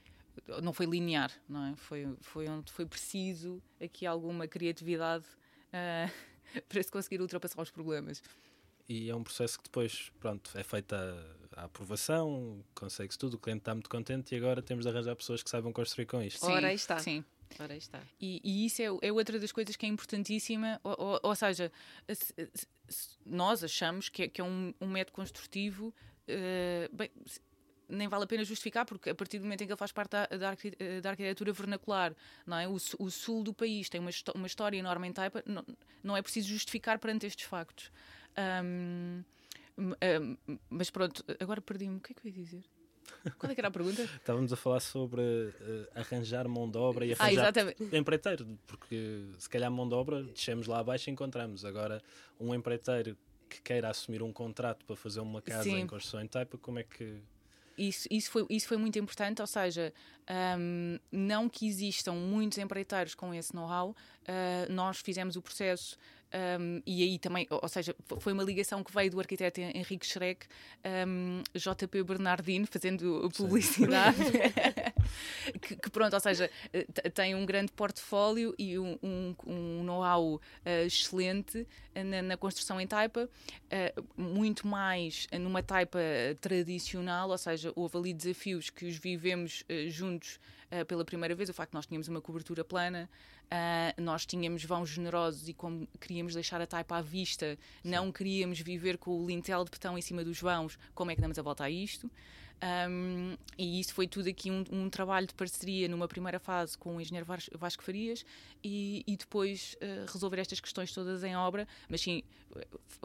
não 0.63 0.73
foi 0.73 0.87
linear, 0.87 1.31
não 1.49 1.65
é? 1.67 1.77
Foi 1.77 2.07
foi 2.21 2.47
onde 2.49 2.71
foi 2.71 2.85
preciso 2.87 3.63
aqui 3.81 4.05
alguma 4.07 4.47
criatividade 4.47 5.25
ah, 5.73 6.11
para 6.69 6.83
se 6.83 6.91
conseguir 6.91 7.21
ultrapassar 7.21 7.61
os 7.63 7.71
problemas. 7.71 8.23
E 8.89 9.11
é 9.11 9.15
um 9.15 9.23
processo 9.23 9.59
que 9.59 9.65
depois, 9.65 10.13
pronto, 10.21 10.51
é 10.55 10.63
feita 10.63 10.97
a, 11.57 11.65
aprovação, 11.65 12.63
consegue-se 12.75 13.19
tudo, 13.19 13.35
o 13.35 13.39
cliente 13.39 13.61
está 13.63 13.75
muito 13.75 13.91
contente 13.91 14.35
e 14.35 14.39
agora 14.39 14.63
temos 14.63 14.85
de 14.85 14.91
arranjar 14.91 15.17
pessoas 15.17 15.43
que 15.43 15.51
saibam 15.51 15.73
construir 15.73 16.07
com 16.07 16.23
isto. 16.23 16.45
Ora, 16.45 16.61
Sim, 16.61 16.67
aí 16.67 16.75
está. 16.75 16.99
Sim. 16.99 17.25
Ora, 17.59 17.73
aí 17.73 17.79
está. 17.79 18.01
E, 18.21 18.41
e 18.45 18.67
isso 18.67 18.83
é, 18.83 18.87
é 19.03 19.13
outra 19.13 19.39
das 19.41 19.51
coisas 19.53 19.75
que 19.77 19.87
é 19.87 19.89
importantíssima, 19.89 20.81
ou, 20.85 20.95
ou- 20.99 21.21
ou 21.23 21.35
seja, 21.35 21.73
se- 22.09 22.35
se- 22.55 22.67
se 22.89 23.09
nós 23.25 23.65
achamos 23.65 24.09
que 24.09 24.25
é, 24.25 24.29
que 24.29 24.41
é 24.41 24.45
um, 24.45 24.73
um 24.81 24.89
método 24.89 25.15
construtivo, 25.17 25.93
eh, 26.29 26.89
bem, 26.93 27.11
nem 27.89 28.09
vale 28.09 28.25
a 28.25 28.27
pena 28.27 28.45
justificar, 28.45 28.85
porque 28.85 29.11
a 29.11 29.15
partir 29.15 29.39
do 29.39 29.45
momento 29.45 29.63
em 29.63 29.67
que 29.67 29.73
ele 29.73 29.79
faz 29.79 29.93
parte 29.93 30.11
da, 30.11 30.27
da, 30.27 30.55
da 31.01 31.11
arquitetura 31.11 31.53
vernacular, 31.53 32.15
não 32.45 32.57
é? 32.59 32.69
O, 32.69 32.75
o, 32.99 33.11
sul 33.11 33.43
do 33.45 33.55
país 33.55 33.89
tem 33.89 34.01
uma, 34.01 34.11
uma 34.35 34.47
história 34.47 34.77
enorme 34.77 35.09
em 35.09 35.13
Taipa, 35.13 35.43
não, 35.47 35.65
não 36.03 36.17
é 36.17 36.23
preciso 36.23 36.49
justificar 36.49 36.99
perante 36.99 37.27
estes 37.27 37.47
factos. 37.47 37.91
Um, 38.39 39.25
um, 39.79 40.59
mas 40.71 40.91
pronto, 40.91 41.25
agora 41.41 41.61
perdi-me. 41.61 41.97
O 41.97 42.01
que 42.01 42.13
é 42.13 42.15
que 42.15 42.27
eu 42.27 42.31
ia 42.31 42.37
dizer? 42.37 42.65
Qual 43.39 43.51
é 43.51 43.55
que 43.55 43.61
era 43.61 43.69
a 43.69 43.71
pergunta? 43.71 44.03
Estávamos 44.17 44.53
a 44.53 44.57
falar 44.57 44.81
sobre 44.81 45.21
uh, 45.21 45.89
arranjar 45.95 46.49
mão 46.49 46.69
de 46.69 46.79
obra 46.79 47.07
e 47.07 47.13
ah, 47.13 47.17
arranjar 47.19 47.53
ah, 47.57 47.97
empreiteiro, 47.97 48.59
porque 48.67 49.27
se 49.39 49.49
calhar 49.49 49.71
mão 49.71 49.89
de 49.89 49.95
obra, 49.95 50.23
descemos 50.23 50.67
lá 50.67 50.79
abaixo 50.79 51.11
e 51.11 51.13
encontramos. 51.13 51.65
Agora, 51.65 52.03
um 52.39 52.55
empreiteiro 52.55 53.17
que 53.49 53.61
queira 53.63 53.89
assumir 53.89 54.23
um 54.23 54.33
contrato 54.33 54.85
para 54.85 54.97
fazer 54.97 55.21
uma 55.21 55.41
casa 55.41 55.65
Sim. 55.65 55.81
em 55.81 55.87
construção 55.87 56.21
em 56.21 56.27
Taipa, 56.27 56.59
como 56.59 56.79
é 56.79 56.83
que 56.83 57.21
isso, 57.77 58.09
isso, 58.11 58.31
foi, 58.31 58.47
isso 58.49 58.67
foi 58.67 58.77
muito 58.79 58.99
importante, 58.99 59.41
ou 59.43 59.47
seja, 59.47 59.93
um, 60.59 60.99
não 61.13 61.49
que 61.49 61.67
existam 61.67 62.13
muitos 62.13 62.57
empreiteiros 62.59 63.15
com 63.15 63.35
esse 63.35 63.55
know-how, 63.55 63.91
uh, 63.91 64.73
nós 64.73 65.01
fizemos 65.01 65.37
o 65.37 65.43
processo 65.43 65.99
um, 66.61 66.83
e 66.85 67.03
aí 67.03 67.19
também, 67.19 67.47
ou 67.51 67.69
seja, 67.69 67.95
foi 68.21 68.33
uma 68.33 68.43
ligação 68.43 68.85
que 68.85 68.93
veio 68.93 69.11
do 69.11 69.19
arquiteto 69.19 69.61
Henrique 69.61 70.07
Schreck, 70.07 70.47
um, 71.07 71.43
JP 71.55 72.03
Bernardino, 72.03 72.67
fazendo 72.67 73.31
publicidade, 73.35 74.19
que, 75.61 75.77
que, 75.77 75.91
pronto, 75.91 76.13
ou 76.13 76.21
seja, 76.21 76.51
tem 77.15 77.35
um 77.35 77.47
grande 77.47 77.73
portfólio 77.73 78.55
e 78.59 78.79
um, 78.79 78.99
um, 79.03 79.35
um 79.47 79.85
know-how 79.85 80.35
uh, 80.35 80.41
excelente 80.87 81.67
na, 81.95 82.23
na, 82.23 82.37
construção 82.37 82.81
em 82.81 82.87
taipa, 82.87 83.29
uh, 83.29 84.07
muito 84.21 84.67
mais 84.67 85.27
numa 85.41 85.63
taipa 85.63 85.99
tradicional, 86.41 87.31
ou 87.31 87.39
seja, 87.39 87.73
houve 87.75 87.97
ali 87.97 88.15
desafios 88.15 88.69
que 88.69 88.87
os 88.87 88.97
vivemos 88.97 89.63
uh, 89.63 89.91
juntos 89.91 90.39
pela 90.89 91.05
primeira 91.05 91.33
vez, 91.33 91.49
o 91.49 91.55
facto 91.55 91.71
de 91.71 91.77
nós 91.77 91.87
tínhamos 91.87 92.09
uma 92.09 92.21
cobertura 92.21 92.65
plana, 92.65 93.09
Uh, 93.47 94.03
nós 94.03 94.27
tínhamos 94.27 94.65
vãos 94.65 94.89
generosos 94.89 95.49
e 95.49 95.55
como 95.55 95.87
queríamos 96.01 96.35
deixar 96.35 96.61
a 96.61 96.67
taipa 96.67 96.97
à 96.97 97.01
vista, 97.01 97.57
Sim. 97.81 97.91
não 97.91 98.11
queríamos 98.11 98.59
viver 98.59 98.99
com 98.99 99.23
o 99.23 99.27
lintel 99.27 99.65
de 99.65 99.71
betão 99.71 99.97
em 99.97 100.03
cima 100.03 100.25
dos 100.25 100.41
vãos, 100.41 100.77
como 100.95 101.13
é 101.13 101.15
que 101.15 101.21
damos 101.21 101.39
a 101.39 101.43
volta 101.43 101.63
a 101.63 101.71
isto? 101.71 102.11
Um, 102.91 103.37
e 103.59 103.79
isso 103.79 103.93
foi 103.93 104.09
tudo 104.09 104.29
aqui 104.29 104.51
um, 104.51 104.65
um, 104.73 104.89
trabalho 104.89 105.27
de 105.27 105.35
parceria 105.35 105.89
numa 105.89 106.09
primeira 106.09 106.41
fase 106.41 106.77
com 106.77 106.97
o 106.97 107.01
engenheiro 107.01 107.27
Vasco 107.55 107.83
Farias 107.83 108.25
e, 108.65 109.05
e 109.07 109.15
depois 109.15 109.77
uh, 109.77 110.11
resolver 110.11 110.39
estas 110.41 110.59
questões 110.59 110.91
todas 110.91 111.23
em 111.23 111.37
obra, 111.37 111.69
mas 111.89 112.01
sim, 112.01 112.23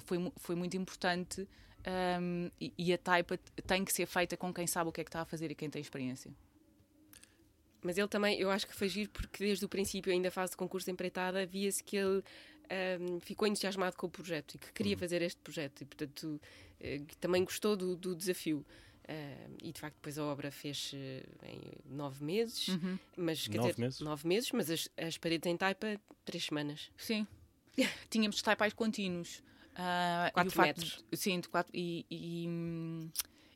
foi, 0.06 0.32
foi 0.38 0.56
muito 0.56 0.78
importante 0.78 1.48
um, 2.22 2.50
e, 2.60 2.74
e 2.78 2.94
a 2.94 2.98
taipa 2.98 3.38
tem 3.68 3.84
que 3.84 3.92
ser 3.92 4.06
feita 4.06 4.38
com 4.38 4.54
quem 4.54 4.66
sabe 4.66 4.90
o 4.90 4.92
que 4.92 5.02
é 5.02 5.04
que 5.04 5.10
está 5.10 5.22
a 5.22 5.26
fazer 5.26 5.52
e 5.52 5.56
quem 5.56 5.70
tem 5.70 5.82
experiência. 5.82 6.32
Mas 7.82 7.98
ele 7.98 8.08
também, 8.08 8.40
eu 8.40 8.50
acho 8.50 8.68
que 8.68 8.76
foi 8.76 8.88
giro 8.88 9.10
porque 9.10 9.44
desde 9.44 9.66
o 9.66 9.70
princípio, 9.70 10.12
ainda 10.12 10.30
fase 10.30 10.52
de 10.52 10.58
concurso 10.58 10.90
empreitada, 10.90 11.46
via-se 11.46 11.84
que 11.84 11.98
ele 11.98 12.24
um, 13.00 13.20
ficou 13.20 13.48
entusiasmado 13.48 13.96
com 13.98 14.08
o 14.08 14.10
projeto 14.10 14.56
e 14.56 14.58
que 14.58 14.72
queria 14.72 14.94
uhum. 14.94 15.00
fazer 15.00 15.22
este 15.22 15.40
projeto 15.42 15.82
e, 15.82 15.86
portanto, 15.86 16.24
uh, 16.80 17.16
também 17.20 17.44
gostou 17.44 17.76
do, 17.76 17.96
do 17.96 18.16
desafio. 18.16 18.66
Uh, 19.04 19.58
e 19.64 19.72
de 19.72 19.80
facto 19.80 19.96
depois 19.96 20.18
a 20.18 20.24
obra 20.24 20.52
fez 20.52 20.94
em 21.44 21.60
nove 21.86 22.24
meses, 22.24 22.68
uhum. 22.70 23.00
mas 23.18 23.48
quer 23.48 23.58
nove 23.58 23.70
dizer, 23.72 23.82
meses? 23.82 24.00
nove 24.00 24.28
meses, 24.28 24.52
mas 24.52 24.70
as, 24.70 24.88
as 24.96 25.18
paredes 25.18 25.52
em 25.52 25.58
taipa 25.58 26.00
três 26.24 26.46
semanas. 26.46 26.92
Sim. 26.96 27.28
Tínhamos 28.10 28.42
taipais 28.42 28.74
contínuos. 28.74 29.42
Uh, 29.72 30.32
quatro 30.34 30.62
metros. 30.62 31.04
De, 31.10 31.18
sim, 31.18 31.40
de 31.40 31.50
quatro, 31.50 31.72
e, 31.74 32.06
e 32.10 32.48
hum, 32.48 33.10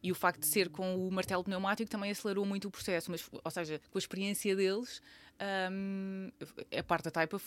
e 0.06 0.12
o 0.12 0.16
facto 0.16 0.42
de 0.42 0.46
ser 0.46 0.70
com 0.70 1.08
o 1.08 1.12
martelo 1.12 1.44
pneumático 1.44 1.90
também 1.90 2.12
acelerou 2.12 2.46
muito 2.46 2.68
o 2.68 2.72
processo, 2.72 3.10
mas, 3.10 3.28
ou 3.44 3.50
seja, 3.50 3.82
com 3.90 3.98
a 3.98 4.00
experiência 4.00 4.56
deles, 4.56 5.02
um, 5.72 6.30
a 6.78 6.84
parte 6.84 7.06
da 7.06 7.12
taipa 7.12 7.42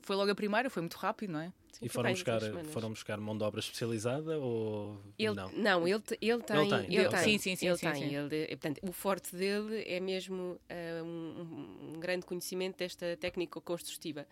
foi 0.00 0.16
logo 0.16 0.30
a 0.30 0.34
primeira, 0.34 0.70
foi 0.70 0.80
muito 0.80 0.94
rápido, 0.94 1.34
não 1.34 1.40
é? 1.40 1.52
Sim, 1.70 1.84
e 1.84 1.88
foram 1.90 2.10
buscar, 2.10 2.40
foram 2.72 2.88
buscar 2.88 3.18
mão 3.18 3.36
de 3.36 3.44
obra 3.44 3.60
especializada 3.60 4.38
ou 4.38 4.98
ele, 5.18 5.34
não? 5.34 5.52
Não, 5.52 5.86
ele, 5.86 6.02
ele 6.18 6.42
tem. 6.42 6.58
Ele 6.58 6.70
tem. 6.70 6.94
Ele 6.96 7.08
tem. 7.10 7.18
Sim, 7.18 7.38
sim, 7.38 7.56
sim. 7.56 7.66
Ele 7.66 7.76
sim, 7.76 7.92
tem. 7.92 8.08
Sim. 8.08 8.16
Ele, 8.16 8.46
portanto, 8.56 8.80
o 8.82 8.90
forte 8.92 9.36
dele 9.36 9.84
é 9.86 10.00
mesmo 10.00 10.42
uh, 10.42 11.04
um, 11.04 11.92
um, 11.92 12.00
grande 12.00 12.24
conhecimento 12.24 12.78
desta 12.78 13.18
técnica 13.18 13.60
construtiva. 13.60 14.26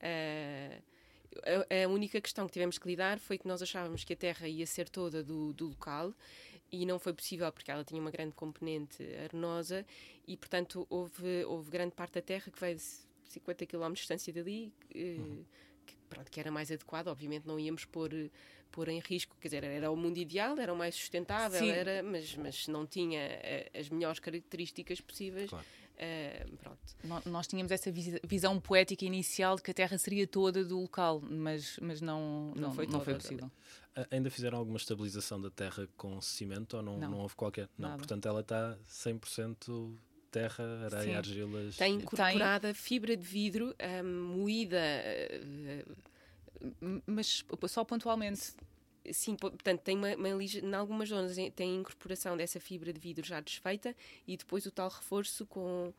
Uh, 0.00 0.82
a, 1.70 1.84
a, 1.84 1.88
única 1.88 2.20
questão 2.20 2.46
que 2.46 2.52
tivemos 2.52 2.78
que 2.78 2.88
lidar 2.88 3.20
foi 3.20 3.38
que 3.38 3.46
nós 3.46 3.62
achávamos 3.62 4.02
que 4.02 4.12
a 4.12 4.16
terra 4.16 4.48
ia 4.48 4.66
ser 4.66 4.88
toda 4.88 5.22
do, 5.22 5.52
do 5.52 5.68
local 5.68 6.12
e 6.72 6.86
não 6.86 6.98
foi 6.98 7.12
possível 7.12 7.52
porque 7.52 7.70
ela 7.70 7.84
tinha 7.84 8.00
uma 8.00 8.10
grande 8.10 8.32
componente 8.32 9.02
arenosa 9.22 9.84
e, 10.26 10.36
portanto, 10.36 10.86
houve, 10.88 11.44
houve 11.44 11.70
grande 11.70 11.94
parte 11.94 12.14
da 12.14 12.22
terra 12.22 12.50
que 12.50 12.58
veio 12.58 12.76
de 12.76 12.82
50 13.24 13.66
km 13.66 13.88
de 13.88 13.94
distância 13.94 14.32
dali, 14.32 14.72
eh, 14.94 15.16
uhum. 15.18 15.44
que, 15.84 15.96
pronto, 16.08 16.30
que 16.30 16.40
era 16.40 16.50
mais 16.50 16.70
adequado. 16.70 17.08
Obviamente 17.08 17.46
não 17.46 17.60
íamos 17.60 17.84
pôr, 17.84 18.10
pôr 18.70 18.88
em 18.88 19.00
risco, 19.00 19.36
quer 19.38 19.48
dizer, 19.48 19.64
era 19.64 19.90
o 19.90 19.96
mundo 19.96 20.16
ideal, 20.16 20.58
era 20.58 20.72
o 20.72 20.76
mais 20.76 20.94
sustentável, 20.94 21.62
era, 21.70 22.02
mas, 22.02 22.34
mas 22.36 22.66
não 22.68 22.86
tinha 22.86 23.20
eh, 23.20 23.70
as 23.74 23.90
melhores 23.90 24.18
características 24.18 25.00
possíveis. 25.00 25.50
Claro. 25.50 25.66
Uh, 25.92 26.56
pronto. 26.56 27.28
Nós 27.28 27.46
tínhamos 27.46 27.70
essa 27.70 27.92
visão 28.24 28.60
poética 28.60 29.04
inicial 29.04 29.56
de 29.56 29.62
que 29.62 29.70
a 29.70 29.74
Terra 29.74 29.96
seria 29.98 30.26
toda 30.26 30.64
do 30.64 30.80
local, 30.80 31.20
mas, 31.20 31.78
mas 31.80 32.00
não, 32.00 32.52
não, 32.54 32.68
não 32.68 32.74
foi, 32.74 32.86
não 32.86 33.00
foi 33.00 33.14
possível. 33.14 33.50
Ainda 34.10 34.30
fizeram 34.30 34.58
alguma 34.58 34.78
estabilização 34.78 35.40
da 35.40 35.50
terra 35.50 35.86
com 35.98 36.18
cimento 36.20 36.78
ou 36.78 36.82
não, 36.82 36.98
não. 36.98 37.10
não 37.10 37.18
houve 37.18 37.34
qualquer? 37.34 37.68
Não, 37.76 37.90
Nada. 37.90 37.98
portanto 37.98 38.26
ela 38.26 38.40
está 38.40 38.78
100% 38.88 39.94
terra, 40.30 40.64
areia, 40.86 41.02
Sim. 41.02 41.14
argilas. 41.14 41.76
Tem 41.76 41.94
incorporada 41.96 42.68
Tem... 42.68 42.74
fibra 42.74 43.14
de 43.14 43.22
vidro 43.22 43.74
um, 44.02 44.38
moída. 44.38 44.80
Uh, 45.44 47.02
mas 47.06 47.44
só 47.68 47.84
pontualmente. 47.84 48.54
Sim, 49.10 49.36
portanto, 49.36 49.80
tem 49.80 49.96
uma, 49.96 50.14
uma, 50.14 50.28
em 50.28 50.74
algumas 50.74 51.08
zonas 51.08 51.36
tem 51.54 51.76
incorporação 51.76 52.36
dessa 52.36 52.60
fibra 52.60 52.92
de 52.92 53.00
vidro 53.00 53.26
já 53.26 53.40
desfeita 53.40 53.94
e 54.26 54.36
depois 54.36 54.66
o 54.66 54.70
tal 54.70 54.88
reforço 54.88 55.46
com, 55.46 55.92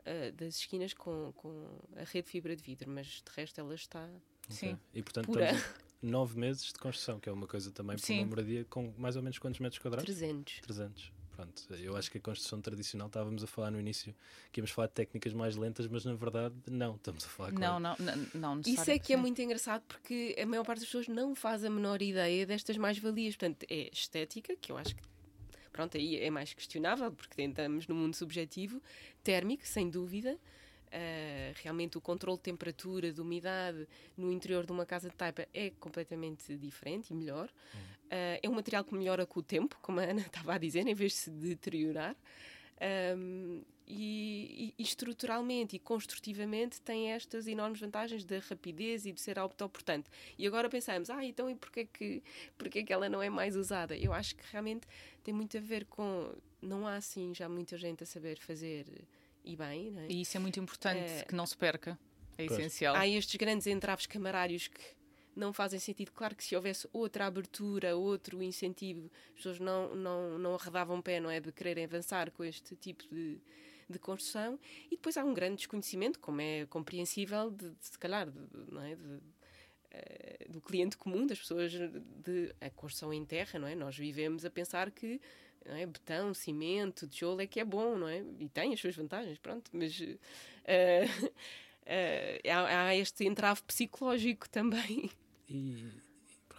uh, 0.00 0.32
das 0.32 0.56
esquinas 0.56 0.92
com, 0.92 1.32
com 1.36 1.78
a 1.96 2.04
rede 2.04 2.26
de 2.26 2.30
fibra 2.30 2.54
de 2.54 2.62
vidro, 2.62 2.90
mas 2.90 3.06
de 3.06 3.32
resto 3.34 3.60
ela 3.60 3.74
está. 3.74 4.08
Sim. 4.48 4.78
E 4.92 5.02
portanto, 5.02 5.26
pura. 5.26 5.52
Estamos, 5.52 5.90
nove 6.02 6.38
meses 6.38 6.64
de 6.64 6.78
construção, 6.78 7.20
que 7.20 7.28
é 7.28 7.32
uma 7.32 7.46
coisa 7.46 7.70
também 7.70 7.96
para 7.96 8.14
uma 8.14 8.26
moradia 8.26 8.64
com 8.68 8.92
mais 8.96 9.16
ou 9.16 9.22
menos 9.22 9.38
quantos 9.38 9.60
metros 9.60 9.80
quadrados? 9.80 10.04
300. 10.04 10.60
300. 10.60 11.12
Pronto, 11.40 11.74
eu 11.74 11.96
acho 11.96 12.10
que 12.10 12.18
a 12.18 12.20
construção 12.20 12.60
tradicional, 12.60 13.06
estávamos 13.06 13.42
a 13.42 13.46
falar 13.46 13.70
no 13.70 13.80
início 13.80 14.14
que 14.52 14.60
íamos 14.60 14.70
falar 14.70 14.88
de 14.88 14.92
técnicas 14.92 15.32
mais 15.32 15.56
lentas, 15.56 15.86
mas 15.86 16.04
na 16.04 16.12
verdade 16.12 16.54
não, 16.70 16.96
estamos 16.96 17.24
a 17.24 17.28
falar 17.28 17.52
Não, 17.52 17.80
não, 17.80 17.96
não, 17.98 18.56
não 18.56 18.60
Isso 18.60 18.90
é 18.90 18.98
que 18.98 19.14
é 19.14 19.16
muito 19.16 19.40
engraçado 19.40 19.82
porque 19.88 20.36
a 20.38 20.44
maior 20.44 20.64
parte 20.64 20.80
das 20.80 20.88
pessoas 20.88 21.08
não 21.08 21.34
faz 21.34 21.64
a 21.64 21.70
menor 21.70 22.02
ideia 22.02 22.44
destas 22.44 22.76
mais-valias. 22.76 23.36
Portanto, 23.36 23.64
é 23.70 23.88
estética, 23.90 24.54
que 24.56 24.70
eu 24.70 24.76
acho 24.76 24.94
que 24.94 25.02
pronto, 25.72 25.96
aí 25.96 26.16
é 26.16 26.30
mais 26.30 26.52
questionável, 26.52 27.10
porque 27.10 27.34
tentamos 27.34 27.86
no 27.86 27.94
mundo 27.94 28.14
subjetivo, 28.14 28.82
térmico, 29.22 29.66
sem 29.66 29.88
dúvida, 29.88 30.36
Uh, 30.92 31.54
realmente 31.62 31.96
o 31.96 32.00
controle 32.00 32.36
de 32.36 32.42
temperatura, 32.42 33.12
de 33.12 33.20
umidade 33.20 33.86
no 34.16 34.32
interior 34.32 34.66
de 34.66 34.72
uma 34.72 34.84
casa 34.84 35.08
de 35.08 35.14
taipa 35.14 35.46
é 35.54 35.70
completamente 35.78 36.56
diferente 36.56 37.10
e 37.10 37.14
melhor. 37.14 37.48
Uh, 38.06 38.40
é 38.42 38.48
um 38.48 38.54
material 38.54 38.82
que 38.82 38.92
melhora 38.92 39.24
com 39.24 39.38
o 39.38 39.42
tempo, 39.42 39.78
como 39.80 40.00
a 40.00 40.02
Ana 40.02 40.22
estava 40.26 40.54
a 40.54 40.58
dizer, 40.58 40.86
em 40.86 40.94
vez 40.94 41.12
de 41.12 41.18
se 41.18 41.30
deteriorar. 41.30 42.16
Um, 43.16 43.62
e, 43.86 44.72
e, 44.78 44.82
estruturalmente 44.82 45.76
e 45.76 45.78
construtivamente 45.78 46.80
tem 46.80 47.10
estas 47.10 47.46
enormes 47.46 47.80
vantagens 47.80 48.24
da 48.24 48.38
rapidez 48.38 49.04
e 49.04 49.12
de 49.12 49.20
ser 49.20 49.38
autoportante. 49.38 50.08
E 50.38 50.46
agora 50.46 50.68
pensamos, 50.68 51.10
ah, 51.10 51.24
então 51.24 51.50
e 51.50 51.54
porquê 51.54 51.86
que, 51.86 52.22
porquê 52.56 52.84
que 52.84 52.92
ela 52.92 53.08
não 53.08 53.22
é 53.22 53.28
mais 53.28 53.56
usada? 53.56 53.96
Eu 53.96 54.12
acho 54.12 54.36
que 54.36 54.44
realmente 54.50 54.86
tem 55.24 55.34
muito 55.34 55.56
a 55.56 55.60
ver 55.60 55.84
com. 55.86 56.32
Não 56.62 56.86
há 56.86 56.94
assim 56.94 57.34
já 57.34 57.48
muita 57.48 57.76
gente 57.76 58.02
a 58.02 58.06
saber 58.06 58.38
fazer 58.38 58.86
e 59.44 59.56
bem. 59.56 59.92
É? 59.96 60.06
E 60.08 60.20
isso 60.22 60.36
é 60.36 60.40
muito 60.40 60.58
importante, 60.60 61.10
é... 61.10 61.24
que 61.24 61.34
não 61.34 61.46
se 61.46 61.56
perca. 61.56 61.98
É 62.36 62.46
pois. 62.46 62.58
essencial. 62.58 62.94
Há 62.94 63.06
estes 63.06 63.36
grandes 63.36 63.66
entraves 63.66 64.06
camarários 64.06 64.68
que 64.68 64.80
não 65.34 65.52
fazem 65.52 65.78
sentido. 65.78 66.12
Claro 66.12 66.34
que 66.34 66.44
se 66.44 66.56
houvesse 66.56 66.88
outra 66.92 67.26
abertura, 67.26 67.96
outro 67.96 68.42
incentivo, 68.42 69.10
as 69.30 69.36
pessoas 69.36 69.58
não, 69.58 69.94
não, 69.94 70.38
não 70.38 70.54
arredavam 70.54 71.00
pé, 71.00 71.20
não 71.20 71.30
é? 71.30 71.40
De 71.40 71.52
quererem 71.52 71.84
avançar 71.84 72.30
com 72.30 72.44
este 72.44 72.76
tipo 72.76 73.04
de, 73.08 73.40
de 73.88 73.98
construção. 73.98 74.58
E 74.86 74.96
depois 74.96 75.16
há 75.16 75.24
um 75.24 75.34
grande 75.34 75.56
desconhecimento, 75.56 76.18
como 76.18 76.40
é 76.40 76.66
compreensível, 76.66 77.50
de, 77.50 77.70
de 77.70 77.86
se 77.86 77.98
calhar, 77.98 78.30
de, 78.30 78.40
não 78.70 78.82
é? 78.82 78.94
De, 78.94 79.20
eh, 79.90 80.46
do 80.48 80.60
cliente 80.60 80.96
comum, 80.96 81.26
das 81.26 81.38
pessoas 81.38 81.72
de 81.72 82.54
a 82.60 82.70
construção 82.70 83.12
em 83.12 83.24
terra, 83.24 83.58
não 83.58 83.66
é? 83.66 83.74
Nós 83.74 83.96
vivemos 83.96 84.44
a 84.44 84.50
pensar 84.50 84.90
que 84.90 85.20
não 85.66 85.74
é? 85.74 85.86
betão, 85.86 86.34
cimento, 86.34 87.06
tijolo 87.06 87.40
é 87.40 87.46
que 87.46 87.60
é 87.60 87.64
bom, 87.64 87.96
não 87.96 88.08
é? 88.08 88.24
E 88.38 88.48
tem 88.48 88.72
as 88.72 88.80
suas 88.80 88.96
vantagens, 88.96 89.38
pronto, 89.38 89.70
mas 89.72 89.98
uh, 90.00 90.04
uh, 90.04 90.16
há, 92.50 92.86
há, 92.86 92.96
este 92.96 93.24
entrave 93.24 93.62
psicológico 93.62 94.48
também. 94.48 95.10
E 95.48 95.90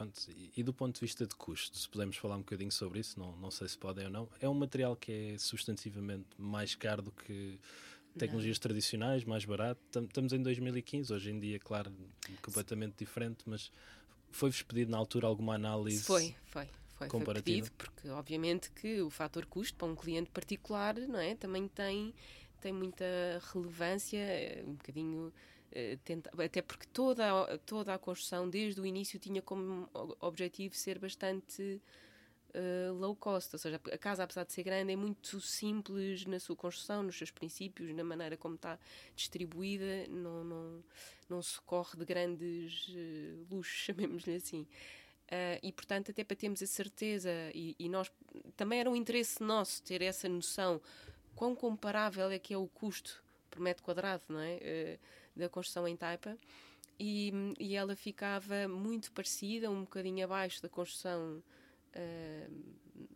Pronto, 0.01 0.19
e, 0.57 0.63
do 0.63 0.73
ponto 0.73 0.95
de 0.95 1.01
vista 1.01 1.27
de 1.27 1.35
custo, 1.35 1.77
se 1.77 1.87
pudermos 1.87 2.17
falar 2.17 2.35
um 2.35 2.39
bocadinho 2.39 2.71
sobre 2.71 2.99
isso, 2.99 3.19
não, 3.19 3.35
não 3.37 3.51
sei 3.51 3.67
se 3.67 3.77
podem 3.77 4.05
ou 4.05 4.09
não, 4.09 4.29
é 4.39 4.49
um 4.49 4.53
material 4.53 4.95
que 4.95 5.11
é 5.11 5.37
substantivamente 5.37 6.25
mais 6.39 6.73
caro 6.73 7.03
do 7.03 7.11
que 7.11 7.59
tecnologias 8.17 8.57
não. 8.57 8.61
tradicionais, 8.61 9.23
mais 9.23 9.45
barato. 9.45 9.79
Estamos 9.95 10.33
em 10.33 10.41
2015, 10.41 11.13
hoje 11.13 11.29
em 11.29 11.39
dia, 11.39 11.59
claro, 11.59 11.93
completamente 12.41 12.95
diferente, 12.97 13.43
mas 13.45 13.71
foi-vos 14.31 14.63
pedido 14.63 14.89
na 14.89 14.97
altura 14.97 15.27
alguma 15.27 15.53
análise? 15.53 16.01
Foi, 16.01 16.35
foi. 16.45 16.67
Foi, 17.09 17.21
foi 17.21 17.33
pedido, 17.35 17.71
porque 17.73 18.09
obviamente 18.09 18.71
que 18.71 19.01
o 19.01 19.09
fator 19.09 19.45
custo 19.45 19.77
para 19.77 19.87
um 19.87 19.95
cliente 19.95 20.29
particular 20.29 20.95
não 20.95 21.19
é, 21.19 21.35
também 21.35 21.67
tem, 21.67 22.13
tem 22.59 22.73
muita 22.73 23.05
relevância, 23.53 24.19
eh, 24.19 24.63
um 24.65 24.73
bocadinho 24.73 25.33
eh, 25.71 25.97
tenta, 26.03 26.29
até 26.43 26.61
porque 26.61 26.85
toda, 26.91 27.57
toda 27.59 27.93
a 27.93 27.97
construção 27.97 28.49
desde 28.49 28.81
o 28.81 28.85
início 28.85 29.19
tinha 29.19 29.41
como 29.41 29.89
objetivo 30.19 30.75
ser 30.75 30.99
bastante 30.99 31.81
uh, 32.55 32.93
low 32.93 33.15
cost, 33.15 33.53
ou 33.53 33.59
seja, 33.59 33.79
a 33.91 33.97
casa, 33.97 34.23
apesar 34.23 34.43
de 34.43 34.53
ser 34.53 34.63
grande, 34.63 34.91
é 34.91 34.95
muito 34.95 35.39
simples 35.39 36.25
na 36.25 36.39
sua 36.39 36.55
construção, 36.55 37.03
nos 37.03 37.17
seus 37.17 37.31
princípios, 37.31 37.93
na 37.95 38.03
maneira 38.03 38.37
como 38.37 38.55
está 38.55 38.77
distribuída, 39.15 40.07
não, 40.09 40.43
não, 40.43 40.83
não 41.29 41.41
socorre 41.41 41.97
de 41.97 42.05
grandes 42.05 42.87
uh, 42.89 43.47
luxos, 43.49 43.77
chamemos-lhe 43.85 44.35
assim. 44.35 44.67
Uh, 45.31 45.59
e 45.63 45.71
portanto, 45.71 46.11
até 46.11 46.25
para 46.25 46.35
termos 46.35 46.61
a 46.61 46.67
certeza, 46.67 47.29
e, 47.55 47.73
e, 47.79 47.87
nós 47.87 48.11
também 48.57 48.81
era 48.81 48.89
um 48.89 48.95
interesse 48.97 49.41
nosso 49.41 49.81
ter 49.81 50.01
essa 50.01 50.27
noção 50.27 50.81
quão 51.33 51.55
comparável 51.55 52.29
é 52.29 52.37
que 52.37 52.53
é 52.53 52.57
o 52.57 52.67
custo 52.67 53.23
por 53.49 53.61
metro 53.61 53.81
quadrado, 53.81 54.23
não 54.27 54.41
é? 54.41 54.55
Uh, 54.57 55.39
da 55.39 55.47
construção 55.47 55.87
em 55.87 55.95
taipa. 55.95 56.37
E, 56.99 57.31
e, 57.57 57.75
ela 57.75 57.95
ficava 57.95 58.67
muito 58.67 59.11
parecida, 59.13 59.71
um 59.71 59.81
bocadinho 59.81 60.23
abaixo 60.25 60.61
da 60.61 60.67
construção 60.67 61.41
uh, 61.95 62.63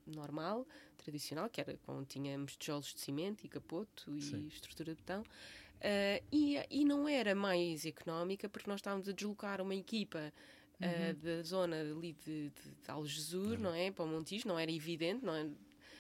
normal, 0.08 0.66
tradicional, 0.98 1.50
que 1.50 1.60
era 1.60 1.78
quando 1.86 2.06
tínhamos 2.06 2.56
tijolos 2.56 2.94
de 2.94 3.00
cimento 3.02 3.46
e 3.46 3.50
capoto 3.50 4.10
e 4.16 4.22
Sim. 4.22 4.48
estrutura 4.48 4.92
de 4.92 5.02
betão. 5.02 5.22
Uh, 5.22 6.24
e, 6.32 6.58
e 6.72 6.86
não 6.86 7.08
era 7.08 7.36
mais 7.36 7.86
económica 7.86 8.48
porque 8.48 8.70
nós 8.70 8.80
estávamos 8.80 9.08
a 9.10 9.12
deslocar 9.12 9.62
uma 9.62 9.76
equipa 9.76 10.34
uh, 10.82 10.86
uhum. 10.86 11.20
da 11.22 11.44
zona 11.44 11.82
ali 11.82 12.14
de, 12.14 12.50
de, 12.50 12.72
de 12.82 12.92
Algesur, 12.92 13.54
uhum. 13.54 13.60
não 13.60 13.74
é? 13.74 13.92
Para 13.92 14.06
o 14.06 14.08
Montijo, 14.08 14.48
não 14.48 14.58
era 14.58 14.72
evidente, 14.72 15.24
não 15.26 15.34
é? 15.34 15.50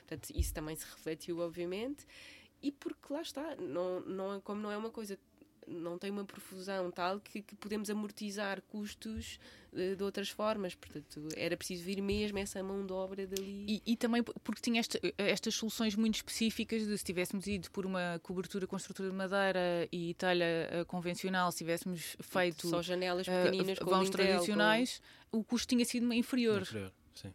Portanto, 0.08 0.30
isso 0.36 0.54
também 0.54 0.76
se 0.76 0.86
refletiu, 0.86 1.40
obviamente. 1.40 2.06
E 2.62 2.72
porque 2.72 3.12
lá 3.14 3.22
está, 3.22 3.56
não, 3.56 4.00
não, 4.02 4.42
como 4.42 4.62
não 4.62 4.72
é 4.72 4.78
uma 4.78 4.90
coisa 4.90 5.20
não 5.68 5.98
tem 5.98 6.12
uma 6.12 6.26
profusão 6.26 6.92
tal 6.92 7.20
que, 7.20 7.42
que 7.42 7.56
podemos 7.56 7.90
amortizar 7.90 8.62
custos 8.64 9.40
de, 9.74 9.82
eh, 9.82 9.96
de, 9.96 10.04
outras 10.04 10.30
formas. 10.30 10.76
Portanto, 10.76 11.28
era 11.36 11.56
preciso 11.58 11.84
vir 11.84 12.02
mesmo 12.02 12.38
essa 12.38 12.62
mão 12.64 12.86
de 12.86 12.94
obra 12.94 13.26
dali. 13.28 13.66
E, 13.68 13.82
e 13.86 13.98
também 13.98 14.24
porque 14.24 14.62
tinha 14.62 14.80
esta, 14.80 15.00
estas 15.18 15.56
soluções 15.56 15.96
muito 15.96 16.16
específicas 16.16 16.86
de 16.86 16.98
se 16.98 17.04
tivéssemos 17.04 17.48
ido 17.48 17.70
por 17.72 17.86
uma 17.86 18.20
cobertura 18.24 18.68
com 18.68 18.76
estrutura 18.78 19.10
de 19.10 19.16
madeira 19.16 19.88
e 19.92 20.14
telha 20.14 20.46
uh, 20.82 20.86
convencional, 20.86 21.52
se 21.52 21.60
tivéssemos 21.60 22.16
feito 22.20 22.68
só 22.68 22.82
janelas 22.82 23.28
pequeninas 23.28 23.78
uh, 23.80 23.86
vãos 23.86 24.10
tradicionais, 24.10 25.02
com... 25.32 25.40
o 25.40 25.44
custo 25.44 25.68
tinha 25.68 25.86
sido 25.86 26.12
inferior. 26.14 26.62
Inferior, 26.62 26.94
sim. 27.14 27.34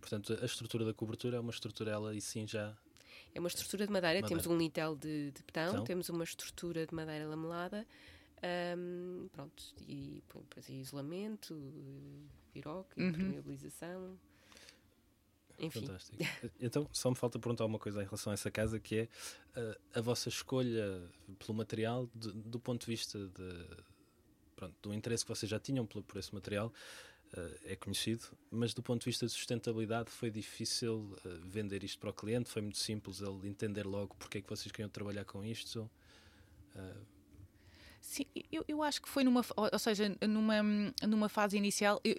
Portanto, 0.00 0.38
a 0.40 0.44
estrutura 0.44 0.84
da 0.84 0.94
cobertura 0.94 1.36
é 1.36 1.40
uma 1.40 1.52
estrutura, 1.52 1.90
ela 1.90 2.14
e 2.14 2.20
sim 2.20 2.46
já 2.46 2.76
é 3.34 3.38
uma 3.38 3.48
estrutura 3.48 3.86
de 3.86 3.92
madeira, 3.92 4.20
madeira. 4.20 4.28
temos 4.28 4.46
um 4.46 4.56
lintel 4.56 4.96
de, 4.96 5.30
de 5.30 5.42
betão, 5.42 5.72
então. 5.72 5.84
temos 5.84 6.08
uma 6.08 6.24
estrutura 6.24 6.86
de 6.86 6.94
madeira 6.94 7.26
lamelada, 7.26 7.86
um, 8.76 9.28
pronto, 9.32 9.62
e 9.86 10.22
depois 10.26 10.68
isolamento, 10.68 11.56
piroca, 12.52 13.00
uhum. 13.00 13.08
impermeabilização. 13.08 14.18
Enfim. 15.58 15.86
Fantástico. 15.86 16.16
Então, 16.60 16.88
só 16.92 17.10
me 17.10 17.16
falta 17.16 17.38
perguntar 17.38 17.64
uma 17.64 17.78
coisa 17.78 18.02
em 18.02 18.04
relação 18.04 18.32
a 18.32 18.34
essa 18.34 18.50
casa, 18.50 18.80
que 18.80 18.96
é 18.96 19.08
uh, 19.60 19.80
a 19.94 20.00
vossa 20.00 20.28
escolha 20.28 21.08
pelo 21.38 21.54
material, 21.54 22.08
de, 22.14 22.32
do 22.32 22.58
ponto 22.58 22.80
de 22.80 22.86
vista 22.86 23.18
de, 23.28 23.66
pronto, 24.56 24.74
do 24.82 24.94
interesse 24.94 25.24
que 25.24 25.28
vocês 25.28 25.48
já 25.48 25.60
tinham 25.60 25.86
por, 25.86 26.02
por 26.02 26.18
esse 26.18 26.34
material, 26.34 26.66
uh, 26.66 26.72
é 27.64 27.76
conhecido, 27.76 28.24
mas 28.50 28.74
do 28.74 28.82
ponto 28.82 29.00
de 29.00 29.06
vista 29.06 29.24
de 29.26 29.32
sustentabilidade 29.32 30.10
foi 30.10 30.30
difícil 30.30 31.16
uh, 31.24 31.28
vender 31.44 31.82
isto 31.82 31.98
para 31.98 32.10
o 32.10 32.12
cliente, 32.12 32.50
foi 32.50 32.60
muito 32.60 32.78
simples 32.78 33.20
ele 33.20 33.48
entender 33.48 33.86
logo 33.86 34.14
porque 34.16 34.38
é 34.38 34.40
que 34.42 34.48
vocês 34.48 34.70
queriam 34.70 34.88
trabalhar 34.88 35.24
com 35.24 35.44
isto. 35.44 35.90
Uh... 36.76 37.06
Sim, 38.00 38.26
eu, 38.50 38.64
eu 38.66 38.82
acho 38.82 39.00
que 39.00 39.08
foi 39.08 39.24
numa, 39.24 39.42
ou 39.56 39.78
seja, 39.78 40.14
numa, 40.28 40.56
numa 41.06 41.28
fase 41.28 41.56
inicial. 41.56 42.00
Eu, 42.04 42.18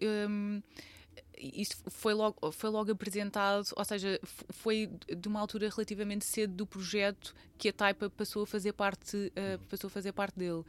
isso 1.38 1.76
foi 1.88 2.14
logo, 2.14 2.52
foi 2.52 2.70
logo 2.70 2.92
apresentado, 2.92 3.68
ou 3.76 3.86
seja, 3.86 4.20
foi 4.50 4.90
de 5.08 5.28
uma 5.28 5.40
altura 5.40 5.70
relativamente 5.70 6.26
cedo 6.26 6.54
do 6.54 6.66
projeto 6.66 7.36
que 7.58 7.70
a 7.70 7.74
Taipa 7.74 8.10
passou 8.10 8.44
a 8.44 8.48
fazer 8.48 8.74
parte, 8.74 9.18
uh, 9.18 9.60
passou 9.68 9.88
a 9.88 9.92
fazer 9.92 10.14
parte 10.14 10.38
dele. 10.40 10.64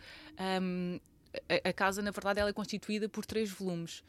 Um, 0.61 0.98
a, 1.48 1.68
a, 1.68 1.72
casa, 1.72 2.02
na 2.02 2.11
verdade, 2.11 2.40
ela 2.40 2.50
é 2.50 2.52
constituída 2.52 3.09
por 3.09 3.24
três 3.24 3.50
volumes. 3.50 4.02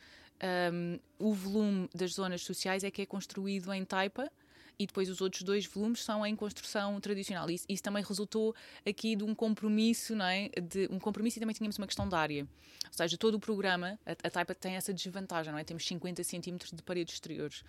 Um, 0.43 0.99
o 1.17 1.33
volume 1.33 1.89
das 1.93 2.13
zonas 2.13 2.41
sociais 2.41 2.83
é 2.83 2.91
que 2.91 3.01
é 3.01 3.05
construído 3.05 3.71
em 3.73 3.85
taipa 3.85 4.29
e 4.77 4.85
depois 4.85 5.09
os 5.09 5.21
outros 5.21 5.43
dois 5.43 5.65
volumes 5.65 6.03
são 6.03 6.25
em 6.25 6.35
construção 6.35 6.99
tradicional. 6.99 7.49
Isso, 7.49 7.65
isso, 7.69 7.81
também 7.81 8.03
resultou 8.03 8.53
aqui 8.85 9.15
de 9.15 9.23
um 9.23 9.33
compromisso, 9.33 10.15
não 10.15 10.25
é? 10.25 10.49
De 10.49 10.87
um 10.91 10.99
compromisso 10.99 11.37
e 11.37 11.39
também 11.39 11.55
tínhamos 11.55 11.77
uma 11.77 11.87
questão 11.87 12.07
de 12.07 12.15
área. 12.15 12.43
Ou 12.85 12.93
seja, 12.93 13.17
todo 13.17 13.35
o 13.35 13.39
programa, 13.39 13.99
a, 14.05 14.11
a 14.11 14.29
Taipa 14.29 14.53
tem 14.53 14.75
essa 14.75 14.93
desvantagem, 14.93 15.51
não 15.51 15.59
é? 15.59 15.63
Temos 15.63 15.85
50 15.85 16.23
centímetros 16.23 16.71
de 16.71 16.83
paredes 16.83 17.13
exteriores. 17.13 17.63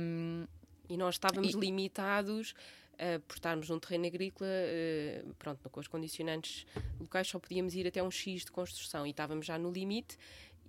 Um, 0.00 0.46
e 0.88 0.96
nós 0.96 1.16
estávamos 1.16 1.54
e, 1.54 1.58
limitados 1.58 2.54
uh, 2.94 3.20
por 3.26 3.34
estarmos 3.34 3.68
num 3.68 3.78
terreno 3.78 4.06
agrícola, 4.06 4.48
uh, 4.48 5.34
pronto, 5.34 5.68
com 5.68 5.80
os 5.80 5.88
condicionantes 5.88 6.66
locais 6.98 7.28
só 7.28 7.38
podíamos 7.38 7.74
ir 7.74 7.86
até 7.86 8.02
um 8.02 8.10
X 8.10 8.44
de 8.44 8.50
construção 8.50 9.06
e 9.06 9.10
estávamos 9.10 9.44
já 9.44 9.58
no 9.58 9.70
limite 9.70 10.16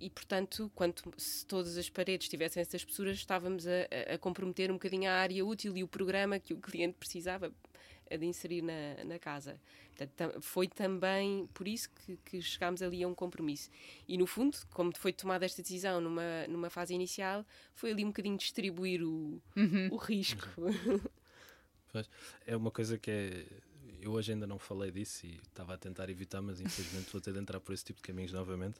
e, 0.00 0.08
portanto, 0.08 0.70
quando, 0.74 1.02
se 1.18 1.44
todas 1.46 1.76
as 1.76 1.90
paredes 1.90 2.28
tivessem 2.28 2.60
essas 2.60 2.74
espessuras, 2.74 3.16
estávamos 3.16 3.66
a, 3.66 4.14
a, 4.14 4.18
comprometer 4.18 4.70
um 4.70 4.74
bocadinho 4.74 5.10
a 5.10 5.14
área 5.14 5.44
útil 5.44 5.76
e 5.76 5.84
o 5.84 5.88
programa 5.88 6.38
que 6.38 6.54
o 6.54 6.56
cliente 6.56 6.96
precisava 6.98 7.52
de 8.10 8.26
inserir 8.26 8.62
na, 8.62 9.04
na 9.04 9.18
casa. 9.18 9.60
Portanto, 9.94 10.40
foi 10.40 10.66
também 10.66 11.46
por 11.52 11.68
isso 11.68 11.90
que, 11.90 12.16
que, 12.24 12.40
chegámos 12.40 12.80
ali 12.82 13.02
a 13.02 13.08
um 13.08 13.14
compromisso. 13.14 13.68
E, 14.08 14.16
no 14.16 14.26
fundo, 14.26 14.56
como 14.70 14.96
foi 14.96 15.12
tomada 15.12 15.44
esta 15.44 15.60
decisão 15.60 16.00
numa, 16.00 16.46
numa 16.48 16.70
fase 16.70 16.94
inicial, 16.94 17.44
foi 17.74 17.90
ali 17.90 18.04
um 18.04 18.08
bocadinho 18.08 18.38
distribuir 18.38 19.02
o, 19.02 19.40
uhum. 19.54 19.88
o 19.92 19.96
risco. 19.96 20.48
Uhum. 20.56 21.00
É 22.46 22.56
uma 22.56 22.70
coisa 22.70 22.96
que 22.96 23.10
é 23.10 23.46
eu 24.02 24.12
hoje 24.12 24.32
ainda 24.32 24.46
não 24.46 24.58
falei 24.58 24.90
disso 24.90 25.26
e 25.26 25.36
estava 25.36 25.74
a 25.74 25.78
tentar 25.78 26.08
evitar, 26.08 26.40
mas 26.40 26.60
infelizmente 26.60 27.10
vou 27.12 27.20
ter 27.20 27.32
de 27.32 27.38
entrar 27.38 27.60
por 27.60 27.72
esse 27.72 27.84
tipo 27.84 27.98
de 27.98 28.02
caminhos 28.02 28.32
novamente. 28.32 28.78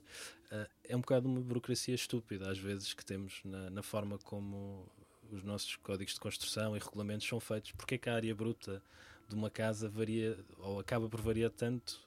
Uh, 0.51 0.69
é 0.85 0.97
um 0.97 1.01
bocado 1.01 1.29
uma 1.29 1.41
burocracia 1.41 1.95
estúpida, 1.95 2.51
às 2.51 2.59
vezes, 2.59 2.95
que 2.95 3.05
temos 3.05 3.41
na, 3.45 3.71
na, 3.71 3.83
forma 3.83 4.19
como 4.19 4.91
os 5.31 5.43
nossos 5.43 5.77
códigos 5.77 6.15
de 6.15 6.21
construção 6.21 6.77
e 6.77 6.79
regulamentos 6.79 7.27
são 7.27 7.39
feitos. 7.39 7.73
Porque 7.73 7.97
é 7.97 7.99
que 7.99 8.09
a 8.09 8.15
área 8.15 8.35
bruta 8.35 8.83
de 9.29 9.35
uma 9.35 9.51
casa 9.51 9.89
varia, 9.89 10.39
ou 10.59 10.81
acaba 10.81 11.09
por 11.09 11.21
variar 11.21 11.51
tanto? 11.51 12.01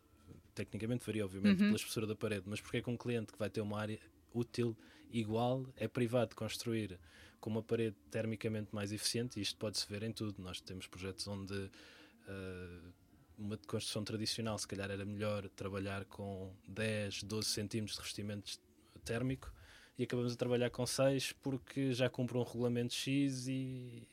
Tecnicamente 0.53 1.05
varia, 1.05 1.25
obviamente, 1.25 1.61
uhum. 1.61 1.67
pela 1.67 1.77
espessura 1.77 2.05
da 2.05 2.15
parede, 2.15 2.43
mas 2.45 2.61
porque 2.61 2.77
é 2.77 2.81
que 2.81 2.89
um 2.89 2.97
cliente 2.97 3.31
que 3.31 3.39
vai 3.39 3.49
ter 3.49 3.61
uma 3.61 3.79
área 3.79 3.99
útil 4.33 4.75
igual 5.11 5.65
é 5.77 5.87
privado 5.87 6.29
de 6.29 6.35
construir 6.35 6.99
com 7.39 7.49
uma 7.49 7.61
parede 7.61 7.95
termicamente 8.09 8.73
mais 8.73 8.91
eficiente, 8.91 9.39
e 9.39 9.43
isto 9.43 9.57
pode-se 9.57 9.85
ver 9.87 10.03
em 10.03 10.11
tudo. 10.11 10.41
Nós 10.41 10.61
temos 10.61 10.87
projetos 10.87 11.27
onde 11.27 11.53
uh, 11.53 12.93
uma 13.37 13.57
construção 13.57 14.03
tradicional, 14.03 14.57
se 14.57 14.67
calhar 14.67 14.89
era 14.89 15.05
melhor 15.05 15.49
trabalhar 15.49 16.05
com 16.05 16.53
10, 16.67 17.23
12 17.23 17.47
centímetros 17.49 17.95
de 17.95 18.01
revestimento 18.01 18.59
térmico 19.03 19.51
e 19.97 20.03
acabamos 20.03 20.33
a 20.33 20.35
trabalhar 20.35 20.69
com 20.69 20.85
6 20.85 21.33
porque 21.33 21.93
já 21.93 22.09
cumpre 22.09 22.37
um 22.37 22.43
regulamento 22.43 22.93
X 22.93 23.47
e, 23.47 24.07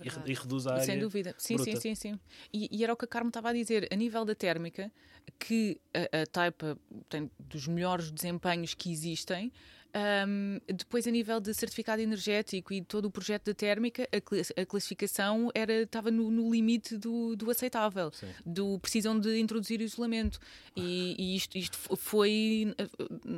e, 0.00 0.30
e, 0.30 0.34
reduz 0.34 0.66
a 0.66 0.74
área. 0.74 0.84
Sem 0.84 0.98
dúvida, 0.98 1.34
sim, 1.38 1.56
bruta. 1.56 1.70
sim, 1.72 1.80
sim, 1.80 1.94
sim. 1.94 2.20
E, 2.52 2.68
e, 2.70 2.82
era 2.82 2.92
o 2.92 2.96
que 2.96 3.04
a 3.04 3.08
Carmo 3.08 3.28
estava 3.28 3.50
a 3.50 3.52
dizer, 3.52 3.88
a 3.90 3.96
nível 3.96 4.24
da 4.24 4.34
térmica, 4.34 4.90
que 5.38 5.80
a, 5.94 6.22
a 6.22 6.26
Taipa 6.26 6.78
tem 7.08 7.30
dos 7.38 7.66
melhores 7.66 8.10
desempenhos 8.10 8.74
que 8.74 8.90
existem, 8.90 9.52
um, 9.94 10.58
depois, 10.66 11.06
a 11.06 11.10
nível 11.10 11.38
de 11.38 11.52
certificado 11.52 12.00
energético 12.00 12.72
e 12.72 12.82
todo 12.82 13.06
o 13.06 13.10
projeto 13.10 13.46
da 13.46 13.54
térmica, 13.54 14.08
a, 14.10 14.60
a 14.62 14.66
classificação 14.66 15.50
era, 15.54 15.82
estava 15.82 16.10
no, 16.10 16.30
no 16.30 16.50
limite 16.50 16.96
do, 16.96 17.36
do 17.36 17.50
aceitável, 17.50 18.10
Sim. 18.10 18.28
do 18.46 18.78
precisam 18.78 19.18
de 19.18 19.38
introduzir 19.38 19.82
isolamento. 19.82 20.38
E, 20.74 21.14
e 21.18 21.36
isto, 21.36 21.58
isto 21.58 21.76
foi, 21.96 22.74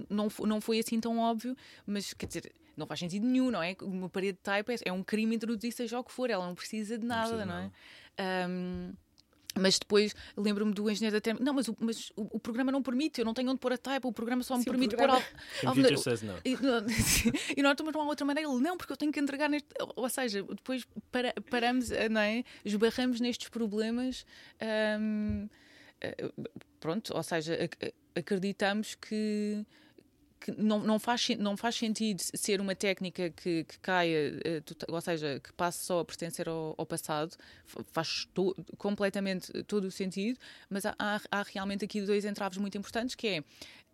não, 0.08 0.28
não 0.46 0.60
foi 0.60 0.78
assim 0.78 1.00
tão 1.00 1.18
óbvio, 1.18 1.56
mas 1.84 2.14
quer 2.14 2.26
dizer, 2.26 2.52
não 2.76 2.86
faz 2.86 3.00
sentido 3.00 3.26
nenhum, 3.26 3.50
não 3.50 3.62
é? 3.62 3.76
Uma 3.82 4.08
parede 4.08 4.38
de 4.38 4.42
type 4.44 4.74
é, 4.84 4.92
um 4.92 5.02
crime 5.02 5.34
introduzir 5.34 5.72
seja 5.72 5.98
o 5.98 6.04
que 6.04 6.12
for, 6.12 6.30
ela 6.30 6.46
não 6.46 6.54
precisa 6.54 6.96
de 6.96 7.04
nada, 7.04 7.44
não, 7.44 7.46
precisa 7.46 7.46
não 7.46 7.58
é? 7.58 8.48
Um, 8.48 8.92
Mas 9.58 9.78
depois 9.78 10.14
lembro-me 10.36 10.72
do 10.72 10.90
engenheiro 10.90 11.20
da. 11.20 11.34
Não, 11.34 11.52
mas, 11.52 11.68
o, 11.68 11.76
mas 11.78 12.10
o, 12.16 12.36
o, 12.36 12.40
programa 12.40 12.72
não 12.72 12.82
permite, 12.82 13.20
eu 13.20 13.24
não 13.24 13.32
tenho 13.32 13.50
onde 13.50 13.60
pôr 13.60 13.72
a 13.72 13.78
type, 13.78 14.06
o 14.06 14.12
programa 14.12 14.42
só 14.42 14.56
me 14.56 14.64
Sim, 14.64 14.70
permite 14.70 14.96
pôr. 14.96 15.08
Computer 15.60 15.98
says 15.98 16.22
no. 16.22 16.34
E, 16.44 16.56
e 17.56 17.62
nós 17.62 17.76
tomamos 17.76 18.00
uma 18.00 18.08
outra 18.08 18.26
maneira. 18.26 18.50
Ele, 18.50 18.60
não, 18.60 18.76
porque 18.76 18.92
eu 18.92 18.96
tenho 18.96 19.12
que 19.12 19.20
entregar 19.20 19.48
neste. 19.48 19.68
Ou 19.94 20.08
seja, 20.08 20.42
depois 20.42 20.84
para, 21.12 21.32
paramos, 21.50 21.90
não 22.10 22.20
é? 22.20 22.42
Esbarramos 22.64 23.20
nestes 23.20 23.48
problemas. 23.48 24.26
Hum, 25.00 25.48
eh, 26.00 26.30
pronto, 26.80 27.14
ou 27.14 27.22
seja, 27.22 27.56
acreditamos 28.14 28.94
que 28.94 29.64
que 30.44 30.52
não, 30.60 30.78
não, 30.80 30.98
faz, 30.98 31.30
não 31.38 31.56
faz 31.56 31.74
sentido 31.74 32.20
ser 32.20 32.60
uma 32.60 32.74
técnica 32.74 33.30
que, 33.30 33.64
que 33.64 33.78
caia, 33.78 34.38
eh, 34.44 34.62
ou 34.88 35.00
seja, 35.00 35.40
que 35.40 35.50
passe 35.54 35.86
só 35.86 36.00
a 36.00 36.04
pertencer 36.04 36.46
ao, 36.46 36.74
ao 36.76 36.84
passado, 36.84 37.34
faz 37.92 38.26
to, 38.34 38.54
completamente 38.76 39.50
todo 39.62 39.84
o 39.84 39.90
sentido, 39.90 40.38
mas 40.68 40.84
há, 40.84 40.94
há, 40.98 41.42
realmente 41.44 41.86
aqui 41.86 42.02
dois 42.02 42.26
entraves 42.26 42.58
muito 42.58 42.76
importantes, 42.76 43.14
que 43.14 43.26
é 43.26 43.44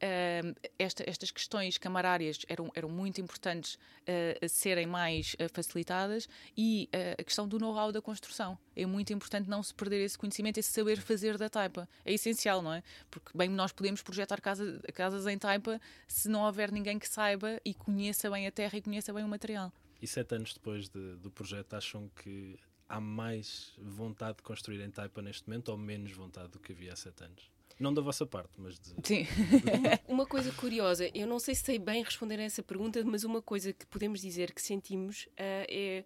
Uh, 0.02 0.56
esta, 0.78 1.04
estas 1.06 1.30
questões 1.30 1.76
camarárias 1.76 2.38
eram, 2.48 2.70
eram 2.74 2.88
muito 2.88 3.20
importantes 3.20 3.74
uh, 3.74 4.44
a 4.44 4.48
serem 4.48 4.86
mais 4.86 5.34
uh, 5.34 5.46
facilitadas 5.52 6.26
e 6.56 6.88
a 7.18 7.22
questão 7.22 7.46
do 7.46 7.58
know-how 7.58 7.92
da 7.92 8.00
construção. 8.00 8.58
É 8.74 8.86
muito 8.86 9.12
importante 9.12 9.48
não 9.48 9.62
se 9.62 9.74
perder 9.74 10.02
esse 10.02 10.16
conhecimento, 10.16 10.58
esse 10.58 10.72
saber 10.72 10.98
fazer 10.98 11.36
da 11.36 11.50
taipa. 11.50 11.88
É 12.04 12.12
essencial, 12.14 12.62
não 12.62 12.72
é? 12.72 12.82
Porque 13.10 13.36
bem 13.36 13.48
nós 13.48 13.72
podemos 13.72 14.02
projetar 14.02 14.40
casa, 14.40 14.80
casas 14.94 15.26
em 15.26 15.38
taipa 15.38 15.80
se 16.08 16.28
não 16.28 16.44
houver 16.44 16.72
ninguém 16.72 16.98
que 16.98 17.08
saiba 17.08 17.60
e 17.64 17.74
conheça 17.74 18.30
bem 18.30 18.46
a 18.46 18.52
terra 18.52 18.78
e 18.78 18.82
conheça 18.82 19.12
bem 19.12 19.24
o 19.24 19.28
material. 19.28 19.72
E 20.00 20.06
sete 20.06 20.34
anos 20.34 20.54
depois 20.54 20.88
de, 20.88 21.16
do 21.16 21.30
projeto, 21.30 21.74
acham 21.74 22.08
que 22.22 22.58
há 22.88 23.00
mais 23.00 23.72
vontade 23.78 24.38
de 24.38 24.42
construir 24.42 24.80
em 24.80 24.90
taipa 24.90 25.20
neste 25.20 25.46
momento 25.46 25.68
ou 25.68 25.76
menos 25.76 26.12
vontade 26.12 26.48
do 26.48 26.58
que 26.58 26.72
havia 26.72 26.92
há 26.92 26.96
sete 26.96 27.24
anos? 27.24 27.50
Não 27.80 27.94
da 27.94 28.02
vossa 28.02 28.26
parte, 28.26 28.50
mas 28.58 28.78
de. 28.78 28.94
Sim. 29.02 29.26
uma 30.06 30.26
coisa 30.26 30.52
curiosa, 30.52 31.10
eu 31.14 31.26
não 31.26 31.38
sei 31.38 31.54
se 31.54 31.62
sei 31.64 31.78
bem 31.78 32.02
responder 32.02 32.38
a 32.38 32.42
essa 32.42 32.62
pergunta, 32.62 33.02
mas 33.02 33.24
uma 33.24 33.40
coisa 33.40 33.72
que 33.72 33.86
podemos 33.86 34.20
dizer 34.20 34.52
que 34.52 34.60
sentimos 34.60 35.24
uh, 35.32 35.64
é 35.66 36.04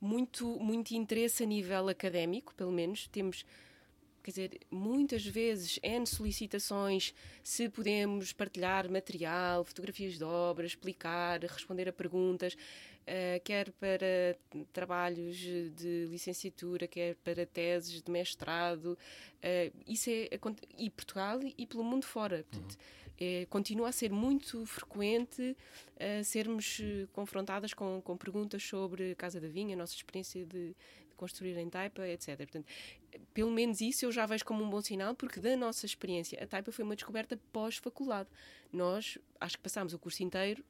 muito, 0.00 0.46
muito 0.60 0.92
interesse 0.92 1.42
a 1.42 1.46
nível 1.46 1.88
académico, 1.88 2.54
pelo 2.54 2.70
menos. 2.70 3.08
Temos 3.08 3.44
quer 4.22 4.30
dizer, 4.30 4.60
muitas 4.72 5.24
vezes 5.24 5.78
N 5.84 6.04
solicitações 6.04 7.14
se 7.44 7.68
podemos 7.68 8.32
partilhar 8.32 8.90
material, 8.90 9.64
fotografias 9.64 10.18
de 10.18 10.24
obras, 10.24 10.72
explicar, 10.72 11.40
responder 11.42 11.88
a 11.88 11.92
perguntas, 11.92 12.56
uh, 13.06 13.40
quer 13.44 13.70
para 13.72 14.36
trabalhos 14.72 15.36
de 15.36 16.06
licenciatura, 16.10 16.86
quer 16.86 17.14
para 17.16 17.46
teses 17.46 18.02
de 18.02 18.10
mestrado, 18.10 18.92
uh, 18.92 19.82
isso 19.86 20.10
é, 20.10 20.28
e 20.76 20.90
Portugal 20.90 21.40
e 21.56 21.66
pelo 21.66 21.84
mundo 21.84 22.04
fora. 22.04 22.44
Portanto, 22.50 22.72
uhum. 22.72 23.14
é, 23.18 23.46
continua 23.46 23.88
a 23.88 23.92
ser 23.92 24.10
muito 24.10 24.66
frequente 24.66 25.56
uh, 25.96 26.24
sermos 26.24 26.80
confrontadas 27.12 27.72
com, 27.72 28.00
com 28.02 28.16
perguntas 28.16 28.62
sobre 28.62 29.14
Casa 29.14 29.40
da 29.40 29.48
Vinha, 29.48 29.74
a 29.74 29.78
nossa 29.78 29.94
experiência 29.94 30.44
de, 30.44 30.74
construir 31.16 31.56
em 31.56 31.70
Taipa, 31.70 32.06
etc. 32.06 32.36
Portanto, 32.36 32.66
pelo 33.32 33.50
menos 33.50 33.80
isso 33.80 34.04
eu 34.04 34.12
já 34.12 34.26
vejo 34.26 34.44
como 34.44 34.62
um 34.62 34.68
bom 34.68 34.82
sinal, 34.82 35.14
porque 35.14 35.40
da 35.40 35.56
nossa 35.56 35.86
experiência, 35.86 36.38
a 36.42 36.46
Taipa 36.46 36.70
foi 36.70 36.84
uma 36.84 36.94
descoberta 36.94 37.40
pós-faculdade. 37.52 38.28
Nós, 38.70 39.16
acho 39.40 39.56
que 39.56 39.62
passámos 39.62 39.94
o 39.94 39.98
curso 39.98 40.22
inteiro 40.22 40.62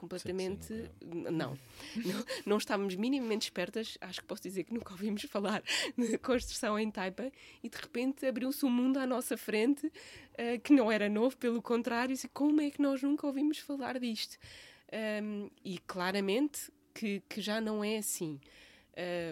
completamente. 0.00 0.66
Sim, 0.66 0.88
sim, 1.00 1.08
não. 1.30 1.58
não. 1.94 2.24
não. 2.46 2.56
estávamos 2.56 2.94
minimamente 2.96 3.46
espertas. 3.46 3.98
Acho 4.00 4.20
que 4.20 4.26
posso 4.26 4.42
dizer 4.42 4.64
que 4.64 4.72
nunca 4.72 4.92
ouvimos 4.92 5.22
falar 5.24 5.62
de 5.96 6.16
construção 6.18 6.78
em 6.78 6.90
Taipa 6.90 7.30
e 7.62 7.68
de 7.68 7.76
repente 7.76 8.26
abriu-se 8.26 8.64
um 8.64 8.70
mundo 8.70 8.98
à 8.98 9.06
nossa 9.06 9.36
frente 9.36 9.86
uh, 9.86 10.60
que 10.62 10.72
não 10.72 10.90
era 10.90 11.08
novo, 11.08 11.36
pelo 11.36 11.60
contrário. 11.60 12.14
E 12.14 12.28
como 12.28 12.60
é 12.60 12.70
que 12.70 12.80
nós 12.80 13.02
nunca 13.02 13.26
ouvimos 13.26 13.58
falar 13.58 13.98
disto? 13.98 14.38
Um, 15.22 15.50
e 15.64 15.78
claramente 15.78 16.72
que, 16.94 17.22
que 17.28 17.40
já 17.40 17.60
não 17.60 17.84
é 17.84 17.98
assim. 17.98 18.40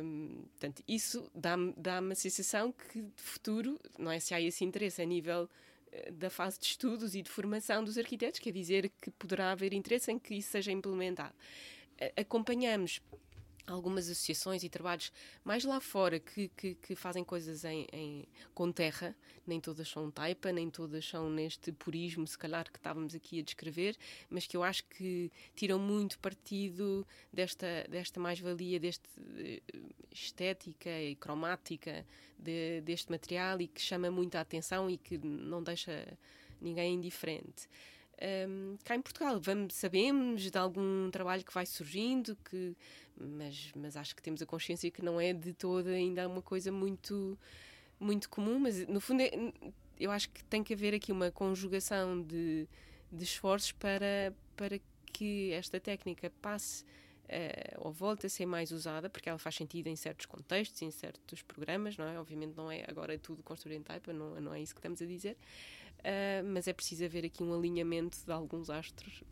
Um, 0.02 0.44
portanto, 0.50 0.82
isso 0.86 1.28
dá-me 1.34 1.74
dá 1.76 1.98
a 1.98 2.14
sensação 2.14 2.72
que 2.72 3.02
de 3.02 3.22
futuro, 3.22 3.78
não 3.98 4.10
é 4.10 4.20
se 4.20 4.32
há 4.34 4.40
esse 4.40 4.64
interesse 4.64 5.02
a 5.02 5.04
nível 5.04 5.48
da 6.12 6.30
fase 6.30 6.58
de 6.58 6.66
estudos 6.66 7.14
e 7.14 7.22
de 7.22 7.30
formação 7.30 7.84
dos 7.84 7.98
arquitetos, 7.98 8.40
quer 8.40 8.52
dizer 8.52 8.90
que 9.00 9.10
poderá 9.10 9.52
haver 9.52 9.72
interesse 9.72 10.10
em 10.10 10.18
que 10.18 10.34
isso 10.34 10.50
seja 10.50 10.72
implementado. 10.72 11.34
Acompanhamos 12.16 13.00
algumas 13.72 14.08
associações 14.08 14.62
e 14.62 14.68
trabalhos 14.68 15.12
mais 15.44 15.64
lá 15.64 15.80
fora 15.80 16.18
que, 16.18 16.48
que, 16.48 16.74
que 16.74 16.94
fazem 16.94 17.24
coisas 17.24 17.64
em, 17.64 17.86
em, 17.92 18.24
com 18.54 18.70
terra, 18.72 19.14
nem 19.46 19.60
todas 19.60 19.88
são 19.88 20.10
taipa, 20.10 20.52
nem 20.52 20.70
todas 20.70 21.06
são 21.06 21.30
neste 21.30 21.72
purismo, 21.72 22.26
se 22.26 22.36
calhar, 22.36 22.70
que 22.70 22.78
estávamos 22.78 23.14
aqui 23.14 23.40
a 23.40 23.42
descrever, 23.42 23.96
mas 24.28 24.46
que 24.46 24.56
eu 24.56 24.62
acho 24.62 24.84
que 24.84 25.30
tiram 25.54 25.78
muito 25.78 26.18
partido 26.18 27.06
desta, 27.32 27.86
desta 27.88 28.18
mais-valia, 28.20 28.78
desta 28.78 29.08
eh, 29.36 29.62
estética 30.10 30.90
e 31.02 31.14
cromática 31.14 32.04
de, 32.38 32.80
deste 32.82 33.10
material 33.10 33.60
e 33.60 33.68
que 33.68 33.80
chama 33.80 34.10
muita 34.10 34.40
atenção 34.40 34.90
e 34.90 34.96
que 34.96 35.18
não 35.18 35.62
deixa 35.62 36.16
ninguém 36.60 36.94
indiferente 36.94 37.68
um, 38.48 38.76
cá 38.84 38.96
em 38.96 39.02
Portugal. 39.02 39.38
Vamos, 39.40 39.74
sabemos 39.74 40.50
de 40.50 40.58
algum 40.58 41.10
trabalho 41.10 41.44
que 41.44 41.52
vai 41.52 41.66
surgindo, 41.66 42.36
que, 42.44 42.76
mas, 43.16 43.72
mas 43.76 43.96
acho 43.96 44.14
que 44.14 44.22
temos 44.22 44.42
a 44.42 44.46
consciência 44.46 44.90
que 44.90 45.02
não 45.02 45.20
é 45.20 45.32
de 45.32 45.52
toda 45.52 45.90
ainda 45.90 46.26
uma 46.28 46.42
coisa 46.42 46.72
muito, 46.72 47.38
muito 47.98 48.28
comum. 48.28 48.58
Mas 48.58 48.86
no 48.86 49.00
fundo, 49.00 49.22
é, 49.22 49.30
eu 49.98 50.10
acho 50.10 50.30
que 50.30 50.44
tem 50.44 50.62
que 50.62 50.74
haver 50.74 50.94
aqui 50.94 51.12
uma 51.12 51.30
conjugação 51.30 52.20
de, 52.22 52.66
de 53.10 53.24
esforços 53.24 53.72
para, 53.72 54.32
para 54.56 54.80
que 55.12 55.52
esta 55.52 55.80
técnica 55.80 56.30
passe. 56.42 56.84
Uh, 57.28 57.86
ou 57.86 57.92
volte 57.92 58.24
a 58.24 58.28
ser 58.28 58.46
mais 58.46 58.72
usada, 58.72 59.10
porque 59.10 59.28
ela 59.28 59.38
faz 59.38 59.54
sentido 59.54 59.86
em 59.88 59.96
certos 59.96 60.24
contextos, 60.24 60.80
em 60.80 60.90
certos 60.90 61.42
programas, 61.42 61.96
não 61.98 62.06
é? 62.06 62.18
Obviamente 62.18 62.56
não 62.56 62.70
é 62.70 62.84
agora 62.88 63.18
tudo 63.18 63.42
construir 63.42 63.76
em 63.76 63.82
Type, 63.82 64.14
não, 64.14 64.40
não 64.40 64.54
é 64.54 64.62
isso 64.62 64.74
que 64.74 64.78
estamos 64.78 65.02
a 65.02 65.04
dizer, 65.04 65.36
uh, 65.98 66.46
mas 66.46 66.66
é 66.66 66.72
preciso 66.72 67.04
haver 67.04 67.26
aqui 67.26 67.42
um 67.42 67.54
alinhamento 67.54 68.16
de 68.24 68.32
alguns 68.32 68.70
astros. 68.70 69.22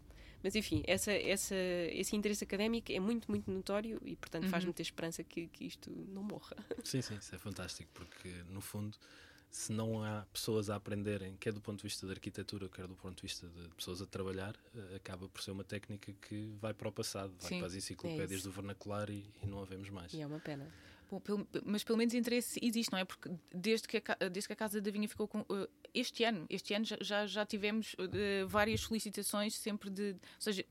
Mas 0.42 0.54
enfim, 0.54 0.82
essa, 0.86 1.10
essa, 1.10 1.56
esse 1.90 2.14
interesse 2.14 2.44
académico 2.44 2.92
é 2.92 3.00
muito, 3.00 3.30
muito 3.30 3.50
notório 3.50 3.98
e, 4.04 4.14
portanto, 4.14 4.44
uhum. 4.44 4.50
faz-me 4.50 4.72
ter 4.72 4.82
esperança 4.82 5.24
que, 5.24 5.48
que 5.48 5.64
isto 5.64 5.90
não 5.90 6.22
morra. 6.22 6.54
Sim, 6.84 7.00
sim, 7.00 7.16
isso 7.16 7.34
é 7.34 7.38
fantástico, 7.38 7.90
porque 7.94 8.28
no 8.50 8.60
fundo 8.60 8.96
se 9.50 9.72
não 9.72 10.02
há 10.02 10.26
pessoas 10.32 10.68
a 10.68 10.76
aprenderem, 10.76 11.36
quer 11.36 11.52
do 11.52 11.60
ponto 11.60 11.78
de 11.78 11.84
vista 11.84 12.06
da 12.06 12.12
arquitetura, 12.12 12.68
quer 12.68 12.86
do 12.86 12.94
ponto 12.94 13.16
de 13.16 13.22
vista 13.22 13.46
de 13.46 13.68
pessoas 13.70 14.02
a 14.02 14.06
trabalhar, 14.06 14.54
eh, 14.74 14.96
acaba 14.96 15.28
por 15.28 15.42
ser 15.42 15.52
uma 15.52 15.64
técnica 15.64 16.12
que 16.12 16.54
vai 16.60 16.74
para 16.74 16.88
o 16.88 16.92
passado, 16.92 17.32
vai 17.40 17.48
Sim, 17.48 17.58
para 17.58 17.66
as 17.66 17.74
enciclopédias 17.74 18.40
é 18.40 18.44
do 18.44 18.50
vernacular 18.50 19.08
e, 19.08 19.24
e, 19.42 19.46
não 19.46 19.62
a 19.62 19.64
vemos 19.64 19.88
mais. 19.88 20.12
E 20.12 20.20
é 20.20 20.26
uma 20.26 20.40
pena. 20.40 20.70
Bom, 21.10 21.20
pelo, 21.20 21.46
mas 21.64 21.84
pelo 21.84 21.96
menos 21.96 22.14
interesse 22.14 22.58
existe, 22.60 22.90
não 22.90 22.98
é? 22.98 23.04
Porque 23.04 23.30
desde 23.54 23.86
que 23.86 23.96
a, 23.96 24.28
desde 24.28 24.48
que 24.48 24.52
a 24.52 24.56
Casa 24.56 24.80
da 24.80 24.90
Vinha 24.90 25.08
ficou 25.08 25.28
com. 25.28 25.40
Uh, 25.42 25.68
este 25.98 26.24
ano, 26.24 26.46
este 26.48 26.74
ano 26.74 26.84
já, 27.00 27.26
já 27.26 27.46
tivemos 27.46 27.94
uh, 27.94 28.46
várias 28.46 28.80
solicitações, 28.80 29.54
sempre 29.54 29.90
de. 29.90 30.12
Ou 30.12 30.40
seja, 30.40 30.64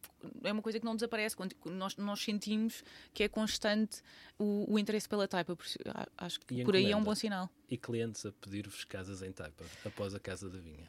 é 0.43 0.51
uma 0.51 0.61
coisa 0.61 0.80
que 0.80 0.86
não 0.86 0.95
desaparece. 0.95 1.36
Quando 1.36 1.55
nós, 1.65 1.95
nós 1.97 2.21
sentimos 2.21 2.84
que 3.13 3.23
é 3.23 3.28
constante 3.28 4.01
o, 4.38 4.73
o 4.73 4.80
interesse 4.80 5.09
pela 5.09 5.28
taipa. 5.28 5.55
Por, 5.55 5.65
acho 6.17 6.39
que 6.41 6.63
por 6.63 6.76
aí 6.76 6.91
é 6.91 6.95
um 6.95 7.03
bom 7.03 7.15
sinal. 7.15 7.49
E 7.69 7.78
clientes 7.78 8.26
a 8.26 8.32
pedir-vos 8.32 8.84
casas 8.84 9.21
em 9.21 9.32
taipa 9.32 9.65
após 9.84 10.13
a 10.13 10.19
Casa 10.19 10.49
da 10.49 10.59
Vinha? 10.59 10.88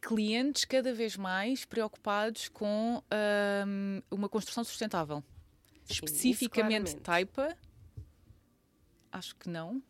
Clientes 0.00 0.66
cada 0.66 0.92
vez 0.92 1.16
mais 1.16 1.64
preocupados 1.64 2.48
com 2.48 3.02
um, 3.66 4.02
uma 4.10 4.28
construção 4.28 4.62
sustentável. 4.62 5.24
Sim, 5.84 5.92
Especificamente 5.94 6.96
taipa 6.96 7.56
Acho 9.16 9.34
que 9.36 9.48
não. 9.48 9.82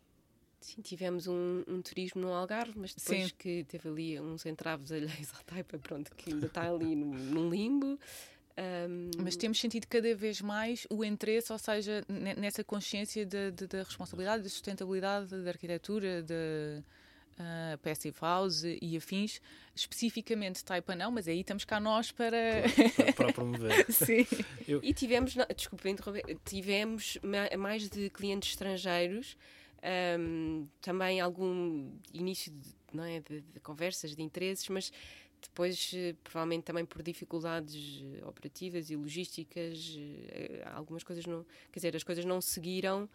Sim, 0.59 0.81
tivemos 0.81 1.27
um, 1.27 1.63
um, 1.67 1.81
turismo 1.81 2.21
no 2.21 2.33
Algarve, 2.33 2.73
mas 2.75 2.93
depois 2.93 3.27
Sim. 3.27 3.33
que 3.37 3.63
teve 3.65 3.87
ali 3.87 4.19
uns 4.19 4.45
entraves 4.45 4.91
alheios 4.91 5.33
à 5.33 5.43
taipa, 5.43 5.77
pronto, 5.77 6.13
que 6.15 6.33
ainda 6.33 6.47
está 6.47 6.69
ali 6.69 6.95
no, 6.95 7.13
num 7.13 7.49
limbo. 7.49 7.99
Um... 8.57 9.11
Mas 9.23 9.35
temos 9.35 9.59
sentido 9.59 9.85
cada 9.87 10.15
vez 10.15 10.41
mais 10.41 10.87
o 10.89 11.05
interesse, 11.05 11.51
ou 11.51 11.59
seja, 11.59 12.03
nessa 12.09 12.63
consciência 12.63 13.25
da 13.25 13.83
responsabilidade, 13.83 14.43
da 14.43 14.49
sustentabilidade 14.49 15.43
da 15.43 15.49
arquitetura, 15.49 16.23
da 16.23 16.83
uh, 17.37 17.77
Passive 17.79 18.17
House 18.19 18.63
e 18.63 18.97
afins, 18.97 19.39
especificamente 19.75 20.63
Taipa 20.63 20.95
não, 20.95 21.11
mas 21.11 21.27
aí 21.27 21.41
estamos 21.41 21.65
cá 21.65 21.79
nós 21.79 22.11
para, 22.11 22.63
para, 22.95 23.13
para 23.13 23.33
promover. 23.33 23.85
Sim. 23.91 24.25
Eu... 24.67 24.79
E 24.83 24.93
tivemos, 24.93 25.35
desculpa 25.55 25.89
interromper, 25.89 26.37
tivemos 26.45 27.17
mais 27.57 27.89
de 27.89 28.09
clientes 28.09 28.49
estrangeiros, 28.49 29.37
um, 30.19 30.67
também 30.81 31.19
algum 31.19 31.91
início 32.13 32.51
de, 32.51 32.69
não 32.93 33.03
é, 33.03 33.19
de, 33.19 33.41
de 33.41 33.59
conversas, 33.59 34.15
de 34.15 34.21
interesses, 34.21 34.67
mas 34.69 34.91
depois 35.41 35.91
eh, 35.93 36.15
provavelmente 36.23 36.63
também 36.63 36.83
por 36.83 37.03
dificuldades 37.03 38.03
eh, 38.03 38.25
operativas 38.25 38.89
e 38.89 38.95
logísticas 38.95 39.95
eh, 39.97 40.63
algumas 40.73 41.03
coisas 41.03 41.27
não 41.27 41.45
quer 41.71 41.79
dizer 41.79 41.95
as 41.95 42.03
coisas 42.03 42.25
não 42.25 42.41
seguiram 42.41 43.07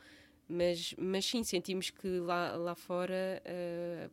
Mas, 0.48 0.94
mas 0.98 1.24
sim, 1.24 1.42
sentimos 1.42 1.90
que 1.90 2.20
lá, 2.20 2.54
lá 2.56 2.74
fora 2.74 3.42
uh, 3.46 4.10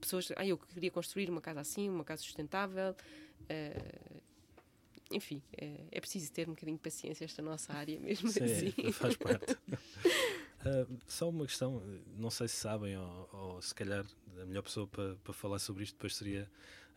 pessoas. 0.00 0.32
Ah, 0.36 0.46
eu 0.46 0.58
queria 0.58 0.90
construir 0.90 1.30
uma 1.30 1.40
casa 1.40 1.60
assim, 1.60 1.88
uma 1.88 2.04
casa 2.04 2.22
sustentável. 2.22 2.94
Uh, 3.42 4.20
enfim, 5.12 5.40
é, 5.56 5.76
é, 5.92 6.00
preciso 6.00 6.32
ter 6.32 6.48
um 6.48 6.52
bocadinho 6.52 6.76
de 6.76 6.82
paciência 6.82 7.24
esta 7.24 7.40
nossa 7.40 7.72
área 7.72 8.00
mesmo 8.00 8.28
Sim, 8.28 8.44
assim. 8.44 8.92
faz 8.92 9.16
parte. 9.16 9.56
uh, 10.66 10.98
só 11.06 11.28
uma 11.28 11.46
questão, 11.46 11.82
não 12.16 12.30
sei 12.30 12.48
se 12.48 12.56
sabem, 12.56 12.96
ou, 12.96 13.28
ou 13.32 13.62
se 13.62 13.74
calhar 13.74 14.04
a 14.40 14.44
melhor 14.44 14.62
pessoa 14.62 14.86
para, 14.86 15.14
para 15.16 15.32
falar 15.32 15.58
sobre 15.58 15.84
isto 15.84 15.94
depois 15.94 16.14
seria 16.16 16.48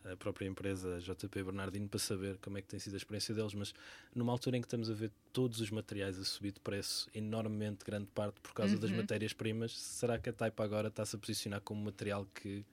a 0.04 0.16
própria 0.16 0.46
empresa 0.46 0.98
JP 1.00 1.42
Bernardino 1.42 1.88
para 1.88 1.98
saber 1.98 2.38
como 2.38 2.56
é 2.56 2.62
que 2.62 2.68
tem 2.68 2.80
sido 2.80 2.94
a 2.94 2.96
experiência 2.96 3.34
deles, 3.34 3.52
mas 3.52 3.74
numa 4.14 4.32
altura 4.32 4.56
em 4.56 4.60
que 4.60 4.66
estamos 4.66 4.90
a 4.90 4.94
ver 4.94 5.10
todos 5.32 5.60
os 5.60 5.70
materiais 5.70 6.18
a 6.18 6.24
subir 6.24 6.52
de 6.52 6.60
preço, 6.60 7.08
enormemente 7.14 7.84
grande 7.84 8.06
parte 8.06 8.40
por 8.40 8.54
causa 8.54 8.74
uhum. 8.74 8.80
das 8.80 8.90
matérias-primas, 8.90 9.76
será 9.78 10.18
que 10.18 10.30
a 10.30 10.32
Taipa 10.32 10.64
agora 10.64 10.88
está-se 10.88 11.16
a 11.16 11.18
posicionar 11.18 11.60
como 11.60 11.84
material 11.84 12.26
que, 12.34 12.64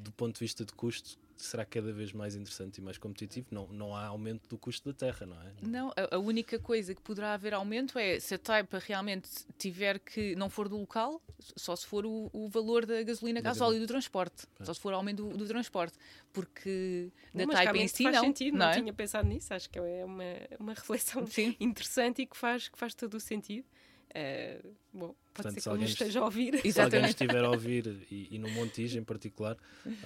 do 0.00 0.12
ponto 0.12 0.34
de 0.34 0.40
vista 0.40 0.64
de 0.64 0.72
custo, 0.72 1.18
será 1.36 1.64
cada 1.64 1.92
vez 1.92 2.12
mais 2.12 2.34
interessante 2.34 2.78
e 2.78 2.80
mais 2.80 2.98
competitivo. 2.98 3.46
Não, 3.50 3.66
não 3.68 3.96
há 3.96 4.06
aumento 4.06 4.48
do 4.48 4.56
custo 4.56 4.92
da 4.92 4.96
terra, 4.96 5.26
não 5.26 5.36
é? 5.40 5.52
Não, 5.62 5.90
a, 5.90 6.16
a 6.16 6.18
única 6.18 6.58
coisa 6.58 6.94
que 6.94 7.00
poderá 7.00 7.34
haver 7.34 7.54
aumento 7.54 7.98
é 7.98 8.18
se 8.20 8.34
a 8.34 8.38
Taipa 8.38 8.78
realmente 8.78 9.28
tiver 9.58 9.98
que 9.98 10.34
não 10.36 10.48
for 10.48 10.68
do 10.68 10.76
local, 10.76 11.20
só 11.56 11.74
se 11.74 11.86
for 11.86 12.06
o, 12.06 12.30
o 12.32 12.48
valor 12.48 12.86
da 12.86 13.02
gasolina, 13.02 13.40
gasóleo 13.40 13.76
e 13.76 13.80
do 13.80 13.86
transporte. 13.86 14.46
É. 14.60 14.64
Só 14.64 14.74
se 14.74 14.80
for 14.80 14.92
aumento 14.92 15.28
do, 15.28 15.36
do 15.36 15.46
transporte. 15.46 15.98
Porque 16.32 17.10
da 17.32 17.46
Taipa 17.46 17.76
em 17.78 17.88
si 17.88 18.04
faz 18.04 18.16
não. 18.16 18.24
Sentido, 18.24 18.58
não, 18.58 18.66
não 18.66 18.72
é? 18.72 18.76
tinha 18.76 18.92
pensado 18.92 19.28
nisso, 19.28 19.52
acho 19.52 19.68
que 19.70 19.78
é 19.78 20.04
uma, 20.04 20.24
uma 20.58 20.74
reflexão 20.74 21.26
Sim. 21.26 21.56
interessante 21.60 22.22
e 22.22 22.26
que 22.26 22.36
faz, 22.36 22.68
que 22.68 22.78
faz 22.78 22.94
todo 22.94 23.14
o 23.14 23.20
sentido. 23.20 23.66
Uh, 24.14 24.74
bom, 24.92 25.08
pode 25.08 25.16
Portanto, 25.34 25.54
ser 25.54 25.60
que 25.62 25.68
alguém 25.68 25.86
esteja 25.86 26.20
a 26.20 26.24
ouvir. 26.24 26.72
Se 26.72 26.80
alguém 26.80 27.04
estiver 27.04 27.44
a 27.44 27.50
ouvir 27.50 28.06
e, 28.08 28.36
e 28.36 28.38
no 28.38 28.48
Montijo 28.50 28.96
em 28.96 29.02
particular, 29.02 29.56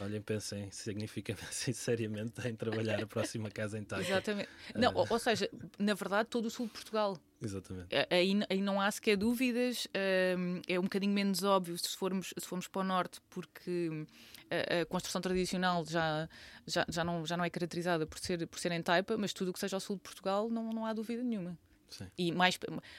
olhem, 0.01 0.23
pensem 0.23 0.71
significa 0.71 1.37
seriamente 1.53 2.41
em 2.49 2.57
trabalhar 2.57 3.03
a 3.03 3.07
próxima 3.07 3.51
casa 3.51 3.79
em 3.79 3.85
Taca. 3.85 4.03
Exatamente. 4.03 4.49
Uh, 4.75 4.79
não, 4.79 4.95
ou, 4.95 5.07
ou, 5.11 5.19
seja, 5.19 5.51
na 5.79 5.93
verdade, 5.93 6.31
todo 6.31 6.47
o 6.47 6.51
sul 6.51 6.67
de 6.67 6.73
Portugal. 6.73 7.19
Exatamente. 7.43 7.89
Aí, 8.11 8.41
aí 8.49 8.61
não 8.63 8.81
há 8.81 8.91
sequer 8.91 9.17
dúvidas. 9.17 9.85
Uh, 9.87 10.63
é 10.67 10.81
um 10.81 10.85
bocadinho 10.85 11.13
menos 11.13 11.43
óbvio 11.43 11.77
se 11.77 11.95
formos, 11.95 12.33
se 12.39 12.47
formos 12.47 12.67
para 12.67 12.81
o 12.81 12.85
norte, 12.85 13.21
porque 13.29 14.07
a, 14.51 14.81
a, 14.81 14.87
construção 14.87 15.21
tradicional 15.21 15.85
já, 15.85 16.27
já, 16.67 16.87
já, 16.89 17.05
não, 17.05 17.27
já 17.27 17.37
não 17.37 17.45
é 17.45 17.51
caracterizada 17.51 18.07
por 18.07 18.19
ser, 18.19 18.47
por 18.47 18.59
ser 18.59 18.73
em 18.73 18.83
taipa, 18.83 19.19
mas 19.19 19.35
tudo 19.35 19.51
o 19.51 19.53
que 19.53 19.61
seja 19.61 19.77
ao 19.77 19.81
sul 19.81 19.97
de 19.97 20.03
Portugal 20.03 20.49
não, 20.49 20.71
não 20.71 20.87
há 20.87 20.95
dúvida 20.95 21.23
nenhuma. 21.23 21.59
Sim. 21.91 22.07
E 22.16 22.32
mais, 22.32 22.59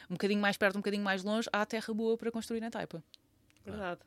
um 0.10 0.14
bocadinho 0.14 0.42
mais 0.42 0.58
perto, 0.58 0.76
um 0.76 0.82
bocadinho 0.82 1.04
mais 1.04 1.24
longe, 1.24 1.48
há 1.52 1.66
terra 1.66 1.94
boa 1.94 2.18
para 2.18 2.32
construir 2.32 2.60
na 2.60 2.70
Taipa. 2.70 3.04
Verdade. 3.66 4.02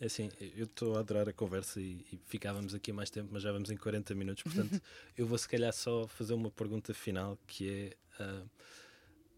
É 0.00 0.06
assim, 0.06 0.30
eu 0.56 0.64
estou 0.64 0.96
a 0.96 0.98
adorar 0.98 1.28
a 1.28 1.32
conversa 1.32 1.80
e, 1.80 2.04
e, 2.12 2.18
ficávamos 2.26 2.74
aqui 2.74 2.92
mais 2.92 3.08
tempo, 3.08 3.28
mas 3.30 3.40
já 3.40 3.52
vamos 3.52 3.70
em 3.70 3.76
40 3.76 4.14
minutos, 4.16 4.42
portanto, 4.42 4.82
eu 5.16 5.26
vou 5.26 5.38
se 5.38 5.48
calhar 5.48 5.72
só 5.72 6.08
fazer 6.08 6.34
uma 6.34 6.50
pergunta 6.50 6.92
final 6.92 7.38
que 7.46 7.94
é 8.18 8.22
uh, 8.24 8.50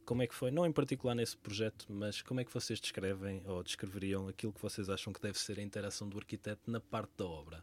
como 0.06 0.22
é 0.22 0.26
que 0.26 0.34
foi, 0.34 0.50
não 0.50 0.64
em 0.64 0.72
particular 0.72 1.14
nesse 1.14 1.36
projeto, 1.36 1.84
mas 1.90 2.22
como 2.22 2.40
é 2.40 2.44
que 2.44 2.52
vocês 2.52 2.80
descrevem 2.80 3.42
ou 3.44 3.62
descreveriam 3.62 4.26
aquilo 4.26 4.54
que 4.54 4.62
vocês 4.62 4.88
acham 4.88 5.12
que 5.12 5.20
deve 5.20 5.38
ser 5.38 5.58
a 5.58 5.62
interação 5.62 6.08
do 6.08 6.16
arquiteto 6.16 6.70
na 6.70 6.80
parte 6.80 7.12
da 7.18 7.26
obra? 7.26 7.62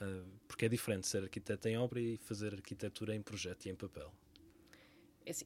Uh, 0.00 0.24
porque 0.46 0.66
é 0.66 0.68
diferente 0.68 1.08
ser 1.08 1.24
arquiteto 1.24 1.66
em 1.66 1.76
obra 1.78 2.00
e 2.00 2.16
fazer 2.16 2.54
arquitetura 2.54 3.12
em 3.12 3.20
projeto 3.20 3.66
e 3.66 3.70
em 3.70 3.74
papel. 3.74 4.12
Assim, 5.30 5.44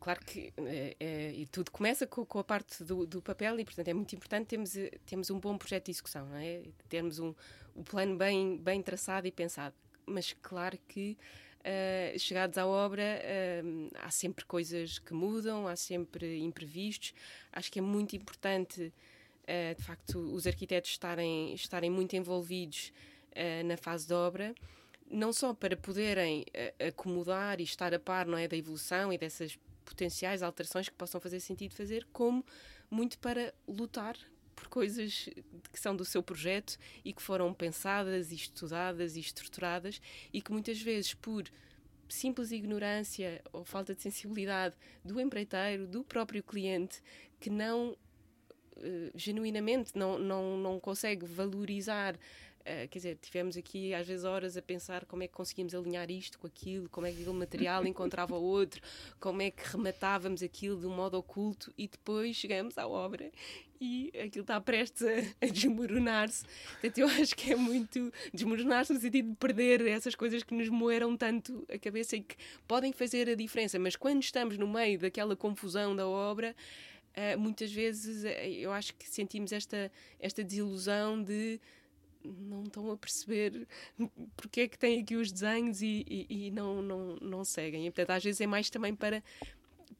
claro 0.00 0.20
que 0.24 0.52
é, 0.58 0.96
é, 0.98 1.32
e 1.32 1.46
tudo 1.46 1.70
começa 1.70 2.06
com, 2.06 2.24
com 2.24 2.38
a 2.38 2.44
parte 2.44 2.82
do, 2.82 3.06
do, 3.06 3.22
papel 3.22 3.60
e, 3.60 3.64
portanto, 3.64 3.88
é 3.88 3.94
muito 3.94 4.14
importante 4.14 4.48
termos, 4.48 4.72
termos 5.06 5.30
um 5.30 5.38
bom 5.38 5.56
projeto 5.56 5.86
de 5.86 5.92
execução, 5.92 6.26
não 6.26 6.36
é? 6.36 6.62
termos 6.88 7.18
um, 7.18 7.34
um 7.76 7.82
plano 7.82 8.16
bem, 8.16 8.56
bem 8.58 8.82
traçado 8.82 9.26
e 9.26 9.30
pensado. 9.30 9.74
Mas, 10.04 10.34
claro 10.42 10.78
que, 10.88 11.16
uh, 11.60 12.18
chegados 12.18 12.58
à 12.58 12.66
obra, 12.66 13.02
uh, 13.02 13.88
há 14.00 14.10
sempre 14.10 14.44
coisas 14.44 14.98
que 14.98 15.14
mudam, 15.14 15.66
há 15.68 15.76
sempre 15.76 16.38
imprevistos. 16.40 17.14
Acho 17.52 17.70
que 17.70 17.78
é 17.78 17.82
muito 17.82 18.16
importante, 18.16 18.92
uh, 19.44 19.74
de 19.76 19.82
facto, 19.82 20.18
os 20.18 20.46
arquitetos 20.46 20.90
estarem, 20.90 21.54
estarem 21.54 21.90
muito 21.90 22.14
envolvidos 22.16 22.92
na 23.64 23.78
fase 23.78 24.06
de 24.06 24.12
obra 24.12 24.54
não 25.12 25.32
só 25.32 25.52
para 25.52 25.76
poderem 25.76 26.42
uh, 26.42 26.88
acomodar 26.88 27.60
e 27.60 27.64
estar 27.64 27.92
a 27.94 27.98
par 27.98 28.26
não 28.26 28.38
é, 28.38 28.48
da 28.48 28.56
evolução 28.56 29.12
e 29.12 29.18
dessas 29.18 29.58
potenciais 29.84 30.42
alterações 30.42 30.88
que 30.88 30.94
possam 30.94 31.20
fazer 31.20 31.40
sentido 31.40 31.74
fazer, 31.74 32.06
como 32.12 32.44
muito 32.90 33.18
para 33.18 33.52
lutar 33.68 34.16
por 34.54 34.68
coisas 34.68 35.28
que 35.72 35.80
são 35.80 35.94
do 35.96 36.04
seu 36.04 36.22
projeto 36.22 36.78
e 37.04 37.12
que 37.12 37.22
foram 37.22 37.52
pensadas 37.52 38.30
e 38.30 38.34
estudadas 38.36 39.16
e 39.16 39.20
estruturadas 39.20 40.00
e 40.32 40.40
que 40.40 40.52
muitas 40.52 40.80
vezes 40.80 41.14
por 41.14 41.44
simples 42.08 42.52
ignorância 42.52 43.42
ou 43.52 43.64
falta 43.64 43.94
de 43.94 44.02
sensibilidade 44.02 44.76
do 45.04 45.20
empreiteiro, 45.20 45.86
do 45.86 46.04
próprio 46.04 46.42
cliente, 46.42 47.02
que 47.40 47.50
não 47.50 47.96
Uh, 48.74 49.12
genuinamente 49.14 49.92
não, 49.94 50.18
não, 50.18 50.56
não 50.56 50.80
consegue 50.80 51.26
valorizar 51.26 52.18
Uh, 52.62 52.88
quer 52.88 52.98
dizer, 52.98 53.18
tivemos 53.20 53.56
aqui 53.56 53.92
às 53.92 54.06
vezes 54.06 54.24
horas 54.24 54.56
a 54.56 54.62
pensar 54.62 55.04
como 55.04 55.24
é 55.24 55.26
que 55.26 55.34
conseguimos 55.34 55.74
alinhar 55.74 56.08
isto 56.10 56.38
com 56.38 56.46
aquilo, 56.46 56.88
como 56.88 57.08
é 57.08 57.10
que 57.10 57.20
aquele 57.20 57.36
material 57.36 57.84
encontrava 57.86 58.36
outro, 58.36 58.80
como 59.18 59.42
é 59.42 59.50
que 59.50 59.62
rematávamos 59.68 60.44
aquilo 60.44 60.78
de 60.78 60.86
um 60.86 60.94
modo 60.94 61.18
oculto 61.18 61.74
e 61.76 61.88
depois 61.88 62.36
chegamos 62.36 62.78
à 62.78 62.86
obra 62.86 63.32
e 63.80 64.12
aquilo 64.24 64.42
está 64.42 64.60
prestes 64.60 65.02
a, 65.02 65.44
a 65.44 65.48
desmoronar-se. 65.48 66.44
Portanto, 66.70 66.98
eu 66.98 67.08
acho 67.08 67.34
que 67.34 67.52
é 67.52 67.56
muito 67.56 68.12
desmoronar-se 68.32 68.92
no 68.92 69.00
sentido 69.00 69.30
de 69.30 69.36
perder 69.36 69.84
essas 69.88 70.14
coisas 70.14 70.44
que 70.44 70.54
nos 70.54 70.68
moeram 70.68 71.16
tanto 71.16 71.66
a 71.68 71.76
cabeça 71.76 72.14
e 72.14 72.20
que 72.20 72.36
podem 72.68 72.92
fazer 72.92 73.28
a 73.28 73.34
diferença, 73.34 73.80
mas 73.80 73.96
quando 73.96 74.22
estamos 74.22 74.56
no 74.56 74.68
meio 74.68 75.00
daquela 75.00 75.34
confusão 75.34 75.96
da 75.96 76.06
obra. 76.06 76.54
Uh, 77.14 77.38
muitas 77.38 77.70
vezes 77.70 78.24
uh, 78.24 78.28
eu 78.28 78.72
acho 78.72 78.94
que 78.94 79.06
sentimos 79.06 79.52
esta, 79.52 79.92
esta 80.18 80.42
desilusão 80.42 81.22
de 81.22 81.60
não 82.24 82.62
estão 82.64 82.90
a 82.90 82.96
perceber 82.96 83.66
porque 84.36 84.62
é 84.62 84.68
que 84.68 84.78
têm 84.78 85.00
aqui 85.00 85.16
os 85.16 85.30
desenhos 85.32 85.82
e, 85.82 86.04
e, 86.08 86.46
e, 86.46 86.50
não, 86.50 86.82
não, 86.82 87.16
não 87.16 87.44
seguem. 87.44 87.86
E, 87.86 87.90
portanto, 87.90 88.16
às 88.16 88.24
vezes 88.24 88.40
é 88.40 88.46
mais 88.46 88.70
também 88.70 88.94
para, 88.94 89.22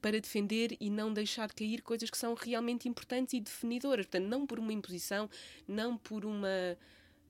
para 0.01 0.19
defender 0.19 0.75
e 0.79 0.89
não 0.89 1.13
deixar 1.13 1.51
cair 1.53 1.81
coisas 1.81 2.09
que 2.09 2.17
são 2.17 2.33
realmente 2.33 2.87
importantes 2.87 3.33
e 3.33 3.39
definidoras. 3.39 4.05
Portanto, 4.05 4.27
não 4.27 4.45
por 4.45 4.59
uma 4.59 4.73
imposição, 4.73 5.29
não 5.67 5.97
por 5.97 6.25
uma. 6.25 6.77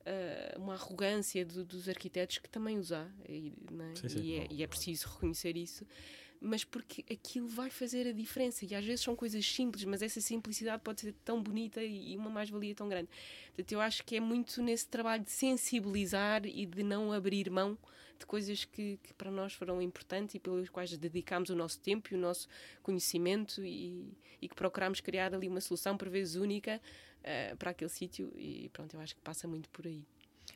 Uh, 0.06 0.60
uma 0.60 0.74
arrogância 0.74 1.46
do, 1.46 1.64
dos 1.64 1.88
arquitetos 1.88 2.38
que 2.38 2.50
também 2.50 2.78
os 2.78 2.92
há, 2.92 3.08
e, 3.26 3.54
é? 3.72 3.96
Sim, 3.96 4.10
sim. 4.10 4.22
e, 4.22 4.36
é, 4.36 4.48
e 4.52 4.62
é 4.62 4.68
preciso 4.68 5.08
reconhecer 5.08 5.56
isso 5.56 5.86
mas 6.44 6.66
porque 6.66 7.06
aquilo 7.12 7.48
vai 7.48 7.70
fazer 7.70 8.06
a 8.06 8.12
diferença. 8.12 8.66
E 8.66 8.76
às 8.76 8.84
vezes 8.84 9.02
são 9.02 9.16
coisas 9.16 9.46
simples, 9.46 9.86
mas 9.86 10.02
essa 10.02 10.20
simplicidade 10.20 10.84
pode 10.84 11.00
ser 11.00 11.16
tão 11.24 11.42
bonita 11.42 11.82
e 11.82 12.18
uma 12.18 12.30
mais-valia 12.30 12.76
tão 12.76 12.90
grande. 12.90 13.08
Portanto, 13.48 13.72
eu 13.72 13.80
acho 13.80 14.04
que 14.04 14.18
é 14.18 14.20
muito 14.20 14.62
nesse 14.62 14.88
trabalho 14.88 15.24
de 15.24 15.32
sensibilizar 15.32 16.46
e 16.46 16.66
de 16.66 16.84
não 16.84 17.14
abrir 17.14 17.50
mão 17.50 17.78
de 18.20 18.26
coisas 18.26 18.66
que, 18.66 19.00
que 19.02 19.14
para 19.14 19.32
nós 19.32 19.54
foram 19.54 19.82
importantes 19.82 20.36
e 20.36 20.40
pelas 20.40 20.70
quais 20.70 20.96
dedicámos 20.98 21.50
o 21.50 21.56
nosso 21.56 21.80
tempo 21.80 22.10
e 22.12 22.16
o 22.16 22.20
nosso 22.20 22.48
conhecimento 22.82 23.64
e, 23.64 24.14
e 24.42 24.50
que 24.50 24.56
procuramos 24.56 25.00
criar 25.00 25.34
ali 25.34 25.48
uma 25.48 25.62
solução, 25.62 25.98
por 25.98 26.10
vezes 26.10 26.36
única, 26.36 26.82
uh, 27.22 27.56
para 27.56 27.72
aquele 27.72 27.90
sítio. 27.90 28.34
E 28.36 28.70
pronto, 28.74 28.96
eu 28.96 29.00
acho 29.00 29.16
que 29.16 29.22
passa 29.22 29.48
muito 29.48 29.70
por 29.70 29.88
aí. 29.88 30.06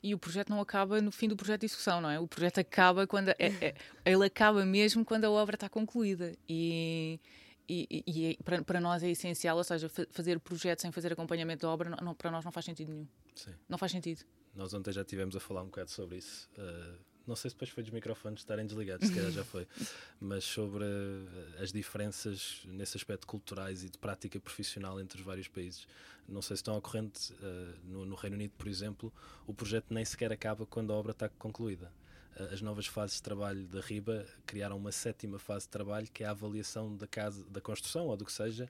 E 0.02 0.14
o 0.14 0.18
projeto 0.18 0.50
não 0.50 0.62
acaba 0.62 1.02
no 1.02 1.12
fim 1.12 1.28
do 1.28 1.36
projeto 1.36 1.62
de 1.62 1.66
execução, 1.68 2.00
não 2.02 2.10
é? 2.10 2.20
O 2.20 2.28
projeto 2.28 2.60
acaba 2.60 3.08
quando. 3.08 3.30
É, 3.30 3.36
é, 3.39 3.76
ele 4.06 4.26
acaba 4.26 4.66
mesmo 4.66 5.04
quando 5.04 5.26
a 5.26 5.32
obra 5.32 5.56
está 5.56 5.68
concluída. 5.68 6.34
E, 6.48 7.20
e, 7.68 8.04
e 8.06 8.26
é, 8.32 8.43
para, 8.43 8.64
para, 8.64 8.80
nós 8.80 9.04
é 9.04 9.10
essencial, 9.10 9.58
ou 9.58 9.64
seja, 9.64 9.89
fazer 10.10 10.39
projeto 10.39 10.82
sem 10.82 10.91
fazer 10.91 11.12
acompanhamento 11.12 11.66
da 11.66 11.72
obra, 11.72 11.89
não, 12.02 12.14
para 12.14 12.32
nós 12.32 12.45
não 12.45 12.52
faz 12.52 12.66
sentido 12.66 12.91
nenhum. 12.91 13.08
Sim. 13.36 13.54
Não 13.68 13.78
faz 13.78 13.91
sentido. 13.91 14.24
Nós 14.56 14.74
ontem 14.74 14.91
já 14.91 15.04
tivemos 15.04 15.36
a 15.36 15.39
falar 15.39 15.62
um 15.62 15.68
bocado 15.68 15.91
sobre 15.91 16.18
isso. 16.18 16.50
Uh, 16.58 16.98
não 17.28 17.36
sei 17.36 17.49
se 17.49 17.55
depois 17.55 17.69
foi 17.69 17.84
dos 17.84 17.91
microfones 17.91 18.39
estarem 18.39 18.65
desligados, 18.65 19.07
se 19.07 19.13
calhar 19.13 19.32
já 19.32 19.43
foi, 19.43 19.67
mas 20.19 20.43
sobre 20.43 20.84
uh, 20.84 21.61
as 21.61 21.71
diferenças 21.71 22.61
nesse 22.65 22.95
aspecto 22.97 23.28
culturais 23.28 23.84
e 23.84 23.89
de 23.89 23.97
prática 23.97 24.39
profissional 24.39 24.99
entre 24.99 25.19
os 25.19 25.25
vários 25.25 25.47
países. 25.47 25.88
Não 26.28 26.41
sei 26.41 26.55
se 26.55 26.61
estão 26.61 26.75
ao 26.75 26.82
corrente, 26.82 27.34
uh, 27.34 27.78
no, 27.84 28.05
no, 28.05 28.15
Reino 28.15 28.36
Unido, 28.36 28.53
por 28.57 28.67
exemplo, 28.67 29.13
o 29.45 29.53
projeto 29.53 29.93
nem 29.93 30.05
sequer 30.05 30.32
acaba 30.32 30.65
quando 30.65 30.93
a 30.93 30.95
obra 30.95 31.11
está 31.11 31.28
concluída. 31.28 31.91
Uh, 32.39 32.53
as 32.53 32.61
novas 32.61 32.86
fases 32.86 33.17
de 33.17 33.23
trabalho 33.23 33.67
da 33.67 33.82
RIBA 33.82 34.25
criaram 34.45 34.78
uma 34.78 34.91
sétima 34.91 35.38
fase 35.38 35.65
de 35.65 35.69
trabalho 35.69 36.07
que 36.13 36.23
é 36.23 36.28
a 36.28 36.32
avaliação 36.32 36.95
da 36.95 37.07
casa, 37.07 37.45
da 37.49 37.59
construção 37.59 38.07
ou 38.07 38.15
do 38.15 38.23
que 38.25 38.32
seja, 38.32 38.69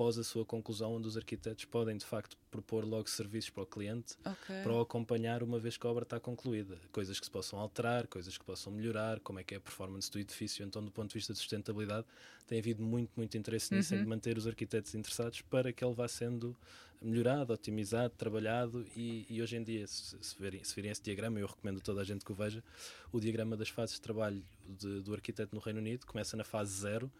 após 0.00 0.16
a 0.16 0.24
sua 0.24 0.46
conclusão, 0.46 0.94
onde 0.94 1.06
os 1.06 1.14
arquitetos 1.18 1.66
podem 1.66 1.94
de 1.94 2.06
facto 2.06 2.34
propor 2.50 2.86
logo 2.86 3.06
serviços 3.10 3.50
para 3.50 3.64
o 3.64 3.66
cliente 3.66 4.14
Ok. 4.24 4.62
para 4.62 4.72
o 4.72 4.80
acompanhar 4.80 5.42
uma 5.42 5.58
vez 5.58 5.76
que 5.76 5.86
a 5.86 5.90
obra 5.90 6.04
está 6.04 6.18
concluída. 6.18 6.78
Coisas 6.90 7.20
que 7.20 7.26
se 7.26 7.30
possam 7.30 7.58
alterar, 7.58 8.06
coisas 8.06 8.38
que 8.38 8.42
possam 8.42 8.72
melhorar, 8.72 9.20
como 9.20 9.38
é 9.40 9.44
que 9.44 9.52
é 9.52 9.58
a 9.58 9.60
performance 9.60 10.10
do 10.10 10.18
edifício. 10.18 10.64
Então, 10.64 10.82
do 10.82 10.90
ponto 10.90 11.08
de 11.10 11.14
vista 11.14 11.34
de 11.34 11.38
sustentabilidade, 11.38 12.06
tem 12.46 12.58
havido 12.58 12.82
muito, 12.82 13.10
muito 13.14 13.36
interesse 13.36 13.74
nisso, 13.74 13.94
em 13.94 14.02
manter 14.06 14.38
os 14.38 14.46
arquitetos 14.46 14.94
interessados 14.94 15.42
para 15.42 15.70
que 15.70 15.84
ele 15.84 15.92
vá 15.94 16.08
sendo 16.08 16.56
melhorado, 17.02 17.52
otimizado, 17.52 18.14
trabalhado 18.16 18.86
e, 18.96 19.26
e 19.28 19.42
hoje 19.42 19.56
em 19.56 19.62
dia, 19.62 19.86
se, 19.86 20.16
se, 20.18 20.34
verem, 20.40 20.64
se 20.64 20.74
virem 20.74 20.90
esse 20.90 21.02
diagrama, 21.02 21.38
eu 21.38 21.46
recomendo 21.46 21.76
a 21.76 21.80
toda 21.82 22.00
a 22.00 22.04
gente 22.04 22.24
que 22.24 22.32
o 22.32 22.34
veja, 22.34 22.64
o 23.12 23.20
diagrama 23.20 23.54
das 23.54 23.68
fases 23.68 23.96
de 23.96 24.00
trabalho 24.00 24.42
de- 24.66 25.02
do 25.02 25.12
arquiteto 25.12 25.54
no 25.54 25.60
Reino 25.60 25.78
Unido 25.78 26.06
começa 26.06 26.38
na 26.38 26.44
fase 26.44 26.72
zero, 26.80 27.10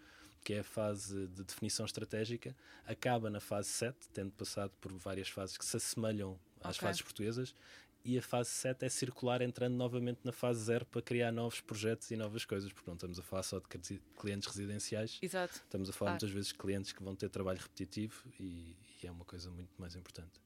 que 0.43 0.55
é 0.55 0.61
a 0.61 0.65
fase 0.65 1.27
de 1.29 1.45
definição 1.45 1.85
estratégica, 1.87 2.57
acaba 2.87 3.29
na 3.31 3.41
fase 3.41 3.69
7, 3.69 3.97
tendo 4.13 4.33
passado 4.33 4.73
por 4.81 4.93
várias 4.93 5.29
fases 5.29 5.57
que 5.57 5.65
se 5.65 5.77
assemelham 5.77 6.39
às 6.61 6.77
Ok. 6.77 6.89
fases 6.89 7.03
portuguesas, 7.03 7.55
e 8.03 8.17
a 8.17 8.23
fase 8.23 8.49
7 8.51 8.87
é 8.87 8.89
circular, 8.89 9.43
entrando 9.43 9.75
novamente 9.75 10.21
na 10.25 10.33
fase 10.33 10.65
0 10.65 10.87
para 10.87 11.03
criar 11.03 11.31
novos 11.31 11.61
projetos 11.61 12.11
e 12.11 12.17
novas 12.17 12.47
coisas, 12.47 12.73
porque 12.73 12.89
não 12.89 12.95
estamos 12.95 13.19
a 13.19 13.23
falar 13.23 13.43
só 13.43 13.59
de 13.59 13.67
cli- 13.69 14.01
clientes 14.19 14.49
residenciais, 14.49 15.19
Exato. 15.21 15.55
estamos 15.57 15.91
a 15.91 15.93
falar 15.93 16.13
Claro. 16.13 16.25
muitas 16.25 16.31
vezes 16.31 16.49
de 16.49 16.55
clientes 16.59 16.93
que 16.93 17.03
vão 17.03 17.15
ter 17.15 17.29
trabalho 17.29 17.59
repetitivo 17.61 18.25
e, 18.41 18.75
e 19.03 19.07
é 19.07 19.11
uma 19.11 19.25
coisa 19.27 19.51
muito 19.51 19.71
mais 19.79 19.95
importante. 19.97 20.41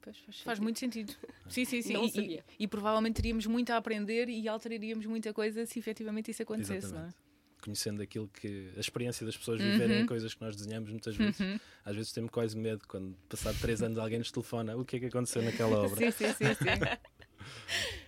Pois, 0.00 0.16
faz, 0.18 0.40
Faz 0.40 0.58
muito 0.58 0.78
sentido. 0.78 1.14
Sim, 1.48 1.64
sim, 1.66 1.82
sim. 1.82 1.92
Não 1.92 2.04
E- 2.04 2.08
e, 2.08 2.10
sabia. 2.10 2.44
e 2.58 2.66
provavelmente 2.66 3.16
teríamos 3.16 3.44
muito 3.46 3.70
a 3.70 3.76
aprender 3.76 4.28
e 4.30 4.48
alteraríamos 4.48 5.04
muita 5.06 5.32
coisa 5.34 5.64
se 5.66 5.78
efetivamente 5.78 6.30
isso 6.30 6.42
acontecesse, 6.42 6.90
não 6.92 7.02
é? 7.04 7.14
Conhecendo 7.62 8.02
aquilo 8.02 8.28
que 8.28 8.72
a 8.76 8.80
experiência 8.80 9.24
das 9.24 9.36
pessoas 9.36 9.60
Uhum. 9.60 9.70
viverem 9.70 10.04
coisas 10.04 10.34
que 10.34 10.40
nós 10.42 10.54
desenhamos 10.56 10.90
muitas 10.90 11.14
vezes. 11.16 11.40
Às 11.84 11.94
vezes 11.96 12.12
temos 12.12 12.30
quase 12.30 12.56
medo 12.56 12.82
quando, 12.88 13.14
passado 13.28 13.56
três 13.60 13.80
anos, 13.82 13.96
alguém 13.98 14.18
nos 14.18 14.30
telefona 14.32 14.76
o 14.76 14.84
que 14.84 14.96
é 14.96 14.98
que 15.00 15.06
aconteceu 15.06 15.42
naquela 15.42 15.78
obra. 15.78 15.96
Sim, 15.96 16.10
sim, 16.10 16.32
sim, 16.34 16.54
sim. 16.54 16.64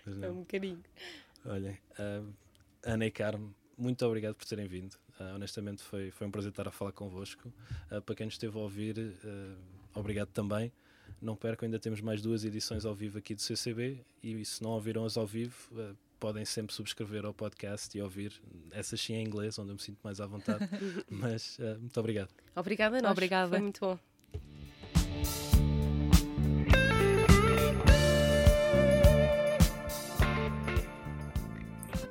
É 0.22 0.30
um 0.30 0.40
bocadinho. 0.40 0.82
Olhem, 1.46 1.78
ah, 1.98 2.22
Ana 2.84 3.06
e 3.06 3.10
Carmo, 3.10 3.54
muito 3.76 4.04
obrigado 4.06 4.34
por 4.34 4.44
terem 4.44 4.66
vindo. 4.66 4.96
Ah, 5.18 5.32
honestamente, 5.34 5.82
foi, 5.82 6.10
foi 6.10 6.26
um 6.26 6.30
prazer 6.30 6.50
estar 6.50 6.68
a 6.68 6.70
falar 6.70 6.92
convosco. 6.92 7.52
Ah, 7.90 8.00
para 8.00 8.14
quem 8.14 8.26
nos 8.26 8.34
esteve 8.34 8.56
a 8.58 8.60
ouvir, 8.60 8.96
ah, 9.24 9.56
obrigado 9.94 10.28
também. 10.28 10.72
Não 11.20 11.36
percam, 11.36 11.66
ainda 11.66 11.78
temos 11.78 12.00
mais 12.00 12.20
duas 12.20 12.44
edições 12.44 12.84
ao 12.84 12.94
vivo 12.94 13.18
aqui 13.18 13.34
do 13.34 13.40
CCB 13.40 14.04
e 14.22 14.44
se 14.44 14.62
não 14.62 14.70
ouviram 14.70 15.04
as 15.04 15.16
ao 15.16 15.26
vivo, 15.26 15.56
podem 16.18 16.44
sempre 16.44 16.74
subscrever 16.74 17.24
ao 17.24 17.34
podcast 17.34 17.96
e 17.96 18.02
ouvir. 18.02 18.32
Essas 18.70 19.00
sim 19.00 19.14
em 19.14 19.24
inglês, 19.24 19.58
onde 19.58 19.70
eu 19.70 19.74
me 19.74 19.80
sinto 19.80 19.98
mais 20.02 20.20
à 20.20 20.26
vontade. 20.26 20.68
Mas 21.10 21.58
ah, 21.60 21.76
muito 21.78 21.98
obrigado. 21.98 22.30
Obrigada 22.56 22.98
a 22.98 23.02
nós. 23.02 23.12
Obrigada. 23.12 23.50
Foi 23.50 23.60
muito 23.60 23.80
bom. 23.80 23.98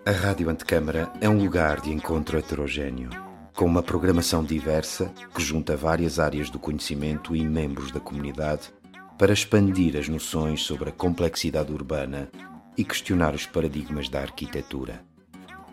A 0.05 0.11
Rádio 0.11 0.49
Antecâmara 0.49 1.11
é 1.21 1.29
um 1.29 1.37
lugar 1.37 1.79
de 1.79 1.89
encontro 1.89 2.37
heterogêneo, 2.37 3.09
com 3.55 3.63
uma 3.63 3.81
programação 3.81 4.43
diversa 4.43 5.13
que 5.33 5.41
junta 5.41 5.77
várias 5.77 6.19
áreas 6.19 6.49
do 6.49 6.59
conhecimento 6.59 7.33
e 7.33 7.41
membros 7.41 7.89
da 7.89 8.01
comunidade 8.01 8.69
para 9.17 9.31
expandir 9.31 9.95
as 9.95 10.09
noções 10.09 10.61
sobre 10.63 10.89
a 10.89 10.91
complexidade 10.91 11.71
urbana 11.71 12.29
e 12.77 12.83
questionar 12.83 13.33
os 13.33 13.45
paradigmas 13.45 14.09
da 14.09 14.21
arquitetura. 14.21 15.03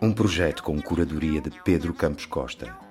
Um 0.01 0.13
projeto 0.13 0.63
com 0.63 0.81
curadoria 0.81 1.41
de 1.41 1.51
Pedro 1.63 1.93
Campos 1.93 2.27
Costa 2.27 2.90